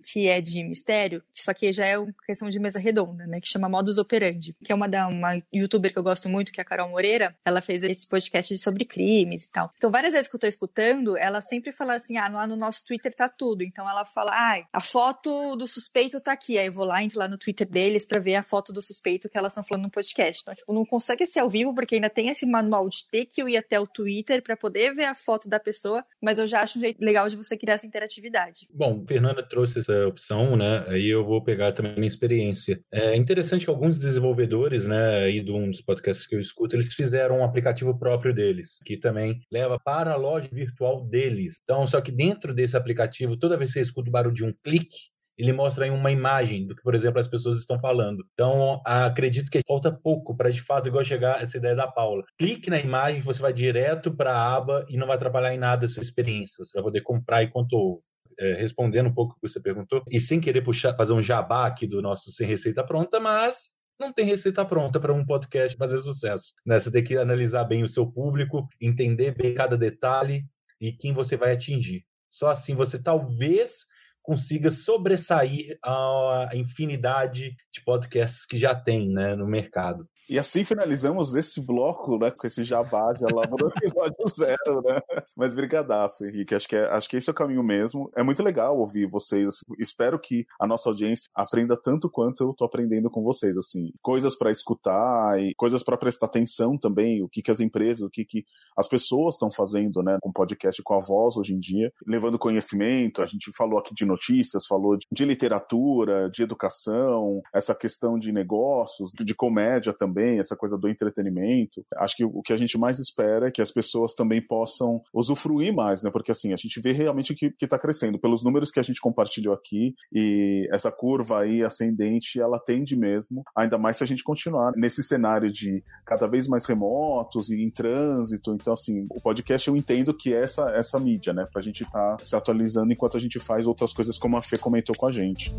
que 0.05 0.29
é 0.29 0.41
de 0.41 0.63
mistério, 0.65 1.23
só 1.33 1.53
que 1.53 1.73
já 1.73 1.87
é 1.87 1.99
uma 1.99 2.15
questão 2.27 2.49
de 2.49 2.59
mesa 2.59 2.79
redonda, 2.79 3.27
né? 3.27 3.41
Que 3.41 3.49
chama 3.49 3.69
Modus 3.69 3.99
Operandi, 3.99 4.55
que 4.65 4.73
é 4.73 4.75
uma 4.75 4.89
da 4.89 5.07
uma 5.07 5.43
youtuber 5.53 5.93
que 5.93 5.99
eu 5.99 6.03
gosto 6.03 6.29
muito, 6.29 6.53
que 6.53 6.61
é 6.61 6.63
a 6.63 6.65
Carol 6.65 6.89
Moreira. 6.89 7.35
Ela 7.45 7.61
fez 7.61 7.83
esse 7.83 8.07
podcast 8.07 8.57
sobre 8.59 8.85
crimes 8.85 9.45
e 9.45 9.51
tal. 9.51 9.73
Então, 9.77 9.91
várias 9.91 10.13
vezes 10.13 10.29
que 10.29 10.37
eu 10.37 10.41
tô 10.41 10.47
escutando, 10.47 11.17
ela 11.17 11.41
sempre 11.41 11.73
fala 11.73 11.95
assim: 11.95 12.17
ah, 12.17 12.29
lá 12.29 12.47
no 12.47 12.57
nosso 12.57 12.85
Twitter 12.85 13.15
tá 13.15 13.29
tudo. 13.29 13.63
Então 13.63 13.89
ela 13.89 14.05
fala: 14.05 14.33
ah, 14.33 14.65
a 14.73 14.81
foto 14.81 15.57
do 15.57 15.67
suspeito 15.67 16.21
tá 16.21 16.33
aqui. 16.33 16.59
Aí 16.59 16.67
eu 16.67 16.73
vou 16.73 16.85
lá, 16.85 17.03
entro 17.03 17.19
lá 17.19 17.29
no 17.29 17.39
Twitter 17.39 17.69
deles 17.69 18.07
para 18.07 18.21
ver 18.21 18.37
a 18.37 18.43
foto 18.43 18.73
do 18.73 18.83
suspeito 18.83 19.29
que 19.29 19.39
elas 19.39 19.53
estão 19.53 19.65
falando 19.65 19.85
no 19.85 19.91
podcast. 19.91 20.43
Então, 20.43 20.55
tipo, 20.55 20.73
não 20.73 20.85
consegue 20.85 21.27
ser 21.27 21.41
ao 21.41 21.51
vivo, 21.51 21.75
porque 21.75 21.95
ainda 21.95 22.11
tem 22.11 22.29
esse 22.29 22.47
manual 22.47 22.89
de 22.89 23.09
ter 23.11 23.27
que 23.27 23.43
eu 23.43 23.49
ir 23.49 23.57
até 23.57 23.79
o 23.79 23.87
Twitter 23.87 24.43
para 24.43 24.57
poder 24.57 24.95
ver 24.95 25.05
a 25.05 25.15
foto 25.15 25.49
da 25.49 25.61
pessoa, 25.61 26.05
mas 26.21 26.39
eu 26.39 26.47
já 26.47 26.63
acho 26.63 26.79
um 26.79 26.83
jeito 26.83 27.01
legal 27.05 27.29
de 27.29 27.37
você 27.37 27.57
criar 27.57 27.75
essa 27.75 27.87
interatividade. 27.87 28.69
Bom, 28.73 29.05
Fernanda 29.07 29.43
trouxe 29.43 29.79
essa 29.89 30.07
opção, 30.07 30.57
né? 30.57 30.85
Aí 30.89 31.09
eu 31.09 31.25
vou 31.25 31.43
pegar 31.43 31.73
também 31.73 31.93
a 31.93 31.97
minha 31.97 32.07
experiência. 32.07 32.81
É 32.93 33.17
interessante 33.17 33.65
que 33.65 33.71
alguns 33.71 33.99
desenvolvedores, 33.99 34.87
né, 34.87 35.25
aí 35.25 35.43
de 35.43 35.51
um 35.51 35.71
dos 35.71 35.81
podcasts 35.81 36.27
que 36.27 36.37
eu 36.37 36.41
escuto, 36.41 36.77
eles 36.77 36.93
fizeram 36.93 37.39
um 37.39 37.45
aplicativo 37.45 37.99
próprio 37.99 38.35
deles, 38.35 38.79
que 38.85 38.97
também 38.97 39.41
leva 39.51 39.79
para 39.83 40.13
a 40.13 40.17
loja 40.17 40.49
virtual 40.53 41.05
deles. 41.07 41.61
Então, 41.63 41.87
só 41.87 42.01
que 42.01 42.13
dentro 42.13 42.55
desse 42.55 42.77
aplicativo, 42.77 43.37
toda 43.37 43.57
vez 43.57 43.71
que 43.71 43.75
você 43.75 43.81
escuta 43.81 44.09
o 44.09 44.13
barulho 44.13 44.35
de 44.35 44.45
um 44.45 44.53
clique, 44.63 44.97
ele 45.37 45.53
mostra 45.53 45.85
aí 45.85 45.91
uma 45.91 46.11
imagem 46.11 46.67
do 46.67 46.75
que, 46.75 46.83
por 46.83 46.97
exemplo, 46.97 47.21
as 47.21 47.29
pessoas 47.29 47.59
estão 47.59 47.79
falando. 47.79 48.25
Então, 48.33 48.83
acredito 48.85 49.49
que 49.49 49.61
falta 49.67 49.93
pouco 49.93 50.37
para, 50.37 50.51
de 50.51 50.61
fato, 50.61 50.89
igual 50.89 51.05
chegar 51.05 51.41
essa 51.41 51.57
ideia 51.57 51.77
da 51.77 51.87
Paula. 51.87 52.25
Clique 52.37 52.69
na 52.69 52.81
imagem, 52.81 53.21
você 53.21 53.41
vai 53.41 53.53
direto 53.53 54.13
para 54.13 54.33
a 54.33 54.57
aba 54.57 54.85
e 54.89 54.97
não 54.97 55.07
vai 55.07 55.15
atrapalhar 55.15 55.55
em 55.55 55.59
nada 55.59 55.85
a 55.85 55.89
sua 55.89 56.03
experiência. 56.03 56.65
Você 56.65 56.77
vai 56.77 56.83
poder 56.83 57.03
comprar 57.03 57.45
enquanto 57.45 57.75
ouve 57.75 58.03
é, 58.39 58.55
respondendo 58.55 59.09
um 59.09 59.15
pouco 59.15 59.33
o 59.33 59.35
que 59.37 59.49
você 59.49 59.61
perguntou, 59.61 60.03
e 60.11 60.21
sem 60.21 60.41
querer 60.41 60.63
puxar, 60.63 60.95
fazer 60.95 61.13
um 61.13 61.23
jabá 61.23 61.67
aqui 61.67 61.87
do 61.87 62.01
nosso 62.01 62.31
Sem 62.31 62.47
Receita 62.47 62.85
Pronta, 62.85 63.19
mas 63.19 63.77
não 63.99 64.13
tem 64.13 64.25
receita 64.27 64.65
pronta 64.65 65.01
para 65.01 65.13
um 65.13 65.27
podcast 65.27 65.77
fazer 65.77 65.99
sucesso. 65.99 66.55
Né? 66.65 66.79
Você 66.79 66.91
tem 66.91 67.03
que 67.03 67.17
analisar 67.17 67.65
bem 67.65 67.83
o 67.83 67.89
seu 67.89 68.07
público, 68.07 68.69
entender 68.81 69.35
bem 69.35 69.53
cada 69.53 69.77
detalhe 69.77 70.45
e 70.81 70.93
quem 70.93 71.13
você 71.13 71.37
vai 71.37 71.53
atingir. 71.53 72.05
Só 72.31 72.49
assim 72.51 72.77
você 72.77 73.03
talvez 73.03 73.87
consiga 74.29 74.71
sobressair 74.71 75.79
a 75.83 76.51
infinidade 76.53 77.57
de 77.73 77.83
podcasts 77.83 78.45
que 78.45 78.59
já 78.59 78.75
tem 78.75 79.09
né, 79.09 79.35
no 79.35 79.47
mercado. 79.47 80.07
E 80.29 80.39
assim 80.39 80.63
finalizamos 80.63 81.35
esse 81.35 81.59
bloco, 81.59 82.19
né, 82.19 82.31
com 82.31 82.47
esse 82.47 82.63
jabá 82.63 83.15
de 83.15 83.23
lá 83.23 83.45
no 83.47 83.57
episódio 83.75 84.29
zero, 84.29 84.83
né? 84.83 85.01
Mas 85.35 85.57
brigadaço, 85.57 86.27
Henrique. 86.27 86.55
Acho 86.55 86.69
que, 86.69 86.77
é, 86.77 86.85
acho 86.91 87.09
que 87.09 87.17
esse 87.17 87.31
é 87.31 87.33
o 87.33 87.35
caminho 87.35 87.63
mesmo. 87.63 88.11
É 88.15 88.23
muito 88.23 88.43
legal 88.43 88.79
ouvir 88.79 89.07
vocês. 89.07 89.49
Assim, 89.49 89.65
espero 89.79 90.21
que 90.21 90.45
a 90.61 90.67
nossa 90.67 90.91
audiência 90.91 91.31
aprenda 91.35 91.81
tanto 91.83 92.11
quanto 92.11 92.43
eu 92.43 92.53
tô 92.53 92.67
aprendendo 92.67 93.09
com 93.09 93.23
vocês, 93.23 93.57
assim. 93.57 93.91
Coisas 94.03 94.37
para 94.37 94.51
escutar 94.51 95.41
e 95.41 95.55
coisas 95.55 95.83
para 95.83 95.97
prestar 95.97 96.27
atenção 96.27 96.77
também, 96.77 97.23
o 97.23 97.29
que 97.29 97.41
que 97.41 97.51
as 97.51 97.61
empresas, 97.61 98.03
o 98.03 98.11
que 98.11 98.27
que 98.27 98.45
as 98.77 98.87
pessoas 98.87 99.37
estão 99.37 99.51
fazendo, 99.51 100.03
né, 100.03 100.19
com 100.21 100.31
podcast 100.31 100.83
com 100.83 100.93
a 100.93 101.01
voz 101.01 101.39
hoje 101.39 101.55
em 101.55 101.59
dia, 101.59 101.91
levando 102.07 102.39
conhecimento. 102.39 103.23
A 103.23 103.27
gente 103.27 103.51
falou 103.57 103.79
aqui 103.79 103.95
de 103.95 104.05
notícias, 104.05 104.18
falou 104.67 104.97
de, 104.97 105.07
de 105.11 105.25
literatura, 105.25 106.31
de 106.31 106.43
educação, 106.43 107.43
essa 107.55 107.75
questão 107.75 108.19
de 108.19 108.33
negócios, 108.33 109.11
de 109.13 109.35
comédia 109.35 109.93
também 109.93 110.39
essa 110.39 110.57
coisa 110.57 110.77
do 110.77 110.89
entretenimento. 110.89 111.85
Acho 111.97 112.17
que 112.17 112.25
o 112.25 112.43
que 112.43 112.53
a 112.53 112.57
gente 112.57 112.79
mais 112.79 112.99
espera 112.99 113.49
é 113.49 113.51
que 113.51 113.63
as 113.63 113.71
pessoas 113.71 114.15
também 114.15 114.41
possam 114.41 115.01
usufruir 115.13 115.75
mais, 115.75 116.03
né? 116.03 116.11
Porque 116.11 116.33
assim, 116.33 116.53
a 116.53 116.57
gente 116.57 116.81
vê 116.81 116.93
realmente 116.93 117.35
que, 117.35 117.51
que 117.51 117.67
tá 117.67 117.79
crescendo. 117.79 118.19
Pelos 118.19 118.43
números 118.43 118.71
que 118.71 118.81
a 118.81 118.83
gente 118.83 119.01
compartilhou 119.01 119.55
aqui, 119.55 119.95
e 120.13 120.69
essa 120.71 120.91
curva 120.91 121.41
aí 121.41 121.63
ascendente, 121.63 122.41
ela 122.41 122.59
tende 122.59 122.97
mesmo, 122.97 123.43
ainda 123.57 123.79
mais 123.79 123.97
se 123.97 124.05
a 124.05 124.07
gente 124.07 124.25
continuar 124.25 124.73
nesse 124.77 125.03
cenário 125.03 125.53
de 125.53 125.83
cada 126.05 126.27
vez 126.27 126.49
mais 126.49 126.65
remotos 126.65 127.51
e 127.51 127.63
em 127.63 127.71
trânsito. 127.71 128.55
Então, 128.55 128.73
assim, 128.73 129.07
o 129.11 129.21
podcast 129.21 129.69
eu 129.69 129.77
entendo 129.77 130.15
que 130.15 130.33
é 130.33 130.43
essa, 130.43 130.71
essa 130.71 130.99
mídia, 130.99 131.33
né? 131.33 131.47
Pra 131.53 131.63
gente 131.63 131.83
estar 131.83 132.17
tá 132.17 132.25
se 132.25 132.35
atualizando 132.35 132.93
enquanto 132.93 133.17
a 133.17 133.21
gente 133.21 133.39
faz 133.39 133.67
outras 133.67 133.93
coisas 133.99 134.17
como 134.17 134.37
a 134.37 134.43
Fê 134.43 134.57
comentou 134.57 134.95
com 134.97 135.07
a 135.07 135.11
gente. 135.11 135.53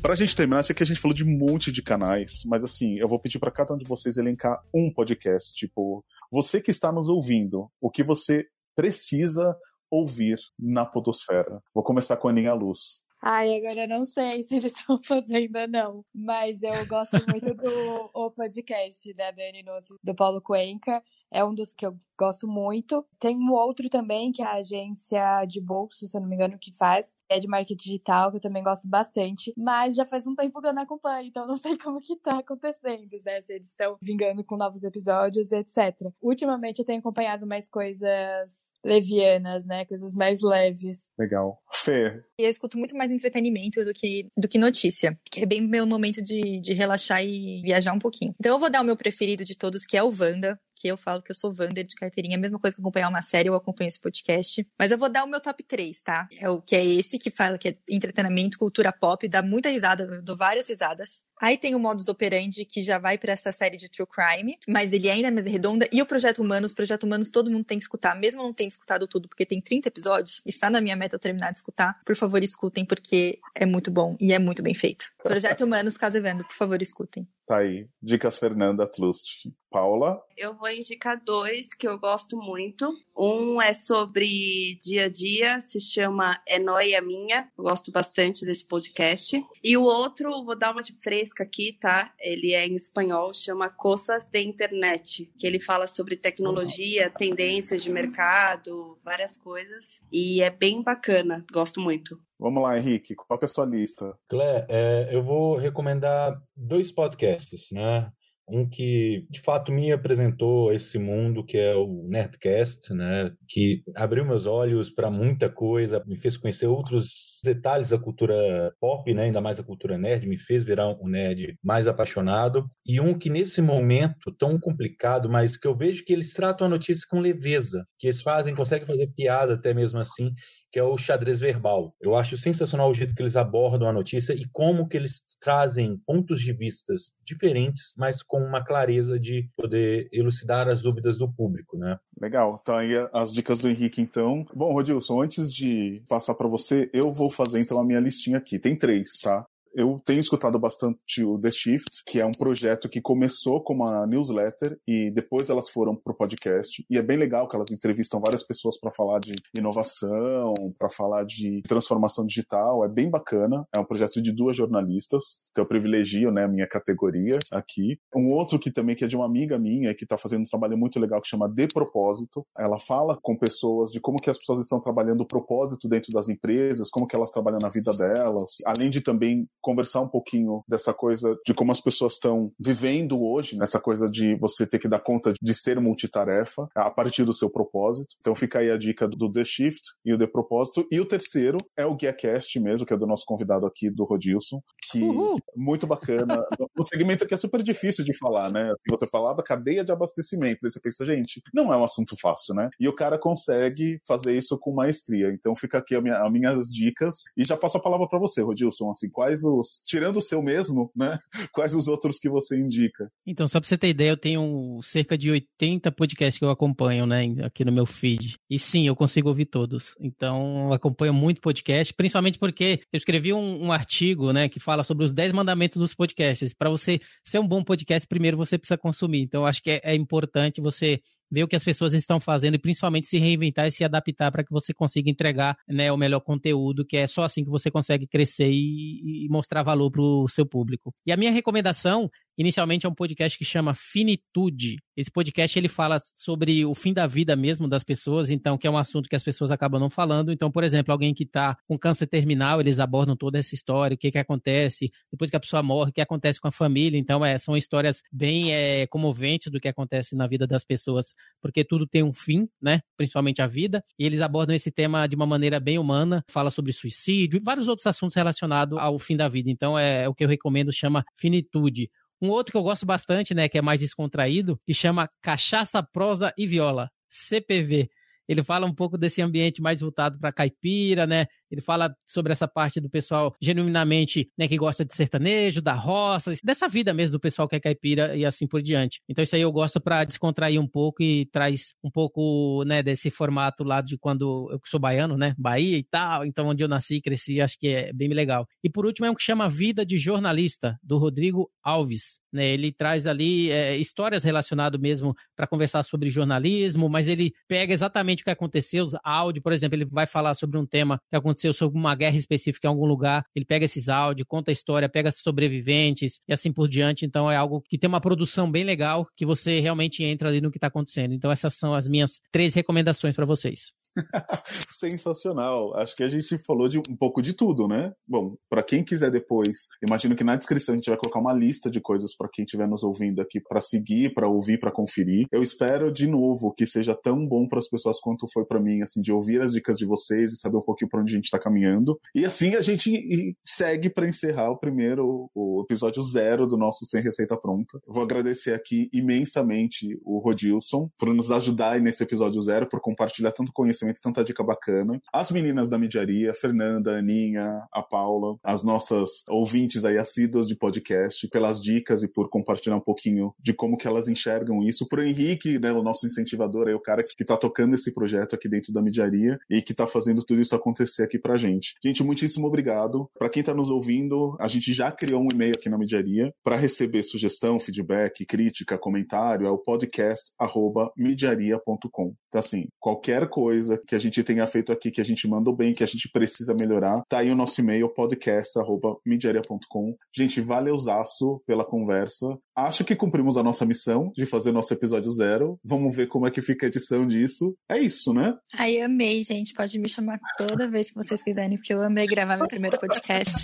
Pra 0.00 0.14
gente 0.14 0.36
terminar, 0.36 0.62
sei 0.62 0.72
que 0.72 0.84
a 0.84 0.86
gente 0.86 1.00
falou 1.00 1.12
de 1.12 1.24
um 1.24 1.36
monte 1.36 1.72
de 1.72 1.82
canais, 1.82 2.42
mas 2.46 2.62
assim, 2.62 2.96
eu 3.00 3.08
vou 3.08 3.18
pedir 3.18 3.40
para 3.40 3.50
cada 3.50 3.74
um 3.74 3.76
de 3.76 3.84
vocês 3.84 4.16
elencar 4.16 4.62
um 4.72 4.92
podcast. 4.92 5.52
Tipo, 5.52 6.04
você 6.30 6.60
que 6.60 6.70
está 6.70 6.92
nos 6.92 7.08
ouvindo, 7.08 7.68
o 7.80 7.90
que 7.90 8.04
você 8.04 8.46
precisa 8.76 9.56
ouvir 9.90 10.38
na 10.56 10.86
Podosfera? 10.86 11.60
Vou 11.74 11.82
começar 11.82 12.16
com 12.16 12.28
a 12.28 12.30
Aninha 12.30 12.54
Luz. 12.54 13.02
Ai, 13.20 13.56
agora 13.56 13.84
eu 13.84 13.88
não 13.88 14.04
sei 14.04 14.40
se 14.44 14.54
eles 14.54 14.70
estão 14.78 15.00
fazendo 15.02 15.66
não, 15.68 16.04
mas 16.14 16.62
eu 16.62 16.86
gosto 16.86 17.16
muito 17.28 17.52
do 17.54 18.10
o 18.14 18.30
podcast 18.30 19.12
da 19.14 19.32
Dani 19.32 19.64
Nossi, 19.64 19.94
do 20.04 20.14
Paulo 20.14 20.40
Cuenca 20.40 21.02
é 21.30 21.44
um 21.44 21.54
dos 21.54 21.72
que 21.72 21.86
eu 21.86 21.98
gosto 22.18 22.48
muito. 22.48 23.04
Tem 23.20 23.36
um 23.36 23.52
outro 23.52 23.88
também, 23.88 24.32
que 24.32 24.42
é 24.42 24.44
a 24.44 24.54
agência 24.54 25.44
de 25.44 25.60
bolso, 25.60 26.08
se 26.08 26.16
eu 26.16 26.20
não 26.20 26.28
me 26.28 26.34
engano, 26.34 26.58
que 26.58 26.72
faz. 26.72 27.16
É 27.28 27.38
de 27.38 27.46
marketing 27.46 27.76
digital, 27.76 28.30
que 28.30 28.38
eu 28.38 28.40
também 28.40 28.62
gosto 28.62 28.88
bastante. 28.88 29.52
Mas 29.56 29.94
já 29.94 30.06
faz 30.06 30.26
um 30.26 30.34
tempo 30.34 30.60
que 30.60 30.66
eu 30.66 30.72
não 30.72 30.82
acompanho, 30.82 31.28
então 31.28 31.46
não 31.46 31.56
sei 31.56 31.76
como 31.76 32.00
que 32.00 32.16
tá 32.16 32.38
acontecendo, 32.38 33.08
né? 33.24 33.40
Se 33.42 33.54
eles 33.54 33.68
estão 33.68 33.96
vingando 34.02 34.42
com 34.44 34.56
novos 34.56 34.82
episódios, 34.82 35.52
etc. 35.52 35.94
Ultimamente 36.22 36.78
eu 36.78 36.84
tenho 36.84 37.00
acompanhado 37.00 37.46
mais 37.46 37.68
coisas 37.68 38.70
levianas, 38.84 39.66
né? 39.66 39.84
Coisas 39.84 40.14
mais 40.14 40.40
leves. 40.40 41.08
Legal. 41.18 41.60
Fê. 41.72 42.22
Eu 42.38 42.48
escuto 42.48 42.78
muito 42.78 42.96
mais 42.96 43.10
entretenimento 43.10 43.84
do 43.84 43.92
que, 43.92 44.28
do 44.36 44.48
que 44.48 44.58
notícia, 44.58 45.18
que 45.30 45.40
é 45.40 45.46
bem 45.46 45.60
meu 45.60 45.86
momento 45.86 46.22
de, 46.22 46.60
de 46.60 46.72
relaxar 46.72 47.22
e 47.24 47.62
viajar 47.62 47.92
um 47.92 47.98
pouquinho. 47.98 48.34
Então 48.38 48.52
eu 48.52 48.58
vou 48.58 48.70
dar 48.70 48.80
o 48.80 48.84
meu 48.84 48.96
preferido 48.96 49.44
de 49.44 49.56
todos, 49.56 49.84
que 49.84 49.96
é 49.96 50.02
o 50.02 50.12
Wanda 50.18 50.58
que 50.76 50.86
eu 50.88 50.96
falo 50.96 51.22
que 51.22 51.30
eu 51.30 51.34
sou 51.34 51.52
Wander 51.58 51.84
de 51.84 51.94
carteirinha, 51.94 52.36
a 52.36 52.40
mesma 52.40 52.58
coisa 52.58 52.76
que 52.76 52.82
acompanhar 52.82 53.08
uma 53.08 53.22
série, 53.22 53.48
eu 53.48 53.54
acompanho 53.54 53.88
esse 53.88 54.00
podcast. 54.00 54.66
Mas 54.78 54.90
eu 54.92 54.98
vou 54.98 55.08
dar 55.08 55.24
o 55.24 55.26
meu 55.26 55.40
top 55.40 55.62
3, 55.62 56.02
tá? 56.02 56.28
É 56.38 56.48
o 56.50 56.60
que 56.60 56.76
é 56.76 56.84
esse 56.84 57.18
que 57.18 57.30
fala 57.30 57.56
que 57.56 57.68
é 57.68 57.76
entretenimento, 57.88 58.58
cultura 58.58 58.92
pop, 58.92 59.26
dá 59.26 59.42
muita 59.42 59.70
risada, 59.70 60.20
dou 60.22 60.36
várias 60.36 60.68
risadas. 60.68 61.24
Aí 61.40 61.56
tem 61.56 61.74
o 61.74 61.78
Modus 61.78 62.08
Operandi, 62.08 62.64
que 62.64 62.82
já 62.82 62.98
vai 62.98 63.18
para 63.18 63.32
essa 63.32 63.52
série 63.52 63.76
de 63.76 63.90
True 63.90 64.06
Crime, 64.06 64.58
mas 64.66 64.92
ele 64.92 65.08
é 65.08 65.12
ainda 65.12 65.28
é 65.28 65.30
mais 65.30 65.46
redonda. 65.46 65.88
E 65.92 66.00
o 66.00 66.06
Projeto 66.06 66.40
Humanos, 66.40 66.72
Projeto 66.72 67.04
Humanos 67.04 67.30
todo 67.30 67.50
mundo 67.50 67.64
tem 67.64 67.78
que 67.78 67.84
escutar, 67.84 68.14
mesmo 68.18 68.42
não 68.42 68.52
tendo 68.52 68.70
escutado 68.70 69.06
tudo, 69.06 69.28
porque 69.28 69.44
tem 69.44 69.60
30 69.60 69.88
episódios, 69.88 70.42
está 70.46 70.70
na 70.70 70.80
minha 70.80 70.96
meta 70.96 71.16
eu 71.16 71.20
terminar 71.20 71.50
de 71.50 71.58
escutar. 71.58 71.98
Por 72.04 72.16
favor, 72.16 72.42
escutem, 72.42 72.84
porque 72.84 73.38
é 73.54 73.66
muito 73.66 73.90
bom 73.90 74.16
e 74.20 74.32
é 74.32 74.38
muito 74.38 74.62
bem 74.62 74.74
feito. 74.74 75.06
Projeto 75.22 75.64
Humanos, 75.64 75.96
caso 75.96 76.20
vendo, 76.20 76.44
por 76.44 76.54
favor, 76.54 76.80
escutem. 76.80 77.26
Tá 77.46 77.58
aí. 77.58 77.88
Dicas 78.02 78.38
Fernanda 78.38 78.86
Tlust. 78.88 79.46
Paula? 79.70 80.20
Eu 80.36 80.54
vou 80.54 80.70
indicar 80.70 81.22
dois 81.22 81.72
que 81.74 81.86
eu 81.86 81.98
gosto 81.98 82.36
muito. 82.36 82.92
Um 83.16 83.60
é 83.60 83.74
sobre 83.74 84.76
dia 84.80 85.04
a 85.04 85.08
dia, 85.08 85.60
se 85.60 85.78
chama 85.80 86.40
É 86.46 86.58
Noia 86.58 87.00
Minha. 87.00 87.48
Eu 87.56 87.64
gosto 87.64 87.92
bastante 87.92 88.44
desse 88.44 88.66
podcast. 88.66 89.40
E 89.62 89.76
o 89.76 89.82
outro, 89.82 90.44
vou 90.44 90.56
dar 90.56 90.72
uma 90.72 90.82
de 90.82 90.92
fresca 91.00 91.25
aqui, 91.42 91.72
tá? 91.72 92.12
Ele 92.20 92.52
é 92.52 92.66
em 92.66 92.74
espanhol, 92.74 93.32
chama 93.32 93.68
Coisas 93.68 94.26
de 94.26 94.40
Internet, 94.40 95.32
que 95.38 95.46
ele 95.46 95.60
fala 95.60 95.86
sobre 95.86 96.16
tecnologia, 96.16 97.10
tendências 97.10 97.82
de 97.82 97.90
mercado, 97.90 98.98
várias 99.04 99.36
coisas. 99.36 100.00
E 100.12 100.42
é 100.42 100.50
bem 100.50 100.82
bacana, 100.82 101.44
gosto 101.52 101.80
muito. 101.80 102.20
Vamos 102.38 102.62
lá, 102.62 102.78
Henrique, 102.78 103.14
qual 103.14 103.38
é 103.40 103.44
a 103.46 103.48
sua 103.48 103.64
lista? 103.64 104.14
Clé, 104.28 104.66
é, 104.68 105.08
eu 105.10 105.22
vou 105.22 105.56
recomendar 105.56 106.38
dois 106.54 106.92
podcasts, 106.92 107.70
né? 107.72 108.12
Um 108.48 108.68
que 108.68 109.26
de 109.30 109.40
fato 109.40 109.72
me 109.72 109.92
apresentou 109.92 110.72
esse 110.72 110.98
mundo 110.98 111.44
que 111.44 111.58
é 111.58 111.74
o 111.74 112.06
Nerdcast, 112.08 112.92
né, 112.94 113.32
que 113.48 113.82
abriu 113.94 114.24
meus 114.24 114.46
olhos 114.46 114.88
para 114.90 115.10
muita 115.10 115.48
coisa, 115.48 116.02
me 116.06 116.16
fez 116.16 116.36
conhecer 116.36 116.66
outros 116.66 117.40
detalhes 117.44 117.90
da 117.90 117.98
cultura 117.98 118.72
pop, 118.80 119.12
né, 119.12 119.24
ainda 119.24 119.40
mais 119.40 119.58
a 119.58 119.64
cultura 119.64 119.98
nerd, 119.98 120.26
me 120.26 120.38
fez 120.38 120.64
virar 120.64 120.88
um 120.88 121.08
nerd 121.08 121.56
mais 121.62 121.86
apaixonado, 121.86 122.66
e 122.86 123.00
um 123.00 123.18
que 123.18 123.28
nesse 123.30 123.60
momento 123.60 124.32
tão 124.38 124.58
complicado, 124.58 125.28
mas 125.28 125.56
que 125.56 125.66
eu 125.66 125.76
vejo 125.76 126.04
que 126.04 126.12
eles 126.12 126.32
tratam 126.32 126.66
a 126.66 126.70
notícia 126.70 127.06
com 127.10 127.20
leveza, 127.20 127.84
que 127.98 128.06
eles 128.06 128.22
fazem, 128.22 128.54
conseguem 128.54 128.86
fazer 128.86 129.10
piada 129.16 129.54
até 129.54 129.74
mesmo 129.74 129.98
assim, 129.98 130.32
que 130.72 130.78
é 130.78 130.82
o 130.82 130.96
xadrez 130.96 131.40
verbal. 131.40 131.94
Eu 132.00 132.14
acho 132.14 132.36
sensacional 132.36 132.90
o 132.90 132.94
jeito 132.94 133.14
que 133.14 133.22
eles 133.22 133.36
abordam 133.36 133.88
a 133.88 133.92
notícia 133.92 134.32
e 134.32 134.46
como 134.52 134.88
que 134.88 134.96
eles 134.96 135.22
trazem 135.40 135.98
pontos 136.06 136.40
de 136.40 136.52
vistas 136.52 137.12
diferentes, 137.24 137.94
mas 137.96 138.22
com 138.22 138.38
uma 138.38 138.64
clareza 138.64 139.18
de 139.18 139.48
poder 139.56 140.08
elucidar 140.12 140.68
as 140.68 140.82
dúvidas 140.82 141.18
do 141.18 141.32
público, 141.32 141.76
né? 141.76 141.98
Legal. 142.20 142.58
Tá 142.64 142.80
aí 142.80 142.92
as 143.12 143.32
dicas 143.32 143.58
do 143.58 143.68
Henrique, 143.68 144.00
então. 144.00 144.44
Bom, 144.54 144.72
Rodilson, 144.72 145.22
antes 145.22 145.52
de 145.52 146.02
passar 146.08 146.34
para 146.34 146.48
você, 146.48 146.90
eu 146.92 147.12
vou 147.12 147.30
fazer 147.30 147.60
então 147.60 147.78
a 147.78 147.84
minha 147.84 148.00
listinha 148.00 148.38
aqui. 148.38 148.58
Tem 148.58 148.76
três, 148.76 149.18
tá? 149.20 149.46
Eu 149.76 150.00
tenho 150.06 150.20
escutado 150.20 150.58
bastante 150.58 151.22
o 151.22 151.38
The 151.38 151.50
Shift, 151.52 152.02
que 152.06 152.18
é 152.18 152.24
um 152.24 152.32
projeto 152.32 152.88
que 152.88 153.00
começou 153.00 153.62
como 153.62 153.84
uma 153.84 154.06
newsletter 154.06 154.78
e 154.88 155.10
depois 155.10 155.50
elas 155.50 155.68
foram 155.68 155.94
pro 155.94 156.16
podcast. 156.16 156.82
E 156.88 156.96
é 156.96 157.02
bem 157.02 157.18
legal 157.18 157.46
que 157.46 157.54
elas 157.54 157.70
entrevistam 157.70 158.18
várias 158.18 158.42
pessoas 158.42 158.80
para 158.80 158.90
falar 158.90 159.18
de 159.20 159.34
inovação, 159.56 160.54
para 160.78 160.88
falar 160.88 161.24
de 161.24 161.60
transformação 161.68 162.24
digital. 162.24 162.86
É 162.86 162.88
bem 162.88 163.10
bacana. 163.10 163.66
É 163.74 163.78
um 163.78 163.84
projeto 163.84 164.22
de 164.22 164.32
duas 164.32 164.56
jornalistas. 164.56 165.22
Então 165.50 165.64
eu 165.64 165.68
privilegio, 165.68 166.32
né, 166.32 166.44
a 166.44 166.48
minha 166.48 166.66
categoria 166.66 167.38
aqui. 167.52 167.98
Um 168.14 168.34
outro 168.34 168.58
que 168.58 168.70
também 168.70 168.96
que 168.96 169.04
é 169.04 169.06
de 169.06 169.16
uma 169.16 169.26
amiga 169.26 169.58
minha 169.58 169.94
que 169.94 170.04
está 170.04 170.16
fazendo 170.16 170.40
um 170.40 170.46
trabalho 170.50 170.78
muito 170.78 170.98
legal 170.98 171.20
que 171.20 171.28
chama 171.28 171.50
De 171.50 171.68
Propósito. 171.68 172.46
Ela 172.58 172.78
fala 172.78 173.18
com 173.20 173.36
pessoas 173.36 173.90
de 173.90 174.00
como 174.00 174.16
que 174.16 174.30
as 174.30 174.38
pessoas 174.38 174.60
estão 174.60 174.80
trabalhando 174.80 175.20
o 175.20 175.26
propósito 175.26 175.86
dentro 175.86 176.08
das 176.14 176.30
empresas, 176.30 176.88
como 176.90 177.06
que 177.06 177.14
elas 177.14 177.30
trabalham 177.30 177.58
na 177.60 177.68
vida 177.68 177.92
delas, 177.92 178.56
além 178.64 178.88
de 178.88 179.02
também 179.02 179.46
conversar 179.66 180.00
um 180.00 180.08
pouquinho 180.08 180.62
dessa 180.68 180.94
coisa 180.94 181.36
de 181.44 181.52
como 181.52 181.72
as 181.72 181.80
pessoas 181.80 182.12
estão 182.12 182.52
vivendo 182.56 183.20
hoje, 183.20 183.56
nessa 183.56 183.80
coisa 183.80 184.08
de 184.08 184.36
você 184.36 184.64
ter 184.64 184.78
que 184.78 184.86
dar 184.86 185.00
conta 185.00 185.34
de 185.42 185.54
ser 185.54 185.80
multitarefa 185.80 186.68
a 186.72 186.88
partir 186.88 187.24
do 187.24 187.32
seu 187.32 187.50
propósito. 187.50 188.14
Então 188.20 188.32
fica 188.36 188.60
aí 188.60 188.70
a 188.70 188.76
dica 188.76 189.08
do 189.08 189.30
The 189.30 189.44
Shift 189.44 189.82
e 190.04 190.12
o 190.12 190.18
The 190.18 190.28
Propósito. 190.28 190.86
E 190.88 191.00
o 191.00 191.04
terceiro 191.04 191.58
é 191.76 191.84
o 191.84 191.96
GuiaCast 191.96 192.60
mesmo, 192.60 192.86
que 192.86 192.94
é 192.94 192.96
do 192.96 193.08
nosso 193.08 193.24
convidado 193.26 193.66
aqui, 193.66 193.90
do 193.90 194.04
Rodilson, 194.04 194.60
que 194.92 195.02
Uhul. 195.02 195.36
é 195.36 195.58
muito 195.58 195.84
bacana. 195.84 196.44
um 196.78 196.84
segmento 196.84 197.26
que 197.26 197.34
é 197.34 197.36
super 197.36 197.60
difícil 197.60 198.04
de 198.04 198.16
falar, 198.16 198.52
né? 198.52 198.66
Assim, 198.66 198.96
você 198.96 199.06
falar 199.08 199.34
da 199.34 199.42
cadeia 199.42 199.82
de 199.82 199.90
abastecimento, 199.90 200.60
aí 200.64 200.70
você 200.70 200.78
pensa, 200.78 201.04
gente, 201.04 201.42
não 201.52 201.72
é 201.72 201.76
um 201.76 201.82
assunto 201.82 202.14
fácil, 202.20 202.54
né? 202.54 202.70
E 202.78 202.86
o 202.86 202.94
cara 202.94 203.18
consegue 203.18 203.98
fazer 204.06 204.38
isso 204.38 204.56
com 204.60 204.72
maestria. 204.72 205.32
Então 205.32 205.56
fica 205.56 205.78
aqui 205.78 205.96
as 205.96 206.02
minha, 206.02 206.30
minhas 206.30 206.68
dicas 206.68 207.24
e 207.36 207.44
já 207.44 207.56
passo 207.56 207.78
a 207.78 207.82
palavra 207.82 208.08
para 208.08 208.20
você, 208.20 208.42
Rodilson, 208.42 208.90
assim, 208.90 209.10
quais 209.10 209.42
o 209.42 209.55
outros, 209.56 209.82
tirando 209.86 210.16
o 210.18 210.22
seu 210.22 210.42
mesmo, 210.42 210.90
né? 210.94 211.18
Quais 211.52 211.74
os 211.74 211.88
outros 211.88 212.18
que 212.18 212.28
você 212.28 212.58
indica? 212.58 213.10
Então, 213.26 213.48
só 213.48 213.60
pra 213.60 213.68
você 213.68 213.76
ter 213.76 213.88
ideia, 213.88 214.10
eu 214.10 214.16
tenho 214.16 214.80
cerca 214.82 215.16
de 215.16 215.30
80 215.30 215.90
podcasts 215.92 216.38
que 216.38 216.44
eu 216.44 216.50
acompanho, 216.50 217.06
né, 217.06 217.34
aqui 217.42 217.64
no 217.64 217.72
meu 217.72 217.86
feed. 217.86 218.36
E 218.48 218.58
sim, 218.58 218.86
eu 218.86 218.96
consigo 218.96 219.28
ouvir 219.28 219.46
todos. 219.46 219.94
Então, 220.00 220.68
eu 220.68 220.72
acompanho 220.72 221.12
muito 221.12 221.40
podcast, 221.40 221.92
principalmente 221.94 222.38
porque 222.38 222.80
eu 222.92 222.96
escrevi 222.96 223.32
um, 223.32 223.66
um 223.66 223.72
artigo, 223.72 224.32
né, 224.32 224.48
que 224.48 224.60
fala 224.60 224.84
sobre 224.84 225.04
os 225.04 225.12
10 225.12 225.32
mandamentos 225.32 225.78
dos 225.78 225.94
podcasts. 225.94 226.54
Para 226.54 226.70
você 226.70 227.00
ser 227.24 227.38
um 227.38 227.46
bom 227.46 227.62
podcast, 227.62 228.06
primeiro 228.06 228.36
você 228.36 228.58
precisa 228.58 228.78
consumir. 228.78 229.22
Então, 229.22 229.46
acho 229.46 229.62
que 229.62 229.70
é, 229.70 229.80
é 229.82 229.94
importante 229.94 230.60
você 230.60 231.00
ver 231.30 231.44
o 231.44 231.48
que 231.48 231.56
as 231.56 231.64
pessoas 231.64 231.92
estão 231.92 232.20
fazendo 232.20 232.54
e 232.54 232.58
principalmente 232.58 233.06
se 233.06 233.18
reinventar 233.18 233.66
e 233.66 233.70
se 233.70 233.84
adaptar 233.84 234.30
para 234.30 234.44
que 234.44 234.50
você 234.50 234.72
consiga 234.72 235.10
entregar 235.10 235.56
né, 235.68 235.90
o 235.90 235.96
melhor 235.96 236.20
conteúdo, 236.20 236.84
que 236.84 236.96
é 236.96 237.06
só 237.06 237.24
assim 237.24 237.44
que 237.44 237.50
você 237.50 237.70
consegue 237.70 238.06
crescer 238.06 238.50
e, 238.50 239.24
e 239.24 239.28
mostrar 239.28 239.62
valor 239.62 239.90
para 239.90 240.02
o 240.02 240.28
seu 240.28 240.46
público. 240.46 240.94
E 241.06 241.12
a 241.12 241.16
minha 241.16 241.30
recomendação 241.30 242.10
Inicialmente 242.38 242.84
é 242.84 242.88
um 242.88 242.94
podcast 242.94 243.38
que 243.38 243.46
chama 243.46 243.74
Finitude. 243.74 244.76
Esse 244.94 245.10
podcast 245.10 245.58
ele 245.58 245.68
fala 245.68 245.96
sobre 246.14 246.66
o 246.66 246.74
fim 246.74 246.92
da 246.92 247.06
vida 247.06 247.34
mesmo 247.34 247.66
das 247.66 247.82
pessoas, 247.82 248.28
então 248.28 248.58
que 248.58 248.66
é 248.66 248.70
um 248.70 248.76
assunto 248.76 249.08
que 249.08 249.16
as 249.16 249.22
pessoas 249.22 249.50
acabam 249.50 249.80
não 249.80 249.88
falando. 249.88 250.30
Então, 250.30 250.50
por 250.50 250.62
exemplo, 250.62 250.92
alguém 250.92 251.14
que 251.14 251.24
está 251.24 251.56
com 251.66 251.78
câncer 251.78 252.06
terminal, 252.06 252.60
eles 252.60 252.78
abordam 252.78 253.16
toda 253.16 253.38
essa 253.38 253.54
história, 253.54 253.94
o 253.94 253.98
que 253.98 254.10
que 254.10 254.18
acontece 254.18 254.92
depois 255.10 255.30
que 255.30 255.36
a 255.36 255.40
pessoa 255.40 255.62
morre, 255.62 255.90
o 255.90 255.92
que 255.94 256.00
acontece 256.02 256.38
com 256.38 256.48
a 256.48 256.52
família. 256.52 256.98
Então, 256.98 257.24
é, 257.24 257.38
são 257.38 257.56
histórias 257.56 258.02
bem 258.12 258.52
é, 258.52 258.86
comoventes 258.86 259.50
do 259.50 259.58
que 259.58 259.68
acontece 259.68 260.14
na 260.14 260.26
vida 260.26 260.46
das 260.46 260.62
pessoas, 260.62 261.14
porque 261.40 261.64
tudo 261.64 261.86
tem 261.86 262.02
um 262.02 262.12
fim, 262.12 262.46
né? 262.60 262.82
Principalmente 262.98 263.40
a 263.40 263.46
vida. 263.46 263.82
E 263.98 264.04
eles 264.04 264.20
abordam 264.20 264.54
esse 264.54 264.70
tema 264.70 265.06
de 265.06 265.16
uma 265.16 265.26
maneira 265.26 265.58
bem 265.58 265.78
humana, 265.78 266.22
fala 266.28 266.50
sobre 266.50 266.74
suicídio 266.74 267.38
e 267.38 267.42
vários 267.42 267.66
outros 267.66 267.86
assuntos 267.86 268.14
relacionados 268.14 268.76
ao 268.78 268.98
fim 268.98 269.16
da 269.16 269.26
vida. 269.26 269.50
Então, 269.50 269.78
é, 269.78 270.04
é 270.04 270.08
o 270.08 270.14
que 270.14 270.22
eu 270.22 270.28
recomendo, 270.28 270.70
chama 270.70 271.02
Finitude. 271.14 271.90
Um 272.20 272.30
outro 272.30 272.52
que 272.52 272.58
eu 272.58 272.62
gosto 272.62 272.86
bastante, 272.86 273.34
né, 273.34 273.48
que 273.48 273.58
é 273.58 273.62
mais 273.62 273.80
descontraído, 273.80 274.58
que 274.66 274.72
chama 274.72 275.08
Cachaça, 275.22 275.82
Prosa 275.82 276.32
e 276.36 276.46
Viola, 276.46 276.90
CPV. 277.08 277.88
Ele 278.28 278.42
fala 278.42 278.66
um 278.66 278.74
pouco 278.74 278.98
desse 278.98 279.22
ambiente 279.22 279.62
mais 279.62 279.80
voltado 279.80 280.18
para 280.18 280.32
caipira, 280.32 281.06
né? 281.06 281.26
Ele 281.50 281.60
fala 281.60 281.94
sobre 282.04 282.32
essa 282.32 282.48
parte 282.48 282.80
do 282.80 282.90
pessoal 282.90 283.34
genuinamente, 283.40 284.28
né, 284.36 284.48
que 284.48 284.56
gosta 284.56 284.84
de 284.84 284.94
sertanejo, 284.94 285.62
da 285.62 285.74
roça, 285.74 286.32
dessa 286.42 286.68
vida 286.68 286.92
mesmo 286.92 287.12
do 287.12 287.20
pessoal 287.20 287.48
que 287.48 287.56
é 287.56 287.60
caipira 287.60 288.16
e 288.16 288.24
assim 288.24 288.46
por 288.46 288.62
diante. 288.62 289.00
Então 289.08 289.22
isso 289.22 289.34
aí 289.36 289.42
eu 289.42 289.52
gosto 289.52 289.80
para 289.80 290.04
descontrair 290.04 290.60
um 290.60 290.66
pouco 290.66 291.02
e 291.02 291.26
traz 291.26 291.74
um 291.82 291.90
pouco, 291.90 292.64
né, 292.64 292.82
desse 292.82 293.10
formato 293.10 293.64
lá 293.64 293.80
de 293.80 293.96
quando 293.98 294.48
eu 294.50 294.60
sou 294.66 294.80
baiano, 294.80 295.16
né, 295.16 295.34
Bahia 295.38 295.76
e 295.76 295.84
tal, 295.84 296.24
então 296.24 296.48
onde 296.48 296.62
eu 296.62 296.68
nasci 296.68 296.96
e 296.96 297.02
cresci, 297.02 297.40
acho 297.40 297.58
que 297.58 297.68
é 297.68 297.92
bem 297.92 298.08
legal. 298.08 298.46
E 298.62 298.68
por 298.68 298.84
último 298.84 299.06
é 299.06 299.10
um 299.10 299.14
que 299.14 299.22
chama 299.22 299.48
Vida 299.48 299.84
de 299.84 299.98
Jornalista, 299.98 300.78
do 300.82 300.98
Rodrigo 300.98 301.50
Alves. 301.62 302.20
Né, 302.32 302.48
ele 302.48 302.70
traz 302.72 303.06
ali 303.06 303.50
é, 303.50 303.76
histórias 303.76 304.22
relacionadas 304.22 304.78
mesmo 304.78 305.14
para 305.34 305.46
conversar 305.46 305.82
sobre 305.84 306.10
jornalismo, 306.10 306.88
mas 306.88 307.08
ele 307.08 307.32
pega 307.48 307.72
exatamente 307.72 308.22
o 308.22 308.24
que 308.24 308.30
aconteceu, 308.30 308.84
os 308.84 308.94
áudios, 309.02 309.42
por 309.42 309.52
exemplo, 309.52 309.76
ele 309.76 309.84
vai 309.86 310.06
falar 310.06 310.34
sobre 310.34 310.58
um 310.58 310.66
tema 310.66 311.00
que 311.08 311.16
aconteceu 311.16 311.35
aconteceu 311.36 311.52
sobre 311.52 311.78
uma 311.78 311.94
guerra 311.94 312.16
específica 312.16 312.66
em 312.66 312.70
algum 312.70 312.86
lugar, 312.86 313.24
ele 313.34 313.44
pega 313.44 313.64
esses 313.64 313.88
áudios, 313.88 314.26
conta 314.26 314.50
a 314.50 314.52
história, 314.52 314.88
pega 314.88 315.12
sobreviventes 315.12 316.18
e 316.26 316.32
assim 316.32 316.52
por 316.52 316.68
diante. 316.68 317.04
Então 317.04 317.30
é 317.30 317.36
algo 317.36 317.62
que 317.62 317.78
tem 317.78 317.88
uma 317.88 318.00
produção 318.00 318.50
bem 318.50 318.64
legal, 318.64 319.06
que 319.16 319.26
você 319.26 319.60
realmente 319.60 320.02
entra 320.02 320.28
ali 320.28 320.40
no 320.40 320.50
que 320.50 320.56
está 320.56 320.68
acontecendo. 320.68 321.12
Então 321.12 321.30
essas 321.30 321.54
são 321.54 321.74
as 321.74 321.86
minhas 321.86 322.20
três 322.32 322.54
recomendações 322.54 323.14
para 323.14 323.26
vocês. 323.26 323.72
Sensacional. 324.68 325.76
Acho 325.76 325.96
que 325.96 326.02
a 326.02 326.08
gente 326.08 326.38
falou 326.38 326.68
de 326.68 326.78
um 326.78 326.96
pouco 326.96 327.22
de 327.22 327.32
tudo, 327.32 327.66
né? 327.66 327.92
Bom, 328.06 328.36
para 328.48 328.62
quem 328.62 328.84
quiser 328.84 329.10
depois, 329.10 329.68
imagino 329.86 330.14
que 330.14 330.24
na 330.24 330.36
descrição 330.36 330.74
a 330.74 330.76
gente 330.76 330.90
vai 330.90 330.98
colocar 330.98 331.20
uma 331.20 331.32
lista 331.32 331.70
de 331.70 331.80
coisas 331.80 332.16
para 332.16 332.28
quem 332.32 332.44
estiver 332.44 332.68
nos 332.68 332.82
ouvindo 332.82 333.20
aqui 333.20 333.40
para 333.40 333.60
seguir, 333.60 334.12
para 334.14 334.28
ouvir, 334.28 334.58
para 334.58 334.70
conferir. 334.70 335.26
Eu 335.32 335.42
espero 335.42 335.92
de 335.92 336.06
novo 336.06 336.52
que 336.52 336.66
seja 336.66 336.94
tão 336.94 337.26
bom 337.26 337.48
para 337.48 337.58
as 337.58 337.68
pessoas 337.68 337.98
quanto 338.00 338.26
foi 338.32 338.44
para 338.44 338.60
mim, 338.60 338.82
assim, 338.82 339.00
de 339.00 339.12
ouvir 339.12 339.40
as 339.40 339.52
dicas 339.52 339.78
de 339.78 339.86
vocês 339.86 340.32
e 340.32 340.36
saber 340.36 340.58
um 340.58 340.62
pouquinho 340.62 340.90
para 340.90 341.00
onde 341.00 341.12
a 341.12 341.16
gente 341.16 341.24
está 341.24 341.38
caminhando. 341.38 341.98
E 342.14 342.24
assim 342.24 342.54
a 342.54 342.60
gente 342.60 343.36
segue 343.44 343.90
para 343.90 344.08
encerrar 344.08 344.50
o 344.50 344.58
primeiro, 344.58 345.30
o 345.34 345.62
episódio 345.62 346.02
zero 346.02 346.46
do 346.46 346.56
nosso 346.56 346.84
Sem 346.86 347.02
Receita 347.02 347.36
Pronta. 347.36 347.80
Vou 347.86 348.02
agradecer 348.02 348.52
aqui 348.52 348.88
imensamente 348.92 349.98
o 350.04 350.18
Rodilson 350.18 350.90
por 350.98 351.12
nos 351.14 351.30
ajudar 351.30 351.80
nesse 351.80 352.02
episódio 352.02 352.40
zero, 352.42 352.68
por 352.68 352.80
compartilhar 352.80 353.32
tanto 353.32 353.52
conhecimento 353.52 353.85
tanta 353.94 354.24
dica 354.24 354.42
bacana. 354.42 355.00
As 355.12 355.30
meninas 355.30 355.68
da 355.68 355.78
Midiaria, 355.78 356.34
Fernanda, 356.34 356.98
Aninha, 356.98 357.48
a 357.72 357.82
Paula, 357.82 358.36
as 358.42 358.62
nossas 358.62 359.24
ouvintes 359.28 359.84
aí 359.84 359.98
assíduas 359.98 360.46
de 360.46 360.56
podcast, 360.56 361.28
pelas 361.28 361.60
dicas 361.60 362.02
e 362.02 362.08
por 362.08 362.28
compartilhar 362.28 362.76
um 362.76 362.80
pouquinho 362.80 363.34
de 363.38 363.52
como 363.52 363.76
que 363.76 363.86
elas 363.86 364.08
enxergam 364.08 364.62
isso. 364.62 364.88
Pro 364.88 365.04
Henrique, 365.04 365.58
né, 365.58 365.72
o 365.72 365.82
nosso 365.82 366.06
incentivador 366.06 366.68
aí, 366.68 366.74
o 366.74 366.80
cara 366.80 367.02
que 367.02 367.24
tá 367.24 367.36
tocando 367.36 367.74
esse 367.74 367.92
projeto 367.92 368.34
aqui 368.34 368.48
dentro 368.48 368.72
da 368.72 368.82
Midiaria 368.82 369.38
e 369.50 369.62
que 369.62 369.74
tá 369.74 369.86
fazendo 369.86 370.24
tudo 370.24 370.40
isso 370.40 370.54
acontecer 370.54 371.02
aqui 371.02 371.18
pra 371.18 371.36
gente. 371.36 371.74
Gente, 371.82 372.02
muitíssimo 372.02 372.46
obrigado. 372.46 373.10
Para 373.18 373.28
quem 373.28 373.42
tá 373.42 373.52
nos 373.54 373.70
ouvindo, 373.70 374.36
a 374.38 374.48
gente 374.48 374.72
já 374.72 374.92
criou 374.92 375.22
um 375.22 375.28
e-mail 375.32 375.54
aqui 375.56 375.68
na 375.68 375.78
Midiaria 375.78 376.32
para 376.42 376.56
receber 376.56 377.02
sugestão, 377.02 377.58
feedback, 377.58 378.24
crítica, 378.24 378.78
comentário, 378.78 379.46
é 379.46 379.50
o 379.50 379.58
podcast@midiaria.com. 379.58 382.14
Então 382.28 382.38
assim, 382.38 382.68
qualquer 382.78 383.28
coisa 383.76 383.82
que 383.86 383.94
a 383.94 383.98
gente 383.98 384.22
tenha 384.22 384.46
feito 384.46 384.72
aqui, 384.72 384.90
que 384.90 385.00
a 385.00 385.04
gente 385.04 385.28
mandou 385.28 385.54
bem, 385.54 385.72
que 385.72 385.84
a 385.84 385.86
gente 385.86 386.08
precisa 386.08 386.54
melhorar, 386.58 387.02
tá 387.08 387.18
aí 387.18 387.30
o 387.30 387.36
nosso 387.36 387.60
e-mail, 387.60 387.88
podcast.midiaria.com. 387.88 389.96
Gente, 390.14 390.40
valeuzaço 390.40 391.42
pela 391.46 391.64
conversa. 391.64 392.38
Acho 392.54 392.84
que 392.84 392.96
cumprimos 392.96 393.36
a 393.36 393.42
nossa 393.42 393.66
missão 393.66 394.10
de 394.16 394.24
fazer 394.24 394.52
nosso 394.52 394.72
episódio 394.72 395.10
zero. 395.10 395.58
Vamos 395.64 395.94
ver 395.94 396.06
como 396.06 396.26
é 396.26 396.30
que 396.30 396.40
fica 396.40 396.64
a 396.66 396.68
edição 396.68 397.06
disso. 397.06 397.54
É 397.68 397.78
isso, 397.78 398.14
né? 398.14 398.34
Ai, 398.54 398.80
amei, 398.80 399.22
gente. 399.22 399.52
Pode 399.54 399.78
me 399.78 399.88
chamar 399.88 400.18
toda 400.38 400.68
vez 400.68 400.90
que 400.90 400.96
vocês 400.96 401.22
quiserem, 401.22 401.56
porque 401.56 401.74
eu 401.74 401.82
amei 401.82 402.06
gravar 402.06 402.36
meu 402.36 402.48
primeiro 402.48 402.78
podcast. 402.78 403.42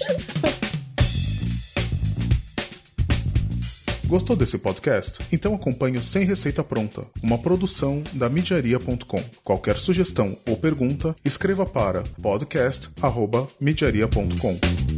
Gostou 4.13 4.37
desse 4.37 4.59
podcast? 4.59 5.21
Então 5.33 5.55
acompanhe 5.55 5.97
o 5.97 6.03
Sem 6.03 6.27
Receita 6.27 6.63
Pronta, 6.63 7.03
uma 7.23 7.39
produção 7.39 8.05
da 8.13 8.29
Midiaria.com. 8.29 9.25
Qualquer 9.43 9.79
sugestão 9.79 10.37
ou 10.47 10.55
pergunta, 10.55 11.17
escreva 11.25 11.65
para 11.65 12.03
podcast.midiaria.com. 12.21 14.92